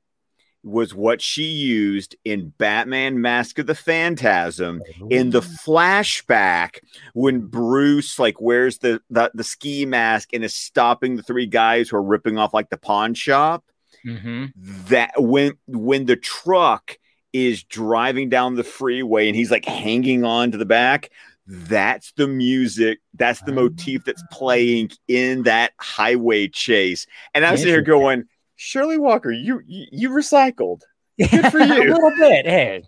was 0.64 0.94
what 0.94 1.20
she 1.20 1.44
used 1.44 2.14
in 2.24 2.52
Batman 2.58 3.20
Mask 3.20 3.58
of 3.58 3.66
the 3.66 3.74
Phantasm 3.74 4.80
in 5.10 5.30
the 5.30 5.40
flashback 5.40 6.78
when 7.14 7.40
Bruce 7.46 8.18
like 8.18 8.40
wears 8.40 8.78
the, 8.78 9.00
the, 9.10 9.30
the 9.34 9.44
ski 9.44 9.84
mask 9.84 10.30
and 10.32 10.44
is 10.44 10.54
stopping 10.54 11.16
the 11.16 11.22
three 11.22 11.46
guys 11.46 11.88
who 11.88 11.96
are 11.96 12.02
ripping 12.02 12.38
off 12.38 12.54
like 12.54 12.70
the 12.70 12.76
pawn 12.76 13.14
shop. 13.14 13.64
Mm-hmm. 14.06 14.46
That 14.88 15.12
when 15.16 15.52
when 15.66 16.06
the 16.06 16.16
truck 16.16 16.98
is 17.32 17.62
driving 17.64 18.28
down 18.28 18.56
the 18.56 18.64
freeway 18.64 19.28
and 19.28 19.36
he's 19.36 19.50
like 19.50 19.64
hanging 19.64 20.24
on 20.24 20.50
to 20.50 20.58
the 20.58 20.66
back, 20.66 21.10
that's 21.46 22.12
the 22.12 22.26
music, 22.26 23.00
that's 23.14 23.42
the 23.42 23.52
motif 23.52 24.04
that's 24.04 24.22
playing 24.30 24.90
in 25.08 25.42
that 25.44 25.72
highway 25.78 26.48
chase. 26.48 27.06
And 27.34 27.44
I 27.44 27.52
was 27.52 27.62
here 27.62 27.80
going, 27.80 28.24
Shirley 28.62 28.96
Walker, 28.96 29.32
you 29.32 29.60
you, 29.66 29.86
you 29.90 30.10
recycled. 30.10 30.82
Good 31.18 31.50
for 31.50 31.58
you. 31.64 31.82
a 31.82 31.94
little 31.94 32.12
bit. 32.16 32.46
Hey. 32.46 32.84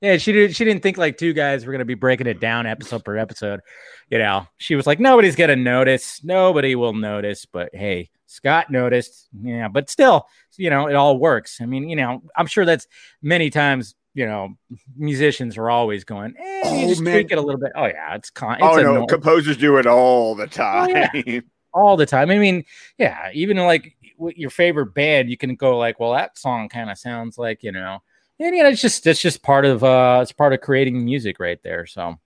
Yeah, 0.00 0.18
she 0.18 0.30
did. 0.30 0.54
She 0.54 0.64
didn't 0.64 0.82
think 0.82 0.98
like 0.98 1.18
two 1.18 1.32
guys 1.32 1.66
were 1.66 1.72
gonna 1.72 1.84
be 1.84 1.94
breaking 1.94 2.28
it 2.28 2.38
down 2.38 2.66
episode 2.66 3.04
per 3.04 3.16
episode. 3.16 3.60
You 4.08 4.18
know, 4.18 4.46
she 4.58 4.76
was 4.76 4.86
like, 4.86 5.00
nobody's 5.00 5.34
gonna 5.34 5.56
notice. 5.56 6.22
Nobody 6.22 6.76
will 6.76 6.92
notice. 6.92 7.44
But 7.44 7.70
hey, 7.74 8.10
Scott 8.26 8.70
noticed. 8.70 9.28
Yeah, 9.42 9.66
but 9.66 9.90
still, 9.90 10.28
you 10.56 10.70
know, 10.70 10.86
it 10.86 10.94
all 10.94 11.18
works. 11.18 11.60
I 11.60 11.66
mean, 11.66 11.88
you 11.88 11.96
know, 11.96 12.22
I'm 12.36 12.46
sure 12.46 12.64
that's 12.64 12.86
many 13.20 13.50
times. 13.50 13.96
You 14.14 14.26
know, 14.26 14.54
musicians 14.96 15.58
are 15.58 15.68
always 15.68 16.04
going, 16.04 16.34
eh, 16.38 16.62
oh, 16.64 16.80
you 16.80 16.88
just 16.88 17.02
man. 17.02 17.14
tweak 17.14 17.32
it 17.32 17.38
a 17.38 17.42
little 17.42 17.60
bit. 17.60 17.72
Oh 17.74 17.86
yeah, 17.86 18.14
it's 18.14 18.30
con. 18.30 18.54
It's 18.54 18.62
oh 18.62 18.80
no, 18.80 19.06
composers 19.06 19.56
do 19.56 19.76
it 19.78 19.86
all 19.86 20.36
the 20.36 20.46
time. 20.46 21.08
Oh, 21.12 21.22
yeah. 21.26 21.40
all 21.74 21.96
the 21.96 22.06
time. 22.06 22.30
I 22.30 22.38
mean, 22.38 22.64
yeah, 22.96 23.30
even 23.34 23.56
like 23.58 23.96
your 24.34 24.50
favorite 24.50 24.94
band, 24.94 25.30
you 25.30 25.36
can 25.36 25.54
go 25.54 25.76
like, 25.76 26.00
well, 26.00 26.12
that 26.12 26.38
song 26.38 26.68
kind 26.68 26.90
of 26.90 26.98
sounds 26.98 27.38
like 27.38 27.62
you 27.62 27.72
know, 27.72 28.02
and 28.38 28.54
you 28.54 28.62
know, 28.62 28.68
it's 28.68 28.80
just 28.80 29.06
it's 29.06 29.20
just 29.20 29.42
part 29.42 29.64
of 29.64 29.82
uh, 29.84 30.20
it's 30.22 30.32
part 30.32 30.52
of 30.52 30.60
creating 30.60 31.04
music 31.04 31.38
right 31.40 31.62
there. 31.62 31.86
So 31.86 32.18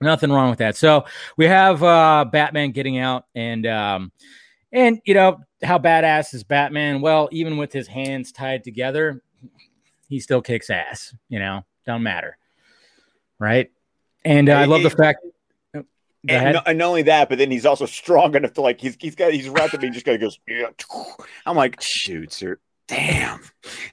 nothing 0.00 0.30
wrong 0.30 0.50
with 0.50 0.58
that. 0.60 0.76
So 0.76 1.04
we 1.36 1.46
have 1.46 1.82
uh, 1.82 2.24
Batman 2.30 2.72
getting 2.72 2.98
out 2.98 3.24
and 3.34 3.66
um, 3.66 4.12
and 4.72 5.00
you 5.04 5.14
know 5.14 5.40
how 5.62 5.78
badass 5.78 6.34
is 6.34 6.44
Batman? 6.44 7.00
Well, 7.00 7.28
even 7.32 7.56
with 7.56 7.72
his 7.72 7.88
hands 7.88 8.32
tied 8.32 8.64
together, 8.64 9.22
he 10.08 10.20
still 10.20 10.42
kicks 10.42 10.70
ass. 10.70 11.14
You 11.28 11.38
know, 11.38 11.64
don't 11.86 12.02
matter, 12.02 12.38
right? 13.38 13.70
And 14.24 14.48
uh, 14.48 14.54
I 14.54 14.64
love 14.66 14.82
the 14.82 14.90
fact 14.90 15.24
and, 16.26 16.54
no, 16.54 16.62
and, 16.66 16.78
not 16.78 16.88
only 16.88 17.02
that, 17.02 17.28
but 17.28 17.38
then 17.38 17.50
he's 17.50 17.66
also 17.66 17.86
strong 17.86 18.34
enough 18.34 18.54
to 18.54 18.60
like 18.60 18.80
he's 18.80 18.96
he's 18.98 19.14
got 19.14 19.32
he's 19.32 19.48
wrapped 19.48 19.74
up. 19.74 19.82
He 19.82 19.90
just 19.90 20.04
kind 20.04 20.16
of 20.16 20.20
goes. 20.20 20.38
Yeah. 20.48 20.70
I'm 21.46 21.56
like, 21.56 21.80
shoot, 21.80 22.32
sir. 22.32 22.58
Damn. 22.88 23.40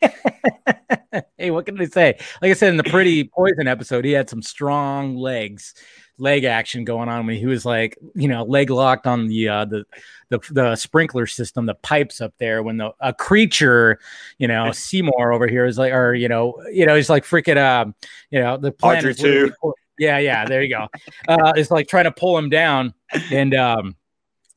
hey, 1.37 1.51
what 1.51 1.65
can 1.65 1.79
I 1.79 1.85
say? 1.85 2.17
Like 2.41 2.51
I 2.51 2.53
said 2.53 2.69
in 2.69 2.77
the 2.77 2.83
Pretty 2.85 3.25
Poison 3.35 3.67
episode, 3.67 4.05
he 4.05 4.13
had 4.13 4.29
some 4.29 4.41
strong 4.41 5.17
legs, 5.17 5.75
leg 6.17 6.45
action 6.45 6.85
going 6.85 7.09
on 7.09 7.27
when 7.27 7.35
he 7.35 7.45
was 7.45 7.65
like, 7.65 7.97
you 8.15 8.29
know, 8.29 8.43
leg 8.43 8.69
locked 8.69 9.05
on 9.05 9.27
the 9.27 9.49
uh, 9.49 9.65
the 9.65 9.83
the, 10.29 10.39
the 10.51 10.75
sprinkler 10.77 11.27
system, 11.27 11.65
the 11.65 11.75
pipes 11.75 12.21
up 12.21 12.33
there. 12.39 12.63
When 12.63 12.77
the 12.77 12.91
a 13.01 13.13
creature, 13.13 13.99
you 14.39 14.47
know, 14.47 14.71
Seymour 14.71 15.33
over 15.33 15.45
here 15.45 15.65
is 15.65 15.77
like, 15.77 15.93
or 15.93 16.15
you 16.15 16.29
know, 16.29 16.55
you 16.71 16.85
know, 16.85 16.95
he's 16.95 17.09
like 17.09 17.25
freaking, 17.25 17.57
um, 17.57 17.93
you 18.31 18.39
know, 18.39 18.57
the 18.57 18.71
planet. 18.71 19.17
too. 19.17 19.53
Yeah, 19.97 20.17
yeah, 20.19 20.45
there 20.45 20.61
you 20.61 20.69
go. 20.69 20.87
Uh, 21.27 21.53
it's 21.55 21.71
like 21.71 21.87
trying 21.87 22.03
to 22.05 22.11
pull 22.11 22.37
him 22.37 22.49
down, 22.49 22.93
and 23.31 23.53
um, 23.55 23.95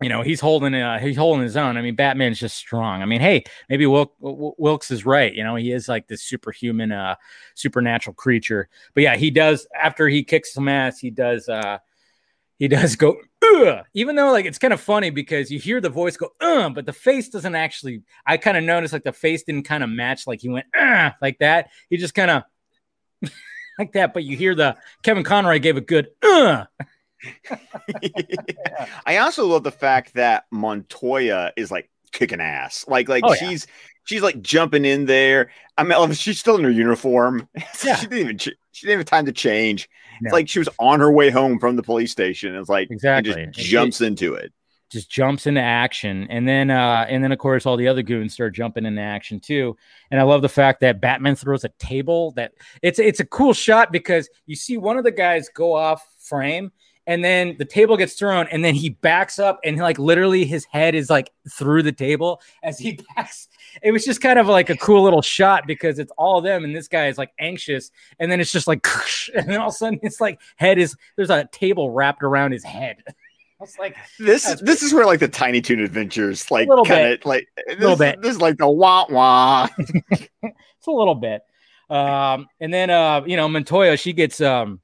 you 0.02 0.08
know 0.08 0.22
he's 0.22 0.40
holding 0.40 0.74
uh, 0.74 0.98
he's 0.98 1.16
holding 1.16 1.42
his 1.42 1.56
own. 1.56 1.76
I 1.76 1.82
mean, 1.82 1.94
Batman's 1.94 2.38
just 2.40 2.56
strong. 2.56 3.02
I 3.02 3.06
mean, 3.06 3.20
hey, 3.20 3.44
maybe 3.68 3.86
Wilk, 3.86 4.14
Wilkes 4.20 4.90
is 4.90 5.06
right. 5.06 5.32
You 5.34 5.44
know, 5.44 5.56
he 5.56 5.72
is 5.72 5.88
like 5.88 6.08
this 6.08 6.22
superhuman, 6.22 6.92
uh, 6.92 7.14
supernatural 7.54 8.14
creature. 8.14 8.68
But 8.94 9.02
yeah, 9.04 9.16
he 9.16 9.30
does 9.30 9.66
after 9.80 10.08
he 10.08 10.24
kicks 10.24 10.52
some 10.52 10.68
ass. 10.68 10.98
He 10.98 11.10
does. 11.10 11.48
uh 11.48 11.78
he 12.58 12.66
does 12.66 12.96
go 12.96 13.16
Ugh! 13.44 13.84
even 13.94 14.16
though 14.16 14.32
like 14.32 14.44
it's 14.44 14.58
kind 14.58 14.72
of 14.74 14.80
funny 14.80 15.10
because 15.10 15.48
you 15.50 15.60
hear 15.60 15.80
the 15.80 15.88
voice 15.88 16.16
go 16.16 16.30
Ugh! 16.40 16.74
but 16.74 16.86
the 16.86 16.92
face 16.92 17.28
doesn't 17.28 17.54
actually 17.54 18.02
i 18.26 18.36
kind 18.36 18.56
of 18.56 18.64
noticed 18.64 18.92
like 18.92 19.04
the 19.04 19.12
face 19.12 19.44
didn't 19.44 19.62
kind 19.62 19.84
of 19.84 19.90
match 19.90 20.26
like 20.26 20.40
he 20.40 20.48
went 20.48 20.66
like 21.22 21.38
that 21.38 21.70
he 21.88 21.96
just 21.96 22.14
kind 22.16 22.32
of 22.32 22.42
like 23.78 23.92
that, 23.92 24.14
but 24.14 24.24
you 24.24 24.36
hear 24.36 24.54
the 24.54 24.76
Kevin 25.02 25.24
Conroy 25.24 25.58
gave 25.58 25.76
a 25.76 25.80
good 25.80 26.08
uh. 26.22 26.64
I 29.06 29.16
also 29.18 29.46
love 29.46 29.64
the 29.64 29.72
fact 29.72 30.14
that 30.14 30.44
Montoya 30.50 31.52
is 31.56 31.70
like 31.70 31.90
kicking 32.12 32.40
ass. 32.40 32.84
Like 32.88 33.08
like 33.08 33.24
oh, 33.26 33.34
she's 33.34 33.66
yeah. 33.66 33.72
she's 34.04 34.22
like 34.22 34.40
jumping 34.40 34.84
in 34.84 35.06
there. 35.06 35.50
I 35.76 35.84
mean, 35.84 36.12
she's 36.12 36.38
still 36.38 36.56
in 36.56 36.64
her 36.64 36.70
uniform. 36.70 37.48
Yeah. 37.84 37.96
she 37.96 38.06
didn't 38.06 38.18
even 38.18 38.38
she 38.38 38.86
didn't 38.86 38.98
have 38.98 39.06
time 39.06 39.26
to 39.26 39.32
change. 39.32 39.88
No. 40.20 40.28
It's 40.28 40.32
like 40.32 40.48
she 40.48 40.58
was 40.58 40.68
on 40.78 41.00
her 41.00 41.12
way 41.12 41.30
home 41.30 41.58
from 41.58 41.76
the 41.76 41.82
police 41.82 42.10
station. 42.10 42.54
It's 42.54 42.68
like 42.68 42.90
exactly 42.90 43.46
just 43.52 43.68
jumps 43.68 44.00
into 44.00 44.34
it 44.34 44.52
just 44.90 45.10
jumps 45.10 45.46
into 45.46 45.60
action 45.60 46.26
and 46.30 46.48
then 46.48 46.70
uh 46.70 47.06
and 47.08 47.22
then 47.22 47.32
of 47.32 47.38
course 47.38 47.66
all 47.66 47.76
the 47.76 47.88
other 47.88 48.02
goons 48.02 48.32
start 48.32 48.54
jumping 48.54 48.86
into 48.86 49.02
action 49.02 49.38
too 49.38 49.76
and 50.10 50.20
i 50.20 50.22
love 50.22 50.42
the 50.42 50.48
fact 50.48 50.80
that 50.80 51.00
batman 51.00 51.34
throws 51.34 51.64
a 51.64 51.68
table 51.78 52.30
that 52.32 52.52
it's 52.82 52.98
it's 52.98 53.20
a 53.20 53.24
cool 53.24 53.52
shot 53.52 53.92
because 53.92 54.28
you 54.46 54.56
see 54.56 54.76
one 54.76 54.96
of 54.96 55.04
the 55.04 55.10
guys 55.10 55.48
go 55.54 55.74
off 55.74 56.06
frame 56.18 56.72
and 57.08 57.24
then 57.24 57.56
the 57.58 57.64
table 57.64 57.96
gets 57.96 58.12
thrown, 58.12 58.46
and 58.52 58.62
then 58.62 58.74
he 58.74 58.90
backs 58.90 59.38
up, 59.38 59.58
and 59.64 59.78
like 59.78 59.98
literally 59.98 60.44
his 60.44 60.66
head 60.66 60.94
is 60.94 61.08
like 61.08 61.32
through 61.50 61.82
the 61.82 61.90
table 61.90 62.42
as 62.62 62.78
he 62.78 63.00
backs. 63.16 63.48
It 63.82 63.92
was 63.92 64.04
just 64.04 64.20
kind 64.20 64.38
of 64.38 64.46
like 64.46 64.68
a 64.68 64.76
cool 64.76 65.02
little 65.02 65.22
shot 65.22 65.66
because 65.66 65.98
it's 65.98 66.12
all 66.18 66.42
them, 66.42 66.64
and 66.64 66.76
this 66.76 66.86
guy 66.86 67.08
is 67.08 67.16
like 67.16 67.32
anxious, 67.40 67.90
and 68.20 68.30
then 68.30 68.40
it's 68.40 68.52
just 68.52 68.66
like, 68.66 68.86
and 69.34 69.48
then 69.48 69.58
all 69.58 69.68
of 69.68 69.74
a 69.74 69.76
sudden 69.76 69.98
it's 70.02 70.20
like 70.20 70.38
head 70.56 70.76
is 70.78 70.94
there's 71.16 71.30
a 71.30 71.48
table 71.50 71.90
wrapped 71.90 72.22
around 72.22 72.52
his 72.52 72.62
head. 72.62 72.98
Was 73.60 73.76
like, 73.78 73.96
this 74.18 74.60
this 74.60 74.82
is 74.82 74.94
where 74.94 75.04
like 75.04 75.20
the 75.20 75.28
Tiny 75.28 75.60
Toon 75.60 75.80
Adventures 75.80 76.48
like 76.50 76.68
kind 76.86 77.12
of 77.12 77.24
like 77.24 77.48
a 77.68 77.74
little 77.74 77.96
bit. 77.96 78.22
This 78.22 78.32
is 78.32 78.40
like 78.40 78.56
the 78.56 78.68
wah 78.68 79.06
wah. 79.10 79.68
it's 79.78 80.86
a 80.86 80.90
little 80.90 81.16
bit. 81.16 81.42
Um, 81.90 82.46
and 82.60 82.72
then 82.72 82.90
uh, 82.90 83.22
you 83.26 83.36
know, 83.36 83.48
Montoya, 83.48 83.96
she 83.96 84.12
gets 84.12 84.40
um 84.40 84.80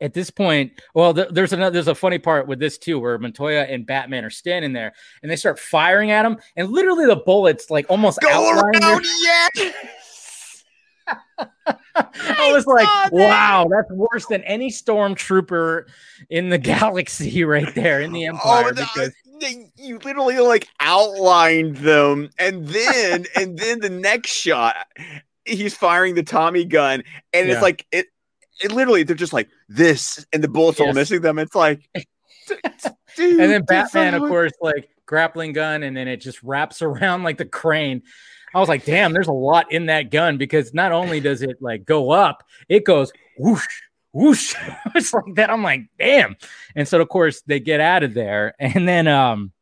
at 0.00 0.12
this 0.12 0.30
point, 0.30 0.72
well, 0.94 1.14
th- 1.14 1.28
there's 1.30 1.52
another 1.52 1.72
there's 1.72 1.88
a 1.88 1.94
funny 1.94 2.18
part 2.18 2.46
with 2.46 2.58
this 2.58 2.78
too, 2.78 2.98
where 2.98 3.18
Montoya 3.18 3.62
and 3.62 3.86
Batman 3.86 4.24
are 4.24 4.30
standing 4.30 4.72
there 4.72 4.92
and 5.22 5.30
they 5.30 5.36
start 5.36 5.58
firing 5.58 6.10
at 6.10 6.24
him, 6.24 6.36
and 6.56 6.70
literally 6.70 7.06
the 7.06 7.16
bullets 7.16 7.70
like 7.70 7.86
almost 7.88 8.20
go 8.20 8.50
around, 8.50 9.04
yeah. 9.24 9.72
I 11.96 12.52
was 12.52 12.66
like, 12.66 12.88
wow, 13.12 13.66
that's 13.70 13.90
worse 13.90 14.26
than 14.26 14.42
any 14.44 14.70
stormtrooper 14.70 15.84
in 16.30 16.48
the 16.48 16.58
galaxy 16.58 17.44
right 17.44 17.74
there 17.74 18.00
in 18.00 18.12
the 18.12 18.26
oh, 18.26 18.30
Empire. 18.30 18.64
Oh, 18.68 18.72
because 18.72 19.12
they, 19.40 19.70
you 19.76 19.98
literally 19.98 20.38
like 20.38 20.68
outlined 20.80 21.78
them, 21.78 22.30
and 22.38 22.66
then 22.66 23.26
and 23.36 23.58
then 23.58 23.80
the 23.80 23.90
next 23.90 24.30
shot, 24.30 24.76
he's 25.44 25.74
firing 25.74 26.14
the 26.14 26.22
Tommy 26.22 26.64
gun, 26.64 27.02
and 27.32 27.48
yeah. 27.48 27.54
it's 27.54 27.62
like 27.62 27.86
it, 27.92 28.06
it 28.62 28.72
literally 28.72 29.02
they're 29.02 29.16
just 29.16 29.32
like 29.32 29.48
this, 29.68 30.24
and 30.32 30.42
the 30.42 30.48
bullets 30.48 30.78
yes. 30.78 30.86
all 30.86 30.94
missing 30.94 31.20
them. 31.20 31.38
It's 31.38 31.54
like, 31.54 31.88
dude, 33.16 33.40
and 33.40 33.50
then 33.50 33.62
Batman, 33.62 34.14
of 34.14 34.22
course, 34.22 34.52
like 34.60 34.88
grappling 35.06 35.52
gun, 35.52 35.82
and 35.82 35.96
then 35.96 36.08
it 36.08 36.18
just 36.18 36.42
wraps 36.42 36.82
around 36.82 37.22
like 37.22 37.38
the 37.38 37.44
crane. 37.44 38.02
I 38.56 38.58
was 38.60 38.70
like, 38.70 38.86
damn, 38.86 39.12
there's 39.12 39.28
a 39.28 39.32
lot 39.32 39.70
in 39.70 39.84
that 39.86 40.10
gun 40.10 40.38
because 40.38 40.72
not 40.72 40.90
only 40.90 41.20
does 41.20 41.42
it 41.42 41.60
like 41.60 41.84
go 41.84 42.10
up, 42.10 42.42
it 42.70 42.86
goes 42.86 43.12
whoosh, 43.38 43.82
whoosh. 44.12 44.54
it's 44.94 45.12
like 45.12 45.34
that. 45.34 45.50
I'm 45.50 45.62
like, 45.62 45.82
damn. 45.98 46.36
And 46.74 46.88
so 46.88 46.98
of 46.98 47.10
course 47.10 47.42
they 47.42 47.60
get 47.60 47.80
out 47.80 48.02
of 48.02 48.14
there. 48.14 48.54
And 48.58 48.88
then 48.88 49.08
um 49.08 49.52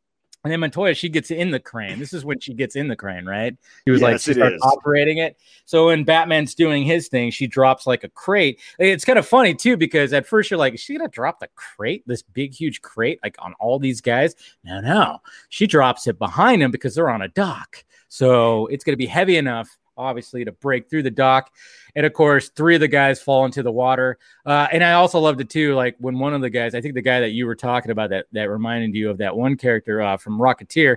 and 0.44 0.52
then 0.52 0.60
Montoya, 0.60 0.92
she 0.92 1.08
gets 1.08 1.30
in 1.30 1.50
the 1.50 1.58
crane. 1.58 1.98
This 1.98 2.12
is 2.12 2.22
when 2.24 2.38
she 2.38 2.52
gets 2.52 2.76
in 2.76 2.88
the 2.88 2.96
crane, 2.96 3.24
right? 3.24 3.56
He 3.86 3.90
was 3.90 4.02
yes, 4.02 4.12
like, 4.12 4.20
she 4.20 4.34
starts 4.34 4.62
operating 4.62 5.16
it. 5.16 5.38
So 5.64 5.86
when 5.86 6.04
Batman's 6.04 6.54
doing 6.54 6.84
his 6.84 7.08
thing, 7.08 7.30
she 7.30 7.46
drops 7.46 7.86
like 7.86 8.04
a 8.04 8.10
crate. 8.10 8.60
It's 8.78 9.06
kind 9.06 9.18
of 9.18 9.26
funny 9.26 9.54
too, 9.54 9.78
because 9.78 10.12
at 10.12 10.26
first 10.26 10.50
you're 10.50 10.58
like, 10.58 10.74
is 10.74 10.80
she 10.80 10.96
gonna 10.96 11.08
drop 11.08 11.40
the 11.40 11.48
crate, 11.54 12.04
this 12.06 12.20
big, 12.20 12.52
huge 12.52 12.82
crate, 12.82 13.20
like 13.22 13.36
on 13.38 13.54
all 13.58 13.78
these 13.78 14.02
guys? 14.02 14.34
No, 14.64 14.80
no. 14.80 15.22
She 15.48 15.66
drops 15.66 16.06
it 16.06 16.18
behind 16.18 16.62
him 16.62 16.70
because 16.70 16.94
they're 16.94 17.10
on 17.10 17.22
a 17.22 17.28
dock. 17.28 17.82
So 18.08 18.66
it's 18.66 18.84
gonna 18.84 18.98
be 18.98 19.06
heavy 19.06 19.38
enough 19.38 19.76
obviously 19.96 20.44
to 20.44 20.52
break 20.52 20.88
through 20.88 21.02
the 21.02 21.10
dock. 21.10 21.52
And 21.96 22.04
of 22.04 22.12
course, 22.12 22.48
three 22.48 22.74
of 22.74 22.80
the 22.80 22.88
guys 22.88 23.22
fall 23.22 23.44
into 23.44 23.62
the 23.62 23.72
water. 23.72 24.18
Uh, 24.44 24.66
and 24.72 24.82
I 24.82 24.94
also 24.94 25.20
loved 25.20 25.40
it 25.40 25.48
too, 25.48 25.74
like 25.74 25.96
when 25.98 26.18
one 26.18 26.34
of 26.34 26.40
the 26.40 26.50
guys, 26.50 26.74
I 26.74 26.80
think 26.80 26.94
the 26.94 27.02
guy 27.02 27.20
that 27.20 27.30
you 27.30 27.46
were 27.46 27.54
talking 27.54 27.90
about 27.90 28.10
that 28.10 28.26
that 28.32 28.50
reminded 28.50 28.94
you 28.94 29.10
of 29.10 29.18
that 29.18 29.36
one 29.36 29.56
character 29.56 30.02
uh, 30.02 30.16
from 30.16 30.38
Rocketeer, 30.38 30.96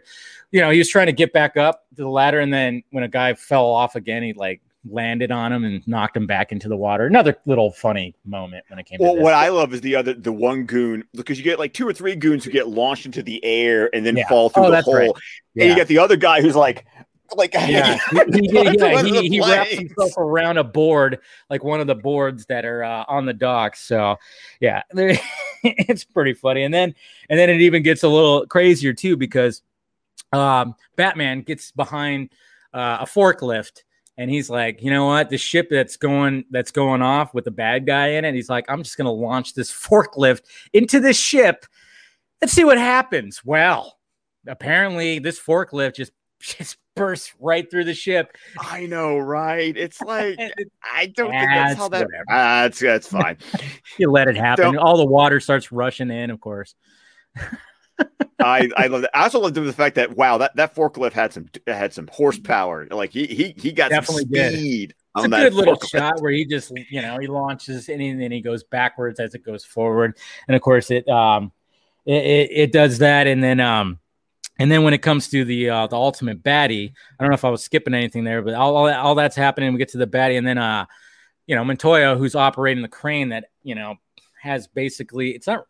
you 0.52 0.62
know, 0.62 0.70
he 0.70 0.80
was 0.80 0.90
trying 0.90 1.08
to 1.08 1.14
get 1.14 1.34
back 1.34 1.58
up 1.58 1.86
to 1.96 2.02
the 2.02 2.10
ladder, 2.10 2.40
and 2.40 2.54
then 2.54 2.84
when 2.92 3.04
a 3.04 3.08
guy 3.08 3.34
fell 3.34 3.66
off 3.66 3.96
again, 3.96 4.24
he 4.24 4.34
like 4.34 4.62
landed 4.90 5.32
on 5.32 5.52
him 5.52 5.64
and 5.64 5.86
knocked 5.88 6.16
him 6.16 6.28
back 6.28 6.52
into 6.52 6.68
the 6.68 6.78
water. 6.78 7.06
Another 7.06 7.36
little 7.46 7.72
funny 7.72 8.16
moment 8.26 8.64
when 8.70 8.80
it 8.80 8.86
came. 8.86 8.98
Well, 9.00 9.18
what 9.18 9.34
I 9.34 9.50
love 9.50 9.74
is 9.74 9.82
the 9.82 9.96
other, 9.96 10.14
the 10.14 10.32
one 10.32 10.64
goon 10.64 11.04
because 11.14 11.38
you 11.38 11.44
get 11.44 11.60
like 11.60 11.74
two 11.74 11.88
or 11.88 11.94
three 11.94 12.16
goons 12.16 12.44
who 12.46 12.52
get 12.52 12.68
launched 12.68 13.06
into 13.06 13.24
the 13.24 13.44
air 13.44 13.90
and 13.94 14.06
then 14.06 14.18
yeah. 14.18 14.28
fall 14.28 14.50
through 14.50 14.66
oh, 14.66 14.72
the 14.72 14.82
hole, 14.82 14.96
right. 14.96 15.12
yeah. 15.54 15.64
and 15.64 15.70
you 15.72 15.76
get 15.76 15.88
the 15.88 16.00
other 16.00 16.16
guy 16.16 16.42
who's 16.42 16.56
like, 16.56 16.86
like 17.36 17.54
yeah, 17.54 17.98
he, 18.34 18.40
he, 18.42 18.50
yeah, 18.52 19.04
he, 19.04 19.30
he 19.30 19.42
wraps 19.42 19.72
himself 19.72 20.18
around 20.18 20.58
a 20.58 20.64
board 20.64 21.20
like 21.50 21.64
one 21.64 21.80
of 21.80 21.88
the 21.88 21.96
boards 21.96 22.46
that 22.46 22.66
are 22.66 22.84
uh, 22.84 23.04
on 23.08 23.26
the 23.26 23.34
dock 23.34 23.76
so 23.76 24.16
yeah 24.60 24.82
it's 25.64 26.04
pretty 26.04 26.34
funny 26.34 26.64
and 26.64 26.74
then 26.74 26.94
and 27.30 27.40
then 27.40 27.50
it 27.50 27.62
even 27.62 27.84
gets 27.84 28.04
a 28.04 28.08
little 28.08 28.46
crazier 28.48 28.94
too 28.94 29.18
because 29.18 29.62
um, 30.34 30.76
batman 30.96 31.42
gets 31.42 31.72
behind 31.72 32.30
uh, 32.74 32.98
a 33.02 33.06
forklift 33.06 33.84
and 34.18 34.32
he's 34.32 34.50
like 34.50 34.82
you 34.82 34.90
know 34.90 35.06
what? 35.06 35.30
The 35.30 35.38
ship 35.38 35.68
that's 35.70 35.96
going 35.96 36.46
that's 36.50 36.72
going 36.72 37.02
off 37.02 37.34
with 37.34 37.46
the 37.46 37.52
bad 37.52 37.86
guy 37.86 38.08
in 38.10 38.26
it 38.26 38.34
he's 38.34 38.50
like 38.50 38.66
i'm 38.68 38.84
just 38.84 38.98
going 38.98 39.06
to 39.06 39.12
launch 39.12 39.54
this 39.54 39.72
forklift 39.72 40.42
into 40.74 41.00
this 41.00 41.18
ship. 41.18 41.66
Let's 42.42 42.54
see 42.54 42.66
what 42.66 42.78
happens. 42.78 43.42
Well 43.46 43.98
apparently 44.48 45.20
this 45.20 45.40
forklift 45.40 45.96
just 45.96 46.12
just 46.40 46.78
bursts 46.98 47.34
right 47.40 47.70
through 47.70 47.86
the 47.86 47.94
ship. 47.94 48.38
I 48.60 48.86
know, 48.86 49.18
right? 49.18 49.76
It's 49.76 50.02
like 50.08 50.40
I 50.84 51.08
don't 51.08 51.32
think 51.32 51.50
that's 51.50 51.78
how 51.78 51.90
that. 51.90 52.04
Uh, 52.04 52.08
that's 52.28 52.80
that's 52.80 53.08
fine. 53.12 53.38
you 53.98 54.12
let 54.12 54.28
it 54.28 54.36
happen. 54.36 54.66
Don't... 54.66 54.78
All 54.78 54.98
the 54.98 55.06
water 55.06 55.40
starts 55.40 55.72
rushing 55.72 56.12
in, 56.12 56.30
of 56.30 56.42
course. 56.42 56.76
I 58.40 58.70
I 58.78 58.88
love 58.88 59.02
that. 59.02 59.18
I 59.18 59.24
also 59.24 59.40
love 59.40 59.54
the 59.54 59.74
fact 59.74 59.96
that 59.96 60.16
wow 60.16 60.38
that 60.38 60.56
that 60.56 60.76
forklift 60.76 61.14
had 61.14 61.34
some 61.34 61.48
had 61.66 61.94
some 61.94 62.08
horsepower. 62.12 62.88
Like 62.92 63.12
he 63.12 63.26
he 63.26 63.56
he 63.58 63.72
got 63.72 63.90
Definitely 63.90 64.24
some 64.24 64.54
speed. 64.54 64.90
Did. 64.90 64.96
It's 65.18 65.26
a 65.26 65.30
good 65.30 65.54
little 65.56 65.80
shot 65.80 66.22
where 66.22 66.32
he 66.32 66.46
just 66.46 66.72
you 66.92 67.02
know 67.02 67.18
he 67.18 67.26
launches 67.26 67.90
and 67.90 68.22
then 68.22 68.32
he 68.32 68.42
goes 68.42 68.64
backwards 68.64 69.20
as 69.20 69.34
it 69.34 69.44
goes 69.44 69.66
forward, 69.66 70.16
and 70.48 70.56
of 70.56 70.62
course 70.62 70.92
it 70.92 71.08
um 71.10 71.52
it, 72.06 72.24
it, 72.24 72.50
it 72.52 72.72
does 72.72 73.00
that, 73.00 73.26
and 73.26 73.44
then 73.44 73.60
um 73.60 74.00
and 74.60 74.72
then 74.72 74.84
when 74.84 74.94
it 74.94 75.00
comes 75.00 75.28
to 75.30 75.46
the 75.46 75.70
uh, 75.70 75.88
the 75.88 75.96
ultimate 75.96 76.44
baddie, 76.44 76.94
I 77.20 77.24
don't 77.24 77.30
know 77.30 77.36
if 77.36 77.46
I 77.46 77.50
was 77.50 77.64
skipping 77.64 77.94
anything 77.94 78.24
there, 78.24 78.42
but 78.42 78.54
all, 78.54 78.76
all, 78.76 78.90
all 78.94 79.16
that's 79.16 79.36
happening. 79.36 79.72
We 79.74 79.80
get 79.80 79.90
to 79.90 79.98
the 79.98 80.08
baddie, 80.08 80.38
and 80.38 80.48
then 80.48 80.58
uh, 80.58 80.86
you 81.46 81.56
know, 81.56 81.64
Montoya, 81.64 82.16
who's 82.16 82.36
operating 82.36 82.82
the 82.82 82.90
crane 82.90 83.30
that 83.30 83.46
you 83.64 83.76
know 83.76 83.96
has 84.42 84.68
basically 84.68 85.32
it's 85.32 85.48
not. 85.48 85.66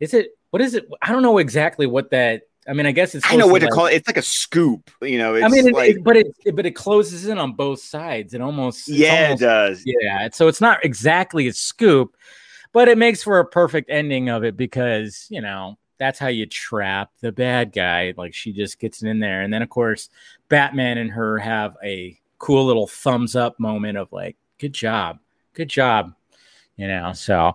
Is 0.00 0.14
it 0.14 0.30
what 0.50 0.62
is 0.62 0.74
it? 0.74 0.88
I 1.02 1.12
don't 1.12 1.22
know 1.22 1.38
exactly 1.38 1.86
what 1.86 2.10
that. 2.10 2.42
I 2.66 2.72
mean, 2.72 2.86
I 2.86 2.92
guess 2.92 3.14
it's. 3.14 3.26
I 3.28 3.36
know 3.36 3.46
what 3.46 3.58
to, 3.58 3.66
like, 3.66 3.74
call 3.74 3.86
it. 3.86 3.94
It's 3.94 4.08
like 4.08 4.16
a 4.16 4.22
scoop, 4.22 4.90
you 5.02 5.18
know. 5.18 5.36
I 5.36 5.48
mean, 5.48 5.68
it, 5.68 5.74
like, 5.74 5.96
it, 5.96 6.04
but 6.04 6.16
it, 6.16 6.28
but 6.54 6.64
it 6.64 6.72
closes 6.72 7.26
in 7.26 7.38
on 7.38 7.52
both 7.52 7.80
sides. 7.80 8.32
It 8.32 8.40
almost 8.40 8.88
yeah, 8.88 9.24
almost, 9.24 9.42
it 9.42 9.44
does. 9.44 9.82
Yeah, 9.84 10.28
so 10.32 10.48
it's 10.48 10.60
not 10.60 10.84
exactly 10.84 11.48
a 11.48 11.52
scoop, 11.52 12.16
but 12.72 12.88
it 12.88 12.96
makes 12.96 13.22
for 13.22 13.40
a 13.40 13.44
perfect 13.44 13.90
ending 13.90 14.30
of 14.30 14.44
it 14.44 14.56
because 14.56 15.26
you 15.28 15.42
know 15.42 15.76
that's 15.98 16.18
how 16.18 16.28
you 16.28 16.46
trap 16.46 17.10
the 17.20 17.32
bad 17.32 17.72
guy. 17.72 18.14
Like 18.16 18.34
she 18.34 18.52
just 18.52 18.78
gets 18.78 19.02
in 19.02 19.20
there. 19.20 19.42
And 19.42 19.52
then, 19.52 19.62
of 19.62 19.68
course, 19.68 20.08
Batman 20.48 20.98
and 20.98 21.10
her 21.10 21.38
have 21.38 21.76
a 21.84 22.18
cool 22.38 22.66
little 22.66 22.86
thumbs 22.86 23.36
up 23.36 23.58
moment 23.60 23.98
of 23.98 24.12
like, 24.12 24.36
good 24.58 24.72
job, 24.72 25.18
good 25.54 25.68
job, 25.68 26.14
you 26.76 26.88
know. 26.88 27.12
So, 27.12 27.52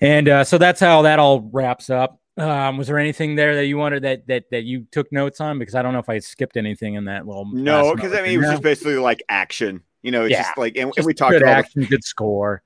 and 0.00 0.28
uh, 0.28 0.44
so 0.44 0.58
that's 0.58 0.80
how 0.80 1.02
that 1.02 1.18
all 1.18 1.48
wraps 1.52 1.90
up. 1.90 2.20
Um, 2.38 2.76
was 2.76 2.88
there 2.88 2.98
anything 2.98 3.34
there 3.34 3.54
that 3.56 3.64
you 3.64 3.78
wanted 3.78 4.02
that 4.02 4.26
that 4.26 4.50
that 4.50 4.64
you 4.64 4.86
took 4.90 5.10
notes 5.10 5.40
on? 5.40 5.58
Because 5.58 5.74
I 5.74 5.80
don't 5.80 5.94
know 5.94 5.98
if 5.98 6.10
I 6.10 6.18
skipped 6.18 6.58
anything 6.58 6.94
in 6.94 7.06
that 7.06 7.26
little. 7.26 7.46
No, 7.46 7.94
because 7.94 8.12
I 8.12 8.20
mean 8.20 8.32
it 8.32 8.38
was 8.38 8.50
just 8.50 8.62
basically 8.62 8.98
like 8.98 9.22
action. 9.30 9.82
You 10.02 10.10
know, 10.10 10.24
it's 10.24 10.32
yeah. 10.32 10.42
just 10.42 10.58
like 10.58 10.76
and, 10.76 10.88
just 10.90 10.98
and 10.98 11.06
we 11.06 11.14
talked 11.14 11.34
about 11.34 11.48
action, 11.48 11.84
good 11.84 12.04
score 12.04 12.62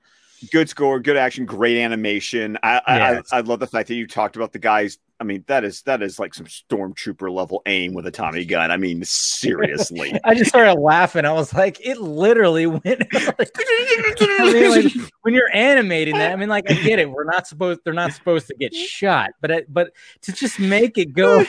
good 0.51 0.69
score, 0.69 0.99
good 0.99 1.17
action, 1.17 1.45
great 1.45 1.77
animation. 1.77 2.57
I, 2.63 2.81
I, 2.85 3.21
I 3.37 3.41
love 3.41 3.59
the 3.59 3.67
fact 3.67 3.87
that 3.89 3.95
you 3.95 4.07
talked 4.07 4.35
about 4.35 4.51
the 4.51 4.59
guys. 4.59 4.97
I 5.19 5.23
mean, 5.23 5.43
that 5.47 5.63
is 5.63 5.83
that 5.83 6.01
is 6.01 6.17
like 6.17 6.33
some 6.33 6.47
stormtrooper 6.47 7.31
level 7.31 7.61
aim 7.67 7.93
with 7.93 8.07
a 8.07 8.11
Tommy 8.11 8.43
gun. 8.45 8.71
I 8.71 8.77
mean, 8.77 9.03
seriously. 9.03 10.19
I 10.23 10.33
just 10.33 10.49
started 10.49 10.79
laughing. 10.79 11.25
I 11.25 11.33
was 11.33 11.53
like, 11.53 11.79
it 11.85 11.99
literally 11.99 12.65
went. 12.65 12.83
like, 13.13 13.51
I 13.55 14.51
mean, 14.51 14.71
like, 14.71 14.93
when 15.21 15.33
you're 15.33 15.53
animating 15.53 16.17
that, 16.17 16.31
I 16.31 16.35
mean, 16.35 16.49
like 16.49 16.69
I 16.69 16.73
get 16.73 16.99
it. 16.99 17.09
We're 17.09 17.25
not 17.25 17.47
supposed. 17.47 17.81
They're 17.83 17.93
not 17.93 18.13
supposed 18.13 18.47
to 18.47 18.55
get 18.55 18.73
shot, 18.73 19.31
but 19.41 19.51
it, 19.51 19.73
but 19.73 19.91
to 20.23 20.31
just 20.31 20.59
make 20.59 20.97
it 20.97 21.13
go 21.13 21.45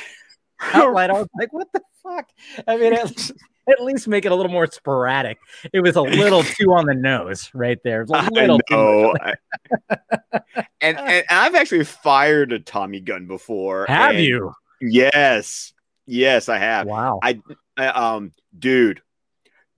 outright, 0.61 1.11
I 1.11 1.15
was 1.15 1.29
like, 1.39 1.53
what 1.53 1.73
the 1.73 1.81
fuck? 2.03 2.29
I 2.69 2.77
mean, 2.77 2.95
at 3.69 3.83
least 3.83 4.09
make 4.09 4.25
it 4.25 4.33
a 4.33 4.35
little 4.35 4.51
more 4.51 4.67
sporadic. 4.67 5.39
It 5.73 5.81
was 5.81 5.97
a 5.97 6.03
little 6.03 6.43
too 6.43 6.73
on 6.73 6.87
the 6.87 6.95
nose 6.95 7.51
right 7.55 7.79
there. 7.85 8.03
A 8.03 8.31
little 8.31 8.61
I 8.71 8.71
know. 8.75 9.15
and, 10.81 10.99
and 10.99 11.25
I've 11.31 11.55
actually 11.55 11.85
fired 11.85 12.53
a 12.53 12.59
Tommy 12.59 13.01
gun 13.01 13.27
before. 13.27 13.87
Have 13.89 14.17
you? 14.17 14.53
Yes. 14.81 15.73
Yes, 16.07 16.49
I 16.49 16.59
have. 16.59 16.87
Wow. 16.87 17.21
I, 17.23 17.41
I 17.77 17.87
um 17.87 18.33
dude. 18.57 19.01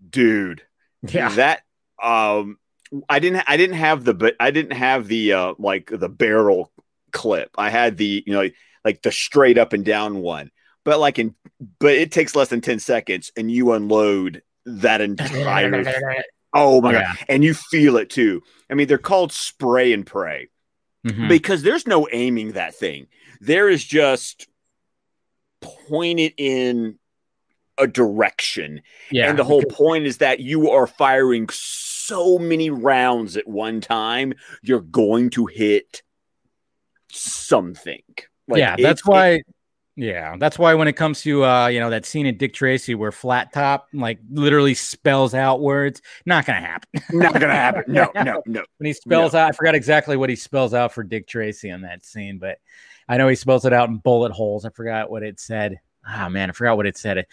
Dude. 0.09 0.63
Yeah. 1.03 1.29
That 1.31 1.63
um 2.03 2.59
I 3.09 3.19
didn't 3.19 3.45
I 3.47 3.57
didn't 3.57 3.77
have 3.77 4.05
the 4.05 4.15
but 4.15 4.37
I 4.41 4.51
didn't 4.51 4.77
have 4.77 5.09
the 5.09 5.33
uh 5.33 5.55
like 5.59 5.91
the 5.93 6.09
barrel 6.09 6.73
clip. 7.13 7.51
I 7.59 7.71
had 7.71 7.97
the 7.97 8.23
you 8.27 8.33
know 8.33 8.41
like, 8.41 8.55
like 8.85 9.03
the 9.03 9.13
straight 9.13 9.59
up 9.59 9.73
and 9.73 9.85
down 9.85 10.21
one 10.21 10.51
but 10.85 11.01
like 11.01 11.19
in 11.19 11.35
but 11.79 11.95
it 11.95 12.13
takes 12.13 12.37
less 12.37 12.49
than 12.49 12.61
10 12.61 12.79
seconds 12.79 13.33
and 13.37 13.51
you 13.51 13.73
unload 13.73 14.43
that 14.67 15.01
entire 15.01 16.23
oh 16.55 16.81
my 16.81 16.93
yeah. 16.93 17.03
god 17.03 17.17
and 17.29 17.45
you 17.45 17.55
feel 17.55 17.97
it 17.97 18.11
too 18.11 18.43
i 18.71 18.75
mean 18.75 18.87
they're 18.87 18.99
called 18.99 19.33
spray 19.33 19.93
and 19.93 20.07
pray 20.07 20.49
mm-hmm. 21.05 21.29
because 21.29 21.63
there's 21.63 21.87
no 21.87 22.09
aiming 22.13 22.53
that 22.53 22.75
thing. 22.75 23.07
There 23.41 23.69
is 23.69 23.85
just 23.85 24.49
point 25.61 26.21
it 26.21 26.35
in 26.37 26.99
a 27.79 27.87
direction. 27.87 28.83
Yeah. 29.11 29.29
And 29.29 29.39
the 29.39 29.45
whole 29.45 29.65
point 29.65 30.07
is 30.07 30.19
that 30.19 30.41
you 30.41 30.71
are 30.71 30.87
firing 30.87 31.49
so 31.51 32.39
many 32.39 32.71
rounds 32.71 33.37
at 33.37 33.47
one 33.47 33.81
time, 33.81 34.35
you're 34.63 34.81
going 34.81 35.31
to 35.31 35.47
hit 35.47 36.03
something. 37.11 38.03
Like 38.47 38.59
yeah, 38.59 38.77
that's 38.79 39.05
why. 39.07 39.29
It, 39.29 39.47
yeah, 39.97 40.37
that's 40.39 40.59
why 40.59 40.75
when 40.75 40.89
it 40.89 40.95
comes 40.95 41.23
to 41.23 41.45
uh, 41.45 41.69
you 41.69 41.79
know, 41.79 41.91
that 41.91 42.05
scene 42.05 42.27
in 42.27 42.37
Dick 42.37 42.53
Tracy 42.53 42.95
where 42.95 43.13
flat 43.13 43.53
top 43.53 43.89
like 43.93 44.19
literally 44.31 44.75
spells 44.75 45.35
out 45.35 45.61
words, 45.61 46.03
not 46.27 46.47
gonna 46.47 46.61
happen. 46.61 47.01
not 47.13 47.33
gonna 47.35 47.47
happen. 47.53 47.85
No, 47.87 48.11
no, 48.15 48.43
no. 48.47 48.65
When 48.79 48.87
he 48.87 48.93
spells 48.93 49.35
no. 49.35 49.41
out, 49.41 49.49
I 49.51 49.53
forgot 49.53 49.75
exactly 49.75 50.17
what 50.17 50.31
he 50.31 50.37
spells 50.37 50.75
out 50.75 50.93
for 50.93 51.05
Dick 51.05 51.29
Tracy 51.29 51.71
on 51.71 51.83
that 51.83 52.05
scene, 52.05 52.39
but 52.39 52.59
I 53.09 53.19
know 53.19 53.29
he 53.29 53.37
spells 53.37 53.65
it 53.65 53.73
out 53.73 53.89
in 53.89 53.99
bullet 53.99 54.33
holes. 54.33 54.65
I 54.65 54.71
forgot 54.71 55.11
what 55.11 55.23
it 55.23 55.39
said. 55.39 55.81
Ah, 56.07 56.27
oh, 56.27 56.29
man, 56.29 56.51
I 56.51 56.53
forgot 56.53 56.77
what 56.77 56.87
it 56.87 56.97
said. 56.97 57.27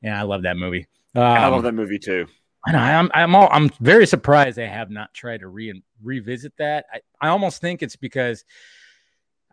Yeah, 0.00 0.18
I 0.18 0.22
love 0.22 0.42
that 0.42 0.56
movie. 0.56 0.86
Um, 1.16 1.22
I 1.22 1.46
love 1.48 1.62
that 1.64 1.74
movie 1.74 1.98
too. 1.98 2.26
I, 2.66 2.94
I'm 2.94 3.10
I'm 3.12 3.34
all, 3.34 3.48
I'm 3.52 3.70
very 3.80 4.06
surprised 4.06 4.56
they 4.56 4.68
have 4.68 4.90
not 4.90 5.12
tried 5.12 5.40
to 5.40 5.48
re- 5.48 5.82
revisit 6.02 6.52
that. 6.58 6.86
I, 6.92 7.00
I 7.20 7.28
almost 7.28 7.60
think 7.60 7.82
it's 7.82 7.96
because 7.96 8.44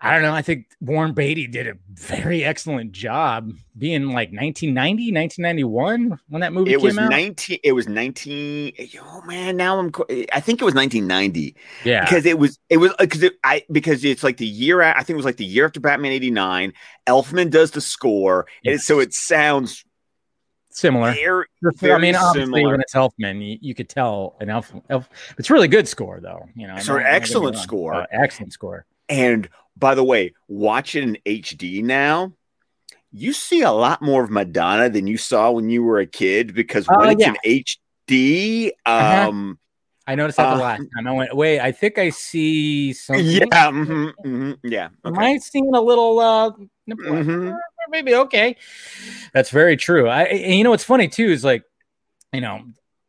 I 0.03 0.13
don't 0.13 0.23
know. 0.23 0.33
I 0.33 0.41
think 0.41 0.65
Warren 0.81 1.13
Beatty 1.13 1.45
did 1.45 1.67
a 1.67 1.73
very 1.93 2.43
excellent 2.43 2.91
job 2.91 3.53
being 3.77 4.07
like 4.07 4.31
1990, 4.31 5.13
1991 5.13 6.19
when 6.27 6.41
that 6.41 6.53
movie 6.53 6.73
it 6.73 6.77
came 6.77 6.85
was 6.85 6.97
out. 6.97 7.11
19 7.11 7.59
it 7.63 7.73
was 7.73 7.87
19 7.87 8.73
oh 8.99 9.21
man, 9.27 9.57
now 9.57 9.77
I'm 9.77 9.91
I 10.33 10.39
think 10.39 10.59
it 10.59 10.65
was 10.65 10.73
1990. 10.73 11.55
Yeah. 11.83 12.03
Because 12.03 12.25
it 12.25 12.39
was 12.39 12.57
it 12.69 12.77
was 12.77 12.93
because 12.97 13.21
it, 13.21 13.33
I 13.43 13.63
because 13.71 14.03
it's 14.03 14.23
like 14.23 14.37
the 14.37 14.47
year 14.47 14.81
I 14.81 15.03
think 15.03 15.11
it 15.11 15.17
was 15.17 15.25
like 15.25 15.37
the 15.37 15.45
year 15.45 15.65
after 15.65 15.79
Batman 15.79 16.13
89. 16.13 16.73
Elfman 17.07 17.51
does 17.51 17.71
the 17.71 17.81
score 17.81 18.47
yes. 18.63 18.71
and 18.71 18.81
so 18.81 18.99
it 18.99 19.13
sounds 19.13 19.85
similar. 20.71 21.13
Very, 21.13 21.45
very 21.75 21.93
I 21.93 21.97
mean, 21.99 22.15
obviously, 22.15 22.45
similar. 22.45 22.71
when 22.71 22.81
it's 22.81 22.95
Elfman, 22.95 23.45
you, 23.45 23.57
you, 23.61 23.75
could 23.75 23.89
tell 23.89 24.35
an 24.39 24.49
Elf, 24.49 24.71
Elf. 24.89 25.09
It's 25.37 25.49
really 25.49 25.67
good 25.67 25.87
score, 25.87 26.19
though. 26.21 26.47
You 26.55 26.67
know, 26.67 26.79
so 26.79 26.95
excellent 26.95 27.57
score, 27.57 27.93
uh, 27.93 28.05
excellent 28.11 28.53
score. 28.53 28.85
And 29.09 29.49
by 29.77 29.95
the 29.95 30.03
way, 30.03 30.33
watch 30.47 30.95
it 30.95 31.03
in 31.03 31.17
HD 31.25 31.83
now. 31.83 32.33
You 33.11 33.33
see 33.33 33.61
a 33.61 33.71
lot 33.71 34.01
more 34.01 34.23
of 34.23 34.29
Madonna 34.29 34.89
than 34.89 35.05
you 35.05 35.17
saw 35.17 35.51
when 35.51 35.69
you 35.69 35.83
were 35.83 35.99
a 35.99 36.05
kid 36.05 36.53
because 36.53 36.87
when 36.87 37.07
uh, 37.07 37.11
it's 37.11 37.21
yeah. 37.21 37.33
in 37.43 37.63
HD, 38.07 38.71
uh-huh. 38.85 39.29
um, 39.29 39.59
I 40.07 40.15
noticed 40.15 40.37
that 40.37 40.55
the 40.55 40.61
uh, 40.61 40.65
last 40.65 40.83
time 40.95 41.07
I 41.07 41.11
went. 41.11 41.35
Wait, 41.35 41.59
I 41.59 41.71
think 41.71 41.97
I 41.97 42.09
see 42.09 42.93
something. 42.93 43.25
Yeah, 43.25 43.45
mm-hmm, 43.45 44.27
mm-hmm, 44.27 44.51
yeah. 44.63 44.89
Okay. 45.05 45.15
Am 45.15 45.19
I 45.19 45.37
seeing 45.37 45.73
a 45.73 45.81
little? 45.81 46.19
uh 46.19 46.51
mm-hmm. 46.89 47.51
Maybe 47.89 48.15
okay. 48.15 48.55
That's 49.33 49.49
very 49.49 49.77
true. 49.77 50.07
I, 50.07 50.29
you 50.29 50.63
know 50.63 50.69
what's 50.69 50.83
funny 50.83 51.07
too 51.07 51.27
is 51.27 51.43
like, 51.43 51.63
you 52.31 52.41
know, 52.41 52.61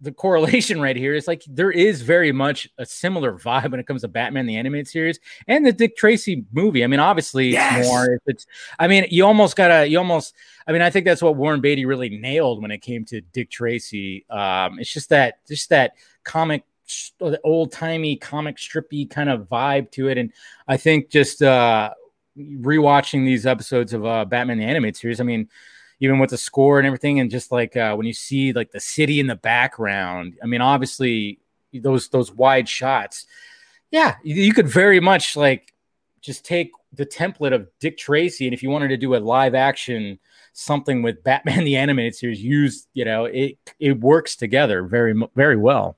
the 0.03 0.13
correlation 0.13 0.81
right 0.87 0.97
here 0.97 1.15
is 1.15 1.27
like 1.27 1.43
there 1.47 1.71
is 1.71 2.03
very 2.03 2.33
much 2.33 2.69
a 2.79 2.85
similar 2.85 3.39
vibe 3.39 3.71
when 3.71 3.81
it 3.81 3.87
comes 3.87 4.03
to 4.03 4.09
Batman 4.09 4.47
the 4.47 4.57
animated 4.57 4.89
series 4.89 5.19
and 5.47 5.65
the 5.65 5.73
Dick 5.73 5.97
Tracy 5.97 6.45
movie. 6.53 6.85
I 6.85 6.89
mean, 6.89 7.01
obviously 7.01 7.51
yes. 7.51 7.87
more. 7.87 8.21
It's, 8.27 8.47
I 8.79 8.89
mean, 8.89 9.07
you 9.11 9.25
almost 9.25 9.57
gotta, 9.57 9.87
you 9.87 9.99
almost. 9.99 10.35
I 10.67 10.73
mean, 10.73 10.83
I 10.83 10.91
think 10.91 11.07
that's 11.07 11.23
what 11.23 11.37
Warren 11.37 11.61
Beatty 11.61 11.87
really 11.87 12.11
nailed 12.11 12.63
when 12.63 12.71
it 12.71 12.83
came 12.83 13.05
to 13.07 13.21
Dick 13.21 13.51
Tracy. 13.51 14.27
Um, 14.29 14.79
it's 14.79 14.93
just 14.93 15.09
that, 15.09 15.47
just 15.47 15.71
that 15.71 15.95
comic, 16.25 16.65
old 17.43 17.73
timey 17.73 18.17
comic 18.17 18.57
strippy 18.57 19.09
kind 19.09 19.31
of 19.31 19.49
vibe 19.49 19.91
to 19.93 20.09
it, 20.09 20.19
and 20.19 20.33
I 20.69 20.77
think 20.77 21.11
just 21.11 21.43
uh, 21.43 21.93
rewatching 22.37 23.25
these 23.25 23.47
episodes 23.47 23.93
of 23.93 24.05
uh, 24.05 24.25
Batman 24.25 24.59
the 24.59 24.65
animated 24.65 24.97
series. 24.97 25.21
I 25.21 25.25
mean 25.25 25.49
even 26.03 26.19
with 26.19 26.31
the 26.31 26.39
score 26.39 26.79
and 26.79 26.87
everything, 26.87 27.21
and 27.21 27.31
just 27.31 27.53
like 27.53 27.77
uh, 27.77 27.95
when 27.95 28.07
you 28.07 28.13
see 28.13 28.53
like 28.53 28.73
the 28.73 28.81
city 28.81 29.21
in 29.21 29.29
the 29.29 29.37
background. 29.37 30.37
I 30.43 30.47
mean, 30.47 30.61
obviously 30.61 31.39
those 31.73 32.09
those 32.09 32.33
wide 32.33 32.69
shots. 32.69 33.25
Yeah, 33.93 34.17
you, 34.25 34.35
you 34.35 34.53
could 34.53 34.67
very 34.67 34.99
much 34.99 35.37
like 35.37 35.73
just 36.21 36.45
take 36.45 36.73
the 36.93 37.07
template 37.07 37.55
of 37.55 37.69
Dick 37.79 37.97
Tracy, 37.97 38.47
and 38.49 38.53
if 38.53 38.65
you 38.65 38.71
wanted 38.71 38.89
to 38.89 38.97
do 38.97 39.15
a 39.15 39.19
live 39.19 39.55
action 39.55 40.19
something 40.55 41.03
with 41.03 41.23
Batman 41.23 41.65
the 41.65 41.77
animated 41.77 42.17
series, 42.17 42.43
use 42.43 42.89
you 42.95 43.05
know 43.05 43.27
it 43.27 43.57
it 43.79 44.01
works 44.01 44.35
together 44.35 44.83
very 44.83 45.15
very 45.37 45.57
well 45.57 45.97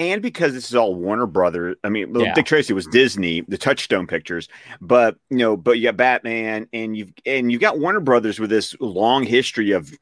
and 0.00 0.22
because 0.22 0.54
this 0.54 0.70
is 0.70 0.74
all 0.74 0.94
Warner 0.94 1.26
Brothers, 1.26 1.76
I 1.84 1.90
mean, 1.90 2.18
yeah. 2.18 2.32
Dick 2.32 2.46
Tracy 2.46 2.72
was 2.72 2.86
Disney, 2.86 3.42
the 3.42 3.58
Touchstone 3.58 4.06
Pictures, 4.06 4.48
but 4.80 5.16
you 5.28 5.36
know, 5.36 5.58
but 5.58 5.72
you 5.72 5.84
got 5.84 5.98
Batman, 5.98 6.66
and 6.72 6.96
you've 6.96 7.12
and 7.26 7.52
you've 7.52 7.60
got 7.60 7.78
Warner 7.78 8.00
Brothers 8.00 8.40
with 8.40 8.48
this 8.48 8.74
long 8.80 9.24
history 9.24 9.72
of 9.72 9.92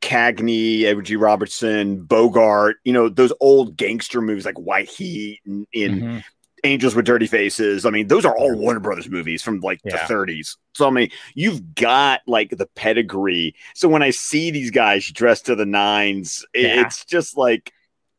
Cagney, 0.00 0.84
Edward 0.84 1.04
G. 1.04 1.16
Robinson, 1.16 2.02
Bogart, 2.02 2.76
you 2.84 2.94
know, 2.94 3.10
those 3.10 3.32
old 3.40 3.76
gangster 3.76 4.22
movies 4.22 4.46
like 4.46 4.58
White 4.58 4.88
Heat 4.88 5.40
and 5.44 5.66
in 5.74 6.00
mm-hmm. 6.00 6.18
Angels 6.64 6.94
with 6.94 7.04
Dirty 7.04 7.26
Faces. 7.26 7.84
I 7.84 7.90
mean, 7.90 8.06
those 8.06 8.24
are 8.24 8.34
all 8.34 8.56
Warner 8.56 8.80
Brothers 8.80 9.10
movies 9.10 9.42
from 9.42 9.60
like 9.60 9.80
yeah. 9.84 10.06
the 10.06 10.14
30s. 10.14 10.56
So 10.74 10.86
I 10.86 10.90
mean, 10.90 11.10
you've 11.34 11.74
got 11.74 12.22
like 12.26 12.56
the 12.56 12.68
pedigree. 12.74 13.54
So 13.74 13.86
when 13.86 14.02
I 14.02 14.10
see 14.12 14.50
these 14.50 14.70
guys 14.70 15.06
dressed 15.10 15.44
to 15.46 15.56
the 15.56 15.66
nines, 15.66 16.42
yeah. 16.54 16.86
it's 16.86 17.04
just 17.04 17.36
like 17.36 17.70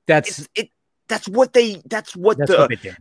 that's 0.06 0.48
it 0.54 0.70
that's 1.14 1.28
what 1.28 1.54
they 1.54 1.82
that's 1.86 2.16
what 2.16 2.40
that's 2.40 2.50
the 2.50 2.58
what 2.58 2.98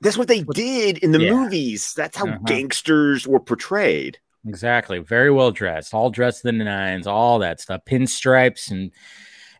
that's 0.00 0.18
what 0.18 0.26
they 0.26 0.42
did 0.42 0.98
in 0.98 1.12
the 1.12 1.20
yeah. 1.20 1.32
movies. 1.32 1.94
That's 1.96 2.16
how 2.16 2.26
uh-huh. 2.26 2.38
gangsters 2.44 3.26
were 3.28 3.38
portrayed. 3.38 4.18
Exactly. 4.46 4.98
Very 4.98 5.30
well 5.30 5.52
dressed, 5.52 5.94
all 5.94 6.10
dressed 6.10 6.44
in 6.44 6.58
the 6.58 6.64
nines, 6.64 7.06
all 7.06 7.38
that 7.38 7.60
stuff, 7.60 7.84
pinstripes 7.84 8.72
and 8.72 8.90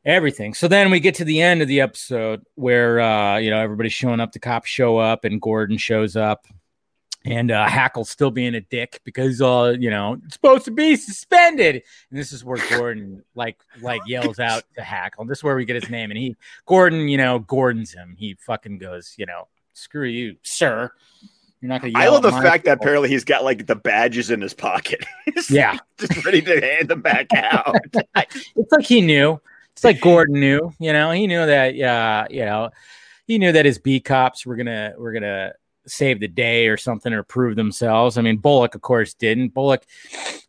everything. 0.04 0.52
So 0.54 0.66
then 0.66 0.90
we 0.90 0.98
get 0.98 1.14
to 1.16 1.24
the 1.24 1.40
end 1.40 1.62
of 1.62 1.68
the 1.68 1.80
episode 1.80 2.44
where 2.56 3.00
uh, 3.00 3.38
you 3.38 3.50
know 3.50 3.60
everybody's 3.60 3.92
showing 3.92 4.18
up, 4.18 4.32
the 4.32 4.40
cops 4.40 4.68
show 4.68 4.98
up, 4.98 5.24
and 5.24 5.40
Gordon 5.40 5.78
shows 5.78 6.16
up 6.16 6.46
and 7.24 7.50
uh, 7.50 7.66
Hackle's 7.68 8.10
still 8.10 8.30
being 8.30 8.54
a 8.54 8.60
dick 8.60 9.00
because 9.04 9.40
uh, 9.40 9.74
you 9.78 9.90
know, 9.90 10.18
it's 10.24 10.34
supposed 10.34 10.64
to 10.64 10.70
be 10.70 10.96
suspended. 10.96 11.82
And 12.10 12.18
this 12.18 12.32
is 12.32 12.44
where 12.44 12.58
Gordon 12.70 13.22
like 13.34 13.58
like 13.80 14.02
yells 14.06 14.38
out 14.38 14.64
to 14.74 14.82
Hackle. 14.82 15.24
This 15.24 15.38
is 15.38 15.44
where 15.44 15.56
we 15.56 15.64
get 15.64 15.80
his 15.80 15.90
name. 15.90 16.10
And 16.10 16.18
he 16.18 16.36
Gordon, 16.66 17.08
you 17.08 17.16
know, 17.16 17.38
Gordon's 17.38 17.92
him. 17.92 18.16
He 18.18 18.34
fucking 18.34 18.78
goes, 18.78 19.14
you 19.16 19.26
know, 19.26 19.48
screw 19.72 20.06
you, 20.06 20.36
sir. 20.42 20.90
You're 21.60 21.68
not 21.68 21.80
gonna. 21.80 21.92
I 21.94 22.08
love 22.08 22.22
the 22.22 22.32
fact 22.32 22.64
people. 22.64 22.70
that 22.70 22.78
apparently 22.80 23.08
he's 23.08 23.24
got 23.24 23.44
like 23.44 23.66
the 23.66 23.76
badges 23.76 24.30
in 24.30 24.40
his 24.40 24.52
pocket. 24.52 25.04
yeah, 25.48 25.78
just 25.96 26.24
ready 26.24 26.42
to 26.42 26.60
hand 26.60 26.88
them 26.88 27.02
back 27.02 27.32
out. 27.34 27.76
it's 28.16 28.72
like 28.72 28.84
he 28.84 29.00
knew. 29.00 29.40
It's 29.70 29.84
like 29.84 30.00
Gordon 30.00 30.40
knew. 30.40 30.72
You 30.80 30.92
know, 30.92 31.12
he 31.12 31.28
knew 31.28 31.46
that. 31.46 31.76
Yeah, 31.76 32.22
uh, 32.22 32.26
you 32.30 32.44
know, 32.44 32.70
he 33.28 33.38
knew 33.38 33.52
that 33.52 33.64
his 33.64 33.78
B 33.78 34.00
cops 34.00 34.44
were 34.44 34.56
gonna 34.56 34.94
were 34.98 35.12
gonna 35.12 35.52
save 35.86 36.20
the 36.20 36.28
day 36.28 36.68
or 36.68 36.76
something 36.76 37.12
or 37.12 37.22
prove 37.22 37.56
themselves. 37.56 38.18
I 38.18 38.22
mean, 38.22 38.36
Bullock, 38.36 38.74
of 38.74 38.82
course, 38.82 39.14
didn't. 39.14 39.54
Bullock, 39.54 39.84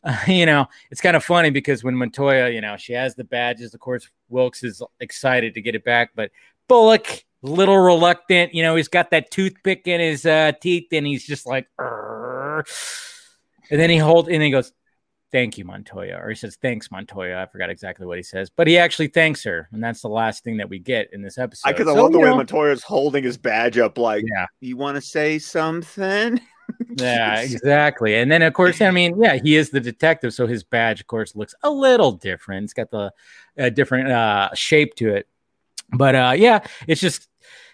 uh, 0.04 0.18
you 0.28 0.46
know, 0.46 0.68
it's 0.92 1.02
kind 1.02 1.16
of 1.16 1.24
funny 1.24 1.50
because 1.50 1.84
when 1.84 1.96
Montoya, 1.96 2.50
you 2.50 2.62
know, 2.62 2.78
she 2.78 2.94
has 2.94 3.16
the 3.16 3.24
badges, 3.24 3.74
of 3.74 3.80
course, 3.80 4.10
Wilkes 4.30 4.64
is 4.64 4.82
excited 5.00 5.54
to 5.56 5.62
get 5.62 5.76
it 5.76 5.84
back, 5.84 6.12
but 6.16 6.32
Bullock, 6.68 7.24
little 7.42 7.78
reluctant, 7.78 8.54
you 8.54 8.64
know, 8.64 8.76
he's 8.76 8.88
got 8.88 9.12
that 9.12 9.32
toothpick 9.32 9.88
in 9.88 10.00
his 10.00 10.26
uh, 10.26 10.54
teeth 10.62 10.88
and 10.92 11.06
he's 11.06 11.26
just 11.26 11.46
like, 11.46 11.68
Arr. 11.78 12.64
and 13.70 13.80
then 13.80 13.90
he 13.90 13.98
holds 13.98 14.30
and 14.30 14.42
he 14.42 14.50
goes, 14.50 14.72
thank 15.34 15.58
you, 15.58 15.66
Montoya. 15.66 16.20
Or 16.22 16.30
he 16.30 16.36
says, 16.36 16.56
thanks, 16.62 16.90
Montoya. 16.92 17.42
I 17.42 17.48
forgot 17.48 17.70
exactly 17.70 18.06
what 18.06 18.18
he 18.18 18.24
says, 18.24 18.50
but 18.50 18.68
he 18.68 18.78
actually 18.78 19.08
thanks 19.08 19.44
her. 19.44 19.68
And 19.74 19.84
that's 19.84 20.02
the 20.02 20.08
last 20.08 20.44
thing 20.46 20.58
that 20.58 20.70
we 20.70 20.80
get 20.80 21.12
in 21.12 21.22
this 21.22 21.38
episode. 21.38 21.68
I 21.68 21.74
could 21.74 21.88
so, 21.88 21.96
love 21.96 22.14
the 22.14 22.20
way 22.20 22.30
know, 22.30 22.38
Montoya's 22.38 22.84
holding 22.84 23.24
his 23.24 23.38
badge 23.38 23.78
up, 23.78 23.98
like, 23.98 24.24
yeah. 24.32 24.46
you 24.62 24.78
want 24.78 24.96
to 24.96 25.02
say 25.02 25.40
something? 25.40 26.40
yeah, 26.98 27.42
exactly. 27.42 28.16
And 28.16 28.32
then, 28.32 28.44
of 28.44 28.54
course, 28.54 28.80
I 28.80 28.92
mean, 28.92 29.22
yeah, 29.22 29.40
he 29.44 29.58
is 29.58 29.72
the 29.72 29.82
detective. 29.82 30.34
So 30.34 30.48
his 30.48 30.64
badge, 30.64 31.02
of 31.02 31.08
course, 31.08 31.36
looks 31.36 31.56
a 31.64 31.70
little 31.70 32.14
different. 32.14 32.66
It's 32.66 32.74
got 32.74 32.92
the 32.92 33.12
uh, 33.60 33.70
different 33.70 34.10
uh, 34.12 34.54
shape 34.54 34.94
to 34.96 35.16
it. 35.16 35.28
But 35.92 36.16
uh, 36.16 36.34
yeah, 36.38 36.66
it's 36.88 37.02
just, 37.02 37.28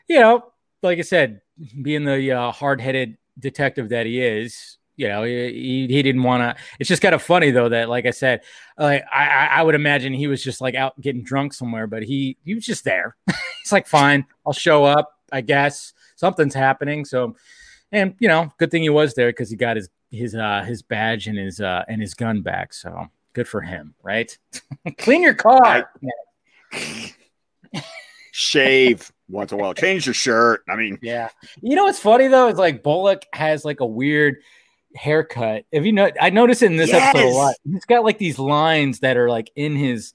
you 0.08 0.20
know, 0.20 0.52
like 0.82 0.98
I 0.98 1.04
said, 1.04 1.42
being 1.82 2.06
the 2.06 2.32
uh, 2.32 2.52
hard 2.52 2.80
headed 2.80 3.18
detective 3.38 3.90
that 3.90 4.06
he 4.06 4.22
is, 4.22 4.78
you 5.00 5.08
know, 5.08 5.24
he, 5.24 5.88
he 5.88 6.04
didn't 6.04 6.24
want 6.24 6.42
to. 6.42 6.62
It's 6.78 6.90
just 6.90 7.02
kind 7.02 7.16
of 7.16 7.22
funny 7.22 7.52
though 7.52 7.70
that, 7.70 7.88
like 7.88 8.06
I 8.06 8.12
said, 8.12 8.42
like 8.78 9.06
I, 9.10 9.48
I 9.50 9.64
would 9.64 9.74
imagine 9.74 10.12
he 10.12 10.28
was 10.28 10.44
just 10.44 10.60
like 10.60 10.76
out 10.76 11.00
getting 11.00 11.24
drunk 11.24 11.54
somewhere, 11.54 11.88
but 11.88 12.04
he 12.04 12.36
he 12.44 12.54
was 12.54 12.66
just 12.66 12.84
there. 12.84 13.16
He's 13.64 13.72
like, 13.72 13.88
fine, 13.88 14.26
I'll 14.46 14.52
show 14.52 14.84
up. 14.84 15.14
I 15.32 15.40
guess 15.40 15.94
something's 16.18 16.54
happening. 16.54 17.06
So, 17.06 17.38
and 17.94 18.14
you 18.20 18.28
know, 18.28 18.52
good 18.58 18.72
thing 18.72 18.84
he 18.84 18.90
was 18.90 19.14
there 19.14 19.30
because 19.30 19.50
he 19.50 19.56
got 19.56 19.78
his 19.78 19.88
his 20.12 20.36
uh 20.36 20.64
his 20.68 20.82
badge 20.82 21.28
and 21.28 21.38
his 21.38 21.62
uh 21.62 21.86
and 21.88 22.02
his 22.02 22.14
gun 22.14 22.42
back. 22.42 22.74
So 22.74 23.08
good 23.32 23.48
for 23.48 23.62
him, 23.62 23.96
right? 24.04 24.38
Clean 24.98 25.24
your 25.24 25.34
car. 25.34 25.90
shave 28.34 29.14
once 29.30 29.54
in 29.54 29.60
a 29.60 29.62
while. 29.62 29.74
Change 29.74 30.06
your 30.06 30.14
shirt. 30.14 30.64
I 30.68 30.76
mean, 30.76 31.00
yeah. 31.02 31.30
You 31.62 31.78
know 31.78 31.86
what's 31.86 32.00
funny 32.00 32.28
though 32.28 32.50
is 32.50 32.58
like 32.58 32.84
Bullock 32.84 33.26
has 33.32 33.64
like 33.64 33.80
a 33.80 33.86
weird 33.86 34.38
haircut. 34.96 35.66
If 35.72 35.86
you 35.86 35.94
know, 35.94 36.12
I 36.20 36.30
noticed 36.30 36.64
it 36.64 36.68
in 36.68 36.78
this 36.78 36.90
yes. 36.90 37.16
episode 37.16 37.30
a 37.30 37.36
lot. 37.36 37.56
He's 37.64 37.86
got 37.86 38.04
like 38.04 38.18
these 38.18 38.40
lines 38.40 39.00
that 39.00 39.18
are 39.18 39.30
like 39.30 39.52
in 39.56 39.76
his 39.76 40.14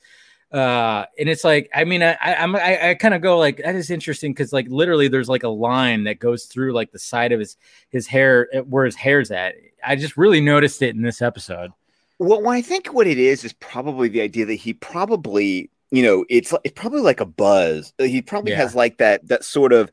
uh 0.54 1.04
and 1.18 1.28
it's 1.28 1.42
like 1.42 1.68
i 1.74 1.82
mean 1.82 2.00
i 2.00 2.16
i'm 2.22 2.54
i, 2.54 2.90
I 2.90 2.94
kind 2.94 3.12
of 3.12 3.20
go 3.20 3.38
like 3.38 3.56
that 3.56 3.74
is 3.74 3.90
interesting 3.90 4.32
because 4.32 4.52
like 4.52 4.68
literally 4.68 5.08
there's 5.08 5.28
like 5.28 5.42
a 5.42 5.48
line 5.48 6.04
that 6.04 6.20
goes 6.20 6.44
through 6.44 6.72
like 6.72 6.92
the 6.92 6.98
side 6.98 7.32
of 7.32 7.40
his 7.40 7.56
his 7.88 8.06
hair 8.06 8.48
eh, 8.52 8.60
where 8.60 8.84
his 8.84 8.94
hair's 8.94 9.32
at 9.32 9.56
i 9.84 9.96
just 9.96 10.16
really 10.16 10.40
noticed 10.40 10.80
it 10.80 10.94
in 10.94 11.02
this 11.02 11.20
episode 11.20 11.72
well, 12.20 12.40
well 12.40 12.52
i 12.52 12.62
think 12.62 12.92
what 12.94 13.08
it 13.08 13.18
is 13.18 13.42
is 13.42 13.52
probably 13.54 14.08
the 14.08 14.20
idea 14.20 14.46
that 14.46 14.54
he 14.54 14.72
probably 14.74 15.70
you 15.90 16.04
know 16.04 16.24
it's 16.30 16.54
it's 16.62 16.78
probably 16.80 17.00
like 17.00 17.20
a 17.20 17.26
buzz 17.26 17.92
he 17.98 18.22
probably 18.22 18.52
yeah. 18.52 18.58
has 18.58 18.76
like 18.76 18.98
that 18.98 19.26
that 19.26 19.42
sort 19.42 19.72
of 19.72 19.90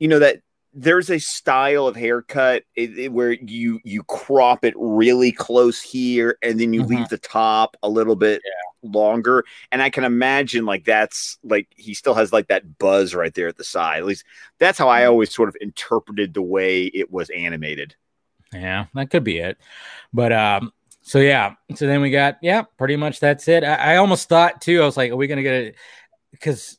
you 0.00 0.08
know 0.08 0.18
that 0.18 0.42
there's 0.72 1.10
a 1.10 1.18
style 1.18 1.86
of 1.86 1.96
haircut 1.96 2.62
it, 2.76 2.96
it, 2.96 3.12
where 3.12 3.32
you 3.32 3.80
you 3.84 4.02
crop 4.04 4.64
it 4.64 4.74
really 4.76 5.32
close 5.32 5.80
here 5.80 6.38
and 6.42 6.60
then 6.60 6.72
you 6.72 6.82
mm-hmm. 6.82 6.96
leave 6.96 7.08
the 7.08 7.18
top 7.18 7.76
a 7.82 7.88
little 7.88 8.14
bit 8.14 8.40
yeah. 8.44 8.90
longer 8.90 9.44
and 9.72 9.82
i 9.82 9.90
can 9.90 10.04
imagine 10.04 10.64
like 10.64 10.84
that's 10.84 11.38
like 11.42 11.66
he 11.76 11.92
still 11.92 12.14
has 12.14 12.32
like 12.32 12.48
that 12.48 12.78
buzz 12.78 13.14
right 13.14 13.34
there 13.34 13.48
at 13.48 13.56
the 13.56 13.64
side 13.64 13.98
at 13.98 14.06
least 14.06 14.24
that's 14.58 14.78
how 14.78 14.88
i 14.88 15.00
mm-hmm. 15.00 15.10
always 15.10 15.34
sort 15.34 15.48
of 15.48 15.56
interpreted 15.60 16.34
the 16.34 16.42
way 16.42 16.84
it 16.84 17.10
was 17.10 17.30
animated 17.30 17.94
yeah 18.52 18.86
that 18.94 19.10
could 19.10 19.24
be 19.24 19.38
it 19.38 19.58
but 20.12 20.32
um 20.32 20.72
so 21.02 21.18
yeah 21.18 21.54
so 21.74 21.86
then 21.86 22.00
we 22.00 22.10
got 22.10 22.36
yeah 22.42 22.62
pretty 22.78 22.96
much 22.96 23.18
that's 23.18 23.48
it 23.48 23.64
i, 23.64 23.94
I 23.94 23.96
almost 23.96 24.28
thought 24.28 24.60
too 24.60 24.82
i 24.82 24.84
was 24.84 24.96
like 24.96 25.10
are 25.10 25.16
we 25.16 25.26
gonna 25.26 25.42
get 25.42 25.54
it 25.54 25.76
because 26.30 26.78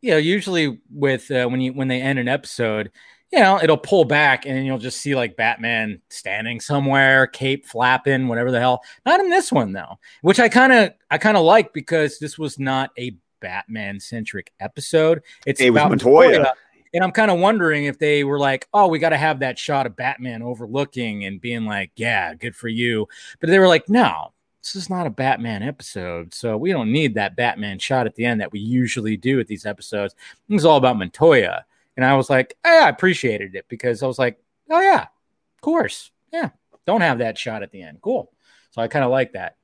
you 0.00 0.12
know 0.12 0.16
usually 0.18 0.80
with 0.90 1.30
uh, 1.30 1.46
when 1.48 1.60
you 1.60 1.72
when 1.74 1.88
they 1.88 2.00
end 2.00 2.18
an 2.18 2.28
episode 2.28 2.90
you 3.32 3.40
know, 3.40 3.60
it'll 3.62 3.76
pull 3.76 4.04
back 4.04 4.46
and 4.46 4.64
you'll 4.64 4.78
just 4.78 5.00
see 5.00 5.14
like 5.14 5.36
Batman 5.36 6.00
standing 6.10 6.60
somewhere, 6.60 7.26
cape 7.26 7.66
flapping, 7.66 8.28
whatever 8.28 8.50
the 8.50 8.60
hell. 8.60 8.82
Not 9.04 9.20
in 9.20 9.30
this 9.30 9.50
one 9.50 9.72
though, 9.72 9.98
which 10.22 10.38
I 10.38 10.48
kind 10.48 10.72
of 10.72 10.92
I 11.10 11.18
kind 11.18 11.36
of 11.36 11.44
like 11.44 11.72
because 11.72 12.18
this 12.18 12.38
was 12.38 12.58
not 12.58 12.90
a 12.98 13.16
Batman 13.40 14.00
centric 14.00 14.52
episode. 14.60 15.22
It's 15.46 15.60
it 15.60 15.68
about 15.68 15.90
Montoya. 15.90 16.28
Montoya. 16.28 16.54
And 16.94 17.04
I'm 17.04 17.12
kind 17.12 17.30
of 17.30 17.38
wondering 17.40 17.84
if 17.84 17.98
they 17.98 18.24
were 18.24 18.38
like, 18.38 18.68
oh, 18.72 18.86
we 18.86 18.98
got 18.98 19.10
to 19.10 19.18
have 19.18 19.40
that 19.40 19.58
shot 19.58 19.86
of 19.86 19.96
Batman 19.96 20.40
overlooking 20.40 21.24
and 21.24 21.40
being 21.40 21.66
like, 21.66 21.90
yeah, 21.96 22.32
good 22.32 22.56
for 22.56 22.68
you. 22.68 23.06
But 23.40 23.50
they 23.50 23.58
were 23.58 23.68
like, 23.68 23.88
no, 23.88 24.32
this 24.62 24.76
is 24.76 24.88
not 24.88 25.06
a 25.06 25.10
Batman 25.10 25.62
episode. 25.62 26.32
So 26.32 26.56
we 26.56 26.72
don't 26.72 26.92
need 26.92 27.14
that 27.14 27.36
Batman 27.36 27.78
shot 27.78 28.06
at 28.06 28.14
the 28.14 28.24
end 28.24 28.40
that 28.40 28.52
we 28.52 28.60
usually 28.60 29.16
do 29.16 29.38
at 29.40 29.46
these 29.46 29.66
episodes. 29.66 30.14
It's 30.48 30.64
all 30.64 30.78
about 30.78 30.96
Montoya. 30.96 31.66
And 31.96 32.04
I 32.04 32.14
was 32.14 32.28
like, 32.28 32.56
hey, 32.64 32.80
I 32.84 32.88
appreciated 32.88 33.54
it 33.54 33.66
because 33.68 34.02
I 34.02 34.06
was 34.06 34.18
like, 34.18 34.38
oh, 34.70 34.80
yeah, 34.80 35.02
of 35.02 35.60
course. 35.60 36.10
Yeah. 36.32 36.50
Don't 36.86 37.00
have 37.00 37.18
that 37.18 37.38
shot 37.38 37.62
at 37.62 37.72
the 37.72 37.82
end. 37.82 37.98
Cool. 38.00 38.30
So 38.70 38.82
I 38.82 38.88
kind 38.88 39.04
of 39.04 39.10
like 39.10 39.32
that. 39.32 39.56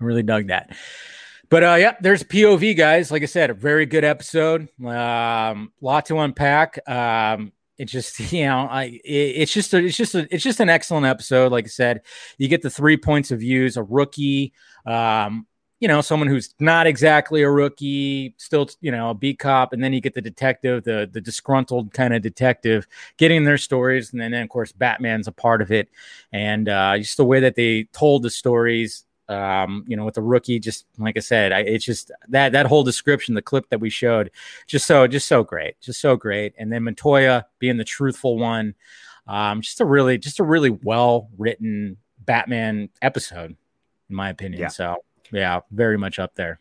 I 0.00 0.04
really 0.04 0.22
dug 0.22 0.48
that. 0.48 0.74
But 1.50 1.62
uh, 1.62 1.76
yeah, 1.78 1.96
there's 2.00 2.22
POV 2.24 2.76
guys. 2.76 3.10
Like 3.10 3.22
I 3.22 3.26
said, 3.26 3.50
a 3.50 3.54
very 3.54 3.86
good 3.86 4.04
episode. 4.04 4.68
Um, 4.84 5.72
lot 5.80 6.06
to 6.06 6.18
unpack. 6.18 6.78
Um, 6.88 7.52
it 7.78 7.86
just 7.86 8.18
you 8.32 8.46
know, 8.46 8.66
I 8.70 8.84
it, 9.04 9.36
it's 9.36 9.52
just 9.52 9.74
a, 9.74 9.78
it's 9.78 9.96
just 9.96 10.14
a, 10.14 10.26
it's 10.34 10.42
just 10.42 10.60
an 10.60 10.68
excellent 10.68 11.06
episode. 11.06 11.52
Like 11.52 11.66
I 11.66 11.68
said, 11.68 12.02
you 12.38 12.48
get 12.48 12.62
the 12.62 12.70
three 12.70 12.96
points 12.96 13.30
of 13.30 13.40
views. 13.40 13.76
A 13.76 13.82
rookie, 13.82 14.52
um, 14.86 15.46
you 15.84 15.88
know, 15.88 16.00
someone 16.00 16.28
who's 16.28 16.54
not 16.60 16.86
exactly 16.86 17.42
a 17.42 17.50
rookie, 17.50 18.34
still, 18.38 18.70
you 18.80 18.90
know, 18.90 19.10
a 19.10 19.14
beat 19.14 19.38
cop, 19.38 19.74
and 19.74 19.84
then 19.84 19.92
you 19.92 20.00
get 20.00 20.14
the 20.14 20.22
detective, 20.22 20.82
the 20.82 21.06
the 21.12 21.20
disgruntled 21.20 21.92
kind 21.92 22.14
of 22.14 22.22
detective, 22.22 22.88
getting 23.18 23.44
their 23.44 23.58
stories, 23.58 24.10
and 24.10 24.18
then, 24.18 24.30
then 24.30 24.44
of 24.44 24.48
course 24.48 24.72
Batman's 24.72 25.28
a 25.28 25.32
part 25.32 25.60
of 25.60 25.70
it, 25.70 25.90
and 26.32 26.70
uh, 26.70 26.96
just 26.96 27.18
the 27.18 27.24
way 27.26 27.38
that 27.38 27.54
they 27.54 27.82
told 27.92 28.22
the 28.22 28.30
stories, 28.30 29.04
um, 29.28 29.84
you 29.86 29.94
know, 29.94 30.06
with 30.06 30.14
the 30.14 30.22
rookie, 30.22 30.58
just 30.58 30.86
like 30.96 31.18
I 31.18 31.20
said, 31.20 31.52
I, 31.52 31.60
it's 31.60 31.84
just 31.84 32.10
that 32.28 32.52
that 32.52 32.64
whole 32.64 32.82
description, 32.82 33.34
the 33.34 33.42
clip 33.42 33.68
that 33.68 33.80
we 33.80 33.90
showed, 33.90 34.30
just 34.66 34.86
so 34.86 35.06
just 35.06 35.28
so 35.28 35.44
great, 35.44 35.78
just 35.82 36.00
so 36.00 36.16
great, 36.16 36.54
and 36.56 36.72
then 36.72 36.84
Montoya 36.84 37.44
being 37.58 37.76
the 37.76 37.84
truthful 37.84 38.38
one, 38.38 38.74
um, 39.26 39.60
just 39.60 39.82
a 39.82 39.84
really 39.84 40.16
just 40.16 40.40
a 40.40 40.44
really 40.44 40.70
well 40.70 41.28
written 41.36 41.98
Batman 42.24 42.88
episode, 43.02 43.54
in 44.08 44.16
my 44.16 44.30
opinion. 44.30 44.62
Yeah. 44.62 44.68
So 44.68 44.96
yeah, 45.34 45.60
very 45.70 45.98
much 45.98 46.18
up 46.18 46.34
there. 46.36 46.60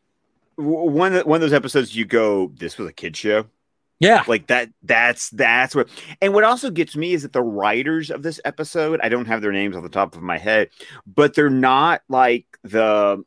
One 0.56 1.14
one 1.14 1.38
of 1.38 1.42
those 1.42 1.54
episodes 1.54 1.96
you 1.96 2.06
go, 2.06 2.52
this 2.56 2.78
was 2.78 2.88
a 2.88 2.94
kid 2.94 3.16
show. 3.16 3.46
Yeah, 4.00 4.24
like 4.28 4.48
that. 4.48 4.70
That's 4.82 5.30
that's 5.30 5.76
what. 5.76 5.88
And 6.22 6.34
what 6.34 6.44
also 6.44 6.70
gets 6.70 6.96
me 6.96 7.14
is 7.14 7.22
that 7.22 7.34
the 7.34 7.44
writers 7.44 8.10
of 8.10 8.24
this 8.24 8.42
episode, 8.44 9.00
I 9.02 9.10
don't 9.10 9.26
have 9.26 9.42
their 9.42 9.52
names 9.52 9.76
off 9.76 9.84
the 9.84 9.90
top 9.90 10.16
of 10.16 10.22
my 10.22 10.38
head, 10.38 10.70
but 11.08 11.36
they're 11.36 11.50
not 11.50 12.02
like 12.10 12.46
the 12.64 13.24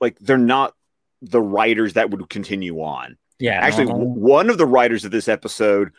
like 0.00 0.18
they're 0.18 0.38
not 0.38 0.74
the 1.22 1.40
writers 1.40 1.94
that 1.94 2.10
would 2.10 2.28
continue 2.28 2.80
on. 2.80 3.16
Yeah, 3.38 3.60
actually, 3.60 3.86
one 3.86 4.50
of 4.50 4.58
the 4.58 4.66
writers 4.66 5.04
of 5.04 5.10
this 5.10 5.28
episode 5.28 5.92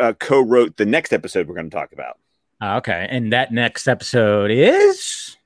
uh, 0.00 0.12
co-wrote 0.18 0.76
the 0.76 0.86
next 0.86 1.12
episode 1.12 1.48
we're 1.48 1.54
going 1.54 1.70
to 1.70 1.76
talk 1.76 1.92
about. 1.92 2.18
Okay, 2.62 3.06
and 3.10 3.32
that 3.32 3.52
next 3.52 3.86
episode 3.86 4.50
is 4.50 5.36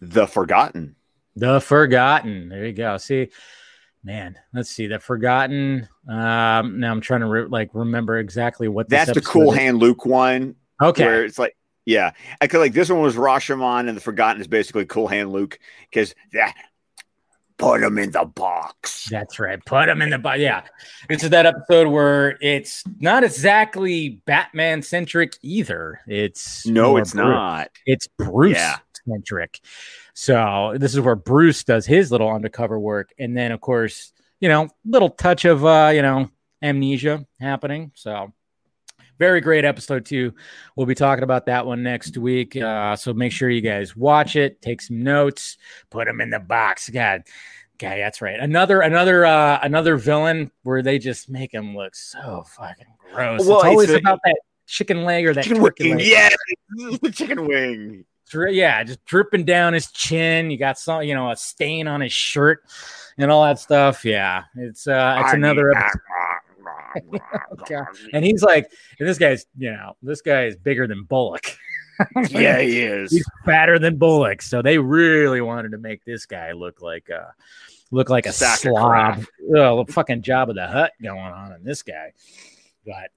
the 0.00 0.26
Forgotten. 0.26 0.96
The 1.38 1.60
Forgotten. 1.60 2.48
There 2.48 2.66
you 2.66 2.72
go. 2.72 2.96
See, 2.96 3.28
man, 4.02 4.36
let's 4.52 4.70
see. 4.70 4.86
The 4.86 4.98
Forgotten. 4.98 5.88
Um, 6.08 6.80
now 6.80 6.90
I'm 6.90 7.00
trying 7.00 7.20
to 7.20 7.26
re- 7.26 7.46
like 7.46 7.70
remember 7.74 8.18
exactly 8.18 8.68
what 8.68 8.88
that's 8.88 9.12
the 9.12 9.20
Cool 9.20 9.52
is. 9.52 9.58
Hand 9.58 9.78
Luke 9.78 10.04
one. 10.04 10.56
Okay, 10.82 11.04
where 11.04 11.24
it's 11.24 11.38
like, 11.38 11.56
yeah, 11.86 12.12
I 12.40 12.46
could 12.46 12.60
like 12.60 12.72
this 12.72 12.90
one 12.90 13.00
was 13.00 13.16
Rashomon, 13.16 13.88
and 13.88 13.96
the 13.96 14.00
Forgotten 14.00 14.40
is 14.40 14.48
basically 14.48 14.86
Cool 14.86 15.08
Hand 15.08 15.32
Luke 15.32 15.58
because 15.90 16.14
yeah, 16.32 16.52
put 17.58 17.82
him 17.82 17.98
in 17.98 18.10
the 18.12 18.24
box. 18.24 19.08
That's 19.10 19.38
right. 19.38 19.62
Put 19.64 19.88
him 19.88 20.00
in 20.00 20.10
the 20.10 20.18
box. 20.18 20.38
Yeah. 20.38 20.62
This 21.08 21.24
is 21.24 21.30
that 21.30 21.44
episode 21.44 21.88
where 21.88 22.38
it's 22.40 22.84
not 23.00 23.24
exactly 23.24 24.20
Batman 24.24 24.82
centric 24.82 25.36
either. 25.42 26.00
It's 26.06 26.66
no, 26.66 26.96
it's 26.96 27.12
Bruce. 27.12 27.24
not. 27.24 27.70
It's 27.84 28.08
Bruce 28.16 28.58
centric. 29.06 29.60
Yeah. 29.62 29.68
So 30.20 30.74
this 30.76 30.94
is 30.94 31.00
where 31.00 31.14
Bruce 31.14 31.62
does 31.62 31.86
his 31.86 32.10
little 32.10 32.28
undercover 32.28 32.76
work, 32.76 33.14
and 33.20 33.36
then 33.36 33.52
of 33.52 33.60
course, 33.60 34.12
you 34.40 34.48
know, 34.48 34.68
little 34.84 35.10
touch 35.10 35.44
of 35.44 35.64
uh, 35.64 35.92
you 35.94 36.02
know 36.02 36.28
amnesia 36.60 37.24
happening. 37.40 37.92
So 37.94 38.32
very 39.20 39.40
great 39.40 39.64
episode 39.64 40.06
too. 40.06 40.34
We'll 40.74 40.88
be 40.88 40.96
talking 40.96 41.22
about 41.22 41.46
that 41.46 41.66
one 41.66 41.84
next 41.84 42.18
week. 42.18 42.56
Uh, 42.56 42.96
so 42.96 43.14
make 43.14 43.30
sure 43.30 43.48
you 43.48 43.60
guys 43.60 43.94
watch 43.94 44.34
it, 44.34 44.60
take 44.60 44.82
some 44.82 45.04
notes, 45.04 45.56
put 45.88 46.06
them 46.06 46.20
in 46.20 46.30
the 46.30 46.40
box. 46.40 46.88
God, 46.90 47.22
guy, 47.78 47.98
that's 47.98 48.20
right. 48.20 48.40
Another 48.40 48.80
another 48.80 49.24
uh, 49.24 49.60
another 49.62 49.96
villain 49.96 50.50
where 50.64 50.82
they 50.82 50.98
just 50.98 51.30
make 51.30 51.54
him 51.54 51.76
look 51.76 51.94
so 51.94 52.42
fucking 52.56 52.86
gross. 53.14 53.46
Well, 53.46 53.58
it's 53.58 53.66
always 53.66 53.90
it's 53.90 53.98
a, 53.98 54.00
about 54.00 54.18
that 54.24 54.40
chicken 54.66 55.04
leg 55.04 55.26
or 55.26 55.34
that 55.34 55.44
chicken 55.44 55.62
wing. 55.62 56.00
Yeah, 56.00 56.30
the 57.02 57.12
chicken 57.12 57.46
wing 57.46 58.04
yeah, 58.34 58.82
just 58.84 59.04
dripping 59.04 59.44
down 59.44 59.72
his 59.72 59.90
chin. 59.90 60.50
You 60.50 60.58
got 60.58 60.78
some, 60.78 61.02
you 61.02 61.14
know, 61.14 61.30
a 61.30 61.36
stain 61.36 61.88
on 61.88 62.00
his 62.00 62.12
shirt 62.12 62.62
and 63.18 63.30
all 63.30 63.44
that 63.44 63.58
stuff. 63.58 64.04
Yeah, 64.04 64.44
it's 64.56 64.86
uh, 64.86 65.22
it's 65.24 65.34
another. 65.34 65.72
okay. 67.60 67.80
And 68.12 68.24
he's 68.24 68.42
like, 68.42 68.70
and 68.98 69.08
this 69.08 69.18
guy's, 69.18 69.46
you 69.56 69.70
know, 69.70 69.96
this 70.02 70.20
guy 70.20 70.44
is 70.44 70.56
bigger 70.56 70.86
than 70.86 71.04
Bullock. 71.04 71.56
yeah, 72.30 72.60
he 72.60 72.80
is. 72.80 73.10
He's 73.10 73.26
fatter 73.44 73.78
than 73.78 73.96
Bullock. 73.96 74.42
So 74.42 74.62
they 74.62 74.78
really 74.78 75.40
wanted 75.40 75.72
to 75.72 75.78
make 75.78 76.04
this 76.04 76.26
guy 76.26 76.52
look 76.52 76.80
like 76.80 77.08
a 77.08 77.32
look 77.90 78.10
like 78.10 78.26
a 78.26 78.32
Sack 78.32 78.60
slob. 78.60 79.24
Oh, 79.54 79.84
fucking 79.86 80.22
Jabba 80.22 80.54
the 80.54 80.66
Hutt 80.66 80.92
going 81.02 81.18
on 81.18 81.52
in 81.52 81.64
this 81.64 81.82
guy. 81.82 82.12
But, 82.88 83.10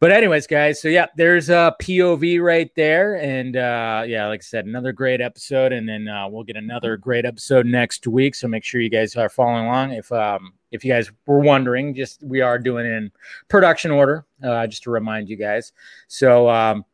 but 0.00 0.10
anyways, 0.10 0.48
guys. 0.48 0.82
So 0.82 0.88
yeah, 0.88 1.06
there's 1.16 1.48
a 1.48 1.76
POV 1.80 2.42
right 2.42 2.70
there, 2.74 3.14
and 3.14 3.56
uh, 3.56 4.02
yeah, 4.06 4.26
like 4.26 4.40
I 4.40 4.42
said, 4.42 4.66
another 4.66 4.92
great 4.92 5.20
episode, 5.20 5.72
and 5.72 5.88
then 5.88 6.08
uh, 6.08 6.26
we'll 6.28 6.42
get 6.42 6.56
another 6.56 6.96
great 6.96 7.24
episode 7.24 7.66
next 7.66 8.08
week. 8.08 8.34
So 8.34 8.48
make 8.48 8.64
sure 8.64 8.80
you 8.80 8.90
guys 8.90 9.14
are 9.14 9.28
following 9.28 9.66
along. 9.66 9.92
If 9.92 10.10
um, 10.10 10.54
if 10.72 10.84
you 10.84 10.92
guys 10.92 11.12
were 11.26 11.38
wondering, 11.38 11.94
just 11.94 12.22
we 12.24 12.40
are 12.40 12.58
doing 12.58 12.86
in 12.86 13.12
production 13.48 13.92
order, 13.92 14.26
uh, 14.42 14.66
just 14.66 14.82
to 14.84 14.90
remind 14.90 15.28
you 15.28 15.36
guys. 15.36 15.72
So 16.08 16.48
um, 16.48 16.84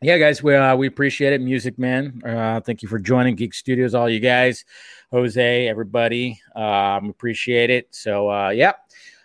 yeah, 0.00 0.18
guys, 0.18 0.40
we 0.40 0.54
uh, 0.54 0.76
we 0.76 0.86
appreciate 0.86 1.32
it, 1.32 1.40
Music 1.40 1.78
Man. 1.78 2.22
Uh, 2.24 2.60
thank 2.60 2.82
you 2.82 2.88
for 2.88 3.00
joining 3.00 3.34
Geek 3.34 3.54
Studios, 3.54 3.94
all 3.94 4.08
you 4.08 4.20
guys, 4.20 4.64
Jose, 5.10 5.68
everybody. 5.68 6.40
Um, 6.54 7.10
appreciate 7.10 7.70
it. 7.70 7.88
So 7.90 8.30
uh, 8.30 8.50
yeah. 8.50 8.72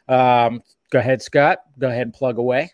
Um, 0.07 0.61
Go 0.89 0.99
ahead, 0.99 1.21
Scott. 1.21 1.59
Go 1.77 1.88
ahead 1.89 2.03
and 2.03 2.13
plug 2.13 2.38
away. 2.38 2.71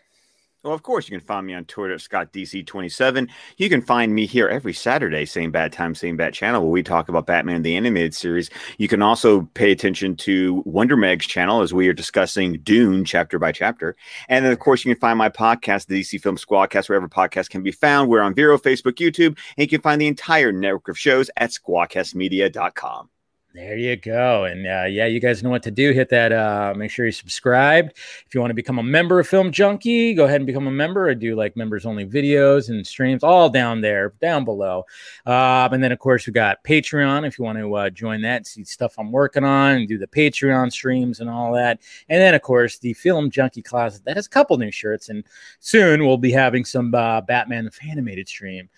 Well, 0.64 0.72
of 0.72 0.82
course, 0.82 1.06
you 1.06 1.18
can 1.18 1.26
find 1.26 1.46
me 1.46 1.52
on 1.52 1.66
Twitter 1.66 1.92
at 1.92 2.00
ScottDC27. 2.00 3.28
You 3.58 3.68
can 3.68 3.82
find 3.82 4.14
me 4.14 4.24
here 4.24 4.48
every 4.48 4.72
Saturday, 4.72 5.26
same 5.26 5.50
bad 5.50 5.74
time, 5.74 5.94
same 5.94 6.16
bad 6.16 6.32
channel, 6.32 6.62
where 6.62 6.70
we 6.70 6.82
talk 6.82 7.10
about 7.10 7.26
Batman 7.26 7.60
the 7.60 7.76
Animated 7.76 8.14
Series. 8.14 8.48
You 8.78 8.88
can 8.88 9.02
also 9.02 9.42
pay 9.52 9.72
attention 9.72 10.16
to 10.16 10.62
Wonder 10.64 10.96
Meg's 10.96 11.26
channel 11.26 11.60
as 11.60 11.74
we 11.74 11.86
are 11.88 11.92
discussing 11.92 12.60
Dune 12.60 13.04
chapter 13.04 13.38
by 13.38 13.52
chapter. 13.52 13.94
And 14.30 14.42
then, 14.42 14.52
of 14.52 14.58
course, 14.58 14.86
you 14.86 14.94
can 14.94 15.00
find 15.00 15.18
my 15.18 15.28
podcast, 15.28 15.84
the 15.86 16.00
DC 16.00 16.22
Film 16.22 16.38
Squadcast, 16.38 16.88
wherever 16.88 17.10
podcasts 17.10 17.50
can 17.50 17.62
be 17.62 17.70
found. 17.70 18.08
We're 18.08 18.22
on 18.22 18.34
Vero, 18.34 18.56
Facebook, 18.56 18.94
YouTube, 18.94 19.36
and 19.58 19.58
you 19.58 19.68
can 19.68 19.82
find 19.82 20.00
the 20.00 20.06
entire 20.06 20.50
network 20.50 20.88
of 20.88 20.98
shows 20.98 21.30
at 21.36 21.50
squadcastmedia.com. 21.50 23.10
There 23.54 23.76
you 23.76 23.94
go. 23.94 24.46
And 24.46 24.66
uh, 24.66 24.86
yeah, 24.88 25.06
you 25.06 25.20
guys 25.20 25.44
know 25.44 25.50
what 25.50 25.62
to 25.62 25.70
do. 25.70 25.92
Hit 25.92 26.08
that. 26.08 26.32
Uh, 26.32 26.74
make 26.76 26.90
sure 26.90 27.06
you 27.06 27.12
subscribe. 27.12 27.92
If 28.26 28.34
you 28.34 28.40
want 28.40 28.50
to 28.50 28.54
become 28.54 28.80
a 28.80 28.82
member 28.82 29.20
of 29.20 29.28
Film 29.28 29.52
Junkie, 29.52 30.12
go 30.12 30.24
ahead 30.24 30.40
and 30.40 30.46
become 30.46 30.66
a 30.66 30.72
member. 30.72 31.08
I 31.08 31.14
do 31.14 31.36
like 31.36 31.56
members 31.56 31.86
only 31.86 32.04
videos 32.04 32.68
and 32.68 32.84
streams 32.84 33.22
all 33.22 33.48
down 33.48 33.80
there, 33.80 34.12
down 34.20 34.44
below. 34.44 34.86
Uh, 35.24 35.68
and 35.70 35.84
then, 35.84 35.92
of 35.92 36.00
course, 36.00 36.26
we 36.26 36.32
got 36.32 36.64
Patreon 36.64 37.24
if 37.24 37.38
you 37.38 37.44
want 37.44 37.58
to 37.58 37.72
uh, 37.76 37.90
join 37.90 38.22
that, 38.22 38.48
see 38.48 38.64
stuff 38.64 38.96
I'm 38.98 39.12
working 39.12 39.44
on, 39.44 39.76
and 39.76 39.86
do 39.86 39.98
the 39.98 40.08
Patreon 40.08 40.72
streams 40.72 41.20
and 41.20 41.30
all 41.30 41.52
that. 41.52 41.80
And 42.08 42.20
then, 42.20 42.34
of 42.34 42.42
course, 42.42 42.78
the 42.78 42.92
Film 42.94 43.30
Junkie 43.30 43.62
Closet 43.62 44.04
that 44.04 44.16
has 44.16 44.26
a 44.26 44.30
couple 44.30 44.58
new 44.58 44.72
shirts. 44.72 45.10
And 45.10 45.22
soon 45.60 46.04
we'll 46.04 46.18
be 46.18 46.32
having 46.32 46.64
some 46.64 46.92
uh, 46.92 47.20
Batman 47.20 47.66
the 47.66 47.88
Animated 47.88 48.26
stream, 48.26 48.68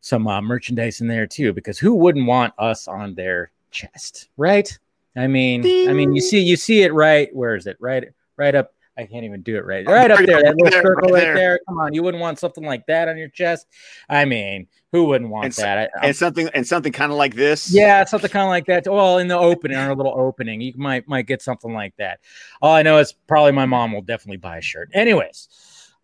some 0.00 0.26
uh, 0.26 0.40
merchandise 0.40 1.00
in 1.00 1.06
there 1.06 1.28
too, 1.28 1.52
because 1.52 1.78
who 1.78 1.94
wouldn't 1.94 2.26
want 2.26 2.54
us 2.58 2.88
on 2.88 3.14
there? 3.14 3.52
Chest, 3.70 4.28
right? 4.36 4.78
I 5.16 5.26
mean, 5.26 5.62
Ding. 5.62 5.88
I 5.88 5.92
mean, 5.92 6.14
you 6.14 6.20
see, 6.20 6.40
you 6.40 6.56
see 6.56 6.82
it 6.82 6.92
right. 6.92 7.34
Where 7.34 7.56
is 7.56 7.66
it? 7.66 7.76
Right, 7.80 8.04
right 8.36 8.54
up. 8.54 8.72
I 8.98 9.04
can't 9.04 9.24
even 9.24 9.42
do 9.42 9.56
it 9.56 9.64
right. 9.66 9.86
Right 9.86 10.10
up 10.10 10.24
there, 10.24 10.42
that 10.42 10.56
little 10.56 10.80
circle 10.80 11.12
right 11.12 11.20
there. 11.20 11.34
there. 11.34 11.60
Come 11.68 11.78
on, 11.78 11.92
you 11.92 12.02
wouldn't 12.02 12.20
want 12.20 12.38
something 12.38 12.64
like 12.64 12.86
that 12.86 13.08
on 13.08 13.18
your 13.18 13.28
chest. 13.28 13.66
I 14.08 14.24
mean, 14.24 14.68
who 14.92 15.04
wouldn't 15.04 15.30
want 15.30 15.44
and 15.44 15.54
that? 15.54 15.90
I, 16.00 16.06
and 16.06 16.16
something 16.16 16.48
and 16.54 16.66
something 16.66 16.92
kind 16.92 17.12
of 17.12 17.18
like 17.18 17.34
this. 17.34 17.70
Yeah, 17.70 18.04
something 18.04 18.30
kind 18.30 18.44
of 18.44 18.48
like 18.48 18.64
that. 18.66 18.90
Well, 18.90 19.18
in 19.18 19.28
the 19.28 19.36
opening, 19.36 19.76
or 19.76 19.90
a 19.90 19.94
little 19.94 20.14
opening, 20.16 20.62
you 20.62 20.72
might 20.76 21.06
might 21.06 21.26
get 21.26 21.42
something 21.42 21.74
like 21.74 21.94
that. 21.98 22.20
All 22.62 22.72
I 22.72 22.82
know 22.82 22.98
is 22.98 23.12
probably 23.12 23.52
my 23.52 23.66
mom 23.66 23.92
will 23.92 24.00
definitely 24.00 24.38
buy 24.38 24.58
a 24.58 24.62
shirt. 24.62 24.90
Anyways, 24.94 25.48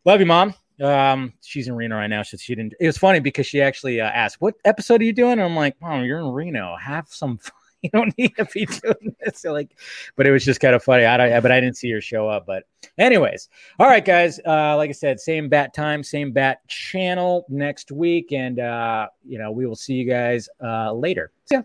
love 0.05 0.21
you, 0.21 0.27
mom. 0.27 0.55
Um, 0.83 1.33
she's 1.43 1.69
in 1.69 1.75
Reno 1.75 1.97
right 1.97 2.09
now. 2.09 2.23
So 2.23 2.37
she 2.37 2.55
didn't. 2.55 2.75
It 2.81 2.87
was 2.87 2.99
funny 2.99 3.21
because 3.21 3.47
she 3.47 3.63
actually 3.63 4.01
uh, 4.01 4.07
asked, 4.07 4.41
"What 4.41 4.55
episode 4.65 5.01
are 5.01 5.05
you 5.05 5.13
doing?" 5.13 5.33
And 5.33 5.43
I'm 5.43 5.57
like, 5.57 5.81
"Mom, 5.81 6.05
you're 6.05 6.19
in 6.19 6.29
Reno. 6.29 6.77
Have 6.77 7.09
some 7.09 7.39
fun." 7.39 7.53
you 7.83 7.91
don't 7.91 8.17
need 8.17 8.35
to 8.37 8.45
be 8.47 8.67
doing 8.83 9.17
this. 9.21 9.41
So 9.41 9.53
like, 9.53 9.77
but 10.17 10.27
it 10.27 10.31
was 10.31 10.45
just 10.45 10.61
kind 10.61 10.75
of 10.75 10.83
funny. 10.83 11.05
I 11.05 11.17
don't, 11.17 11.43
but 11.43 11.51
I 11.51 11.61
didn't 11.61 11.77
see 11.77 11.91
her 11.91 12.01
show 12.01 12.29
up. 12.29 12.47
But 12.47 12.65
anyways, 12.99 13.49
all 13.79 13.89
right, 13.89 14.05
guys. 14.05 14.39
Uh, 14.47 14.77
like 14.77 14.91
I 14.91 14.93
said, 14.93 15.21
same 15.21 15.49
bat 15.49 15.75
time, 15.75 16.03
same 16.03 16.33
bat 16.33 16.67
channel 16.69 17.45
next 17.49 17.91
week, 17.91 18.33
and 18.33 18.61
uh, 18.61 19.09
you 19.27 19.39
know 19.39 19.51
we 19.51 19.67
will 19.67 19.77
see 19.77 19.95
you 19.95 20.09
guys 20.09 20.49
uh, 20.63 20.93
later. 20.93 21.33
See 21.47 21.57
ya. 21.57 21.63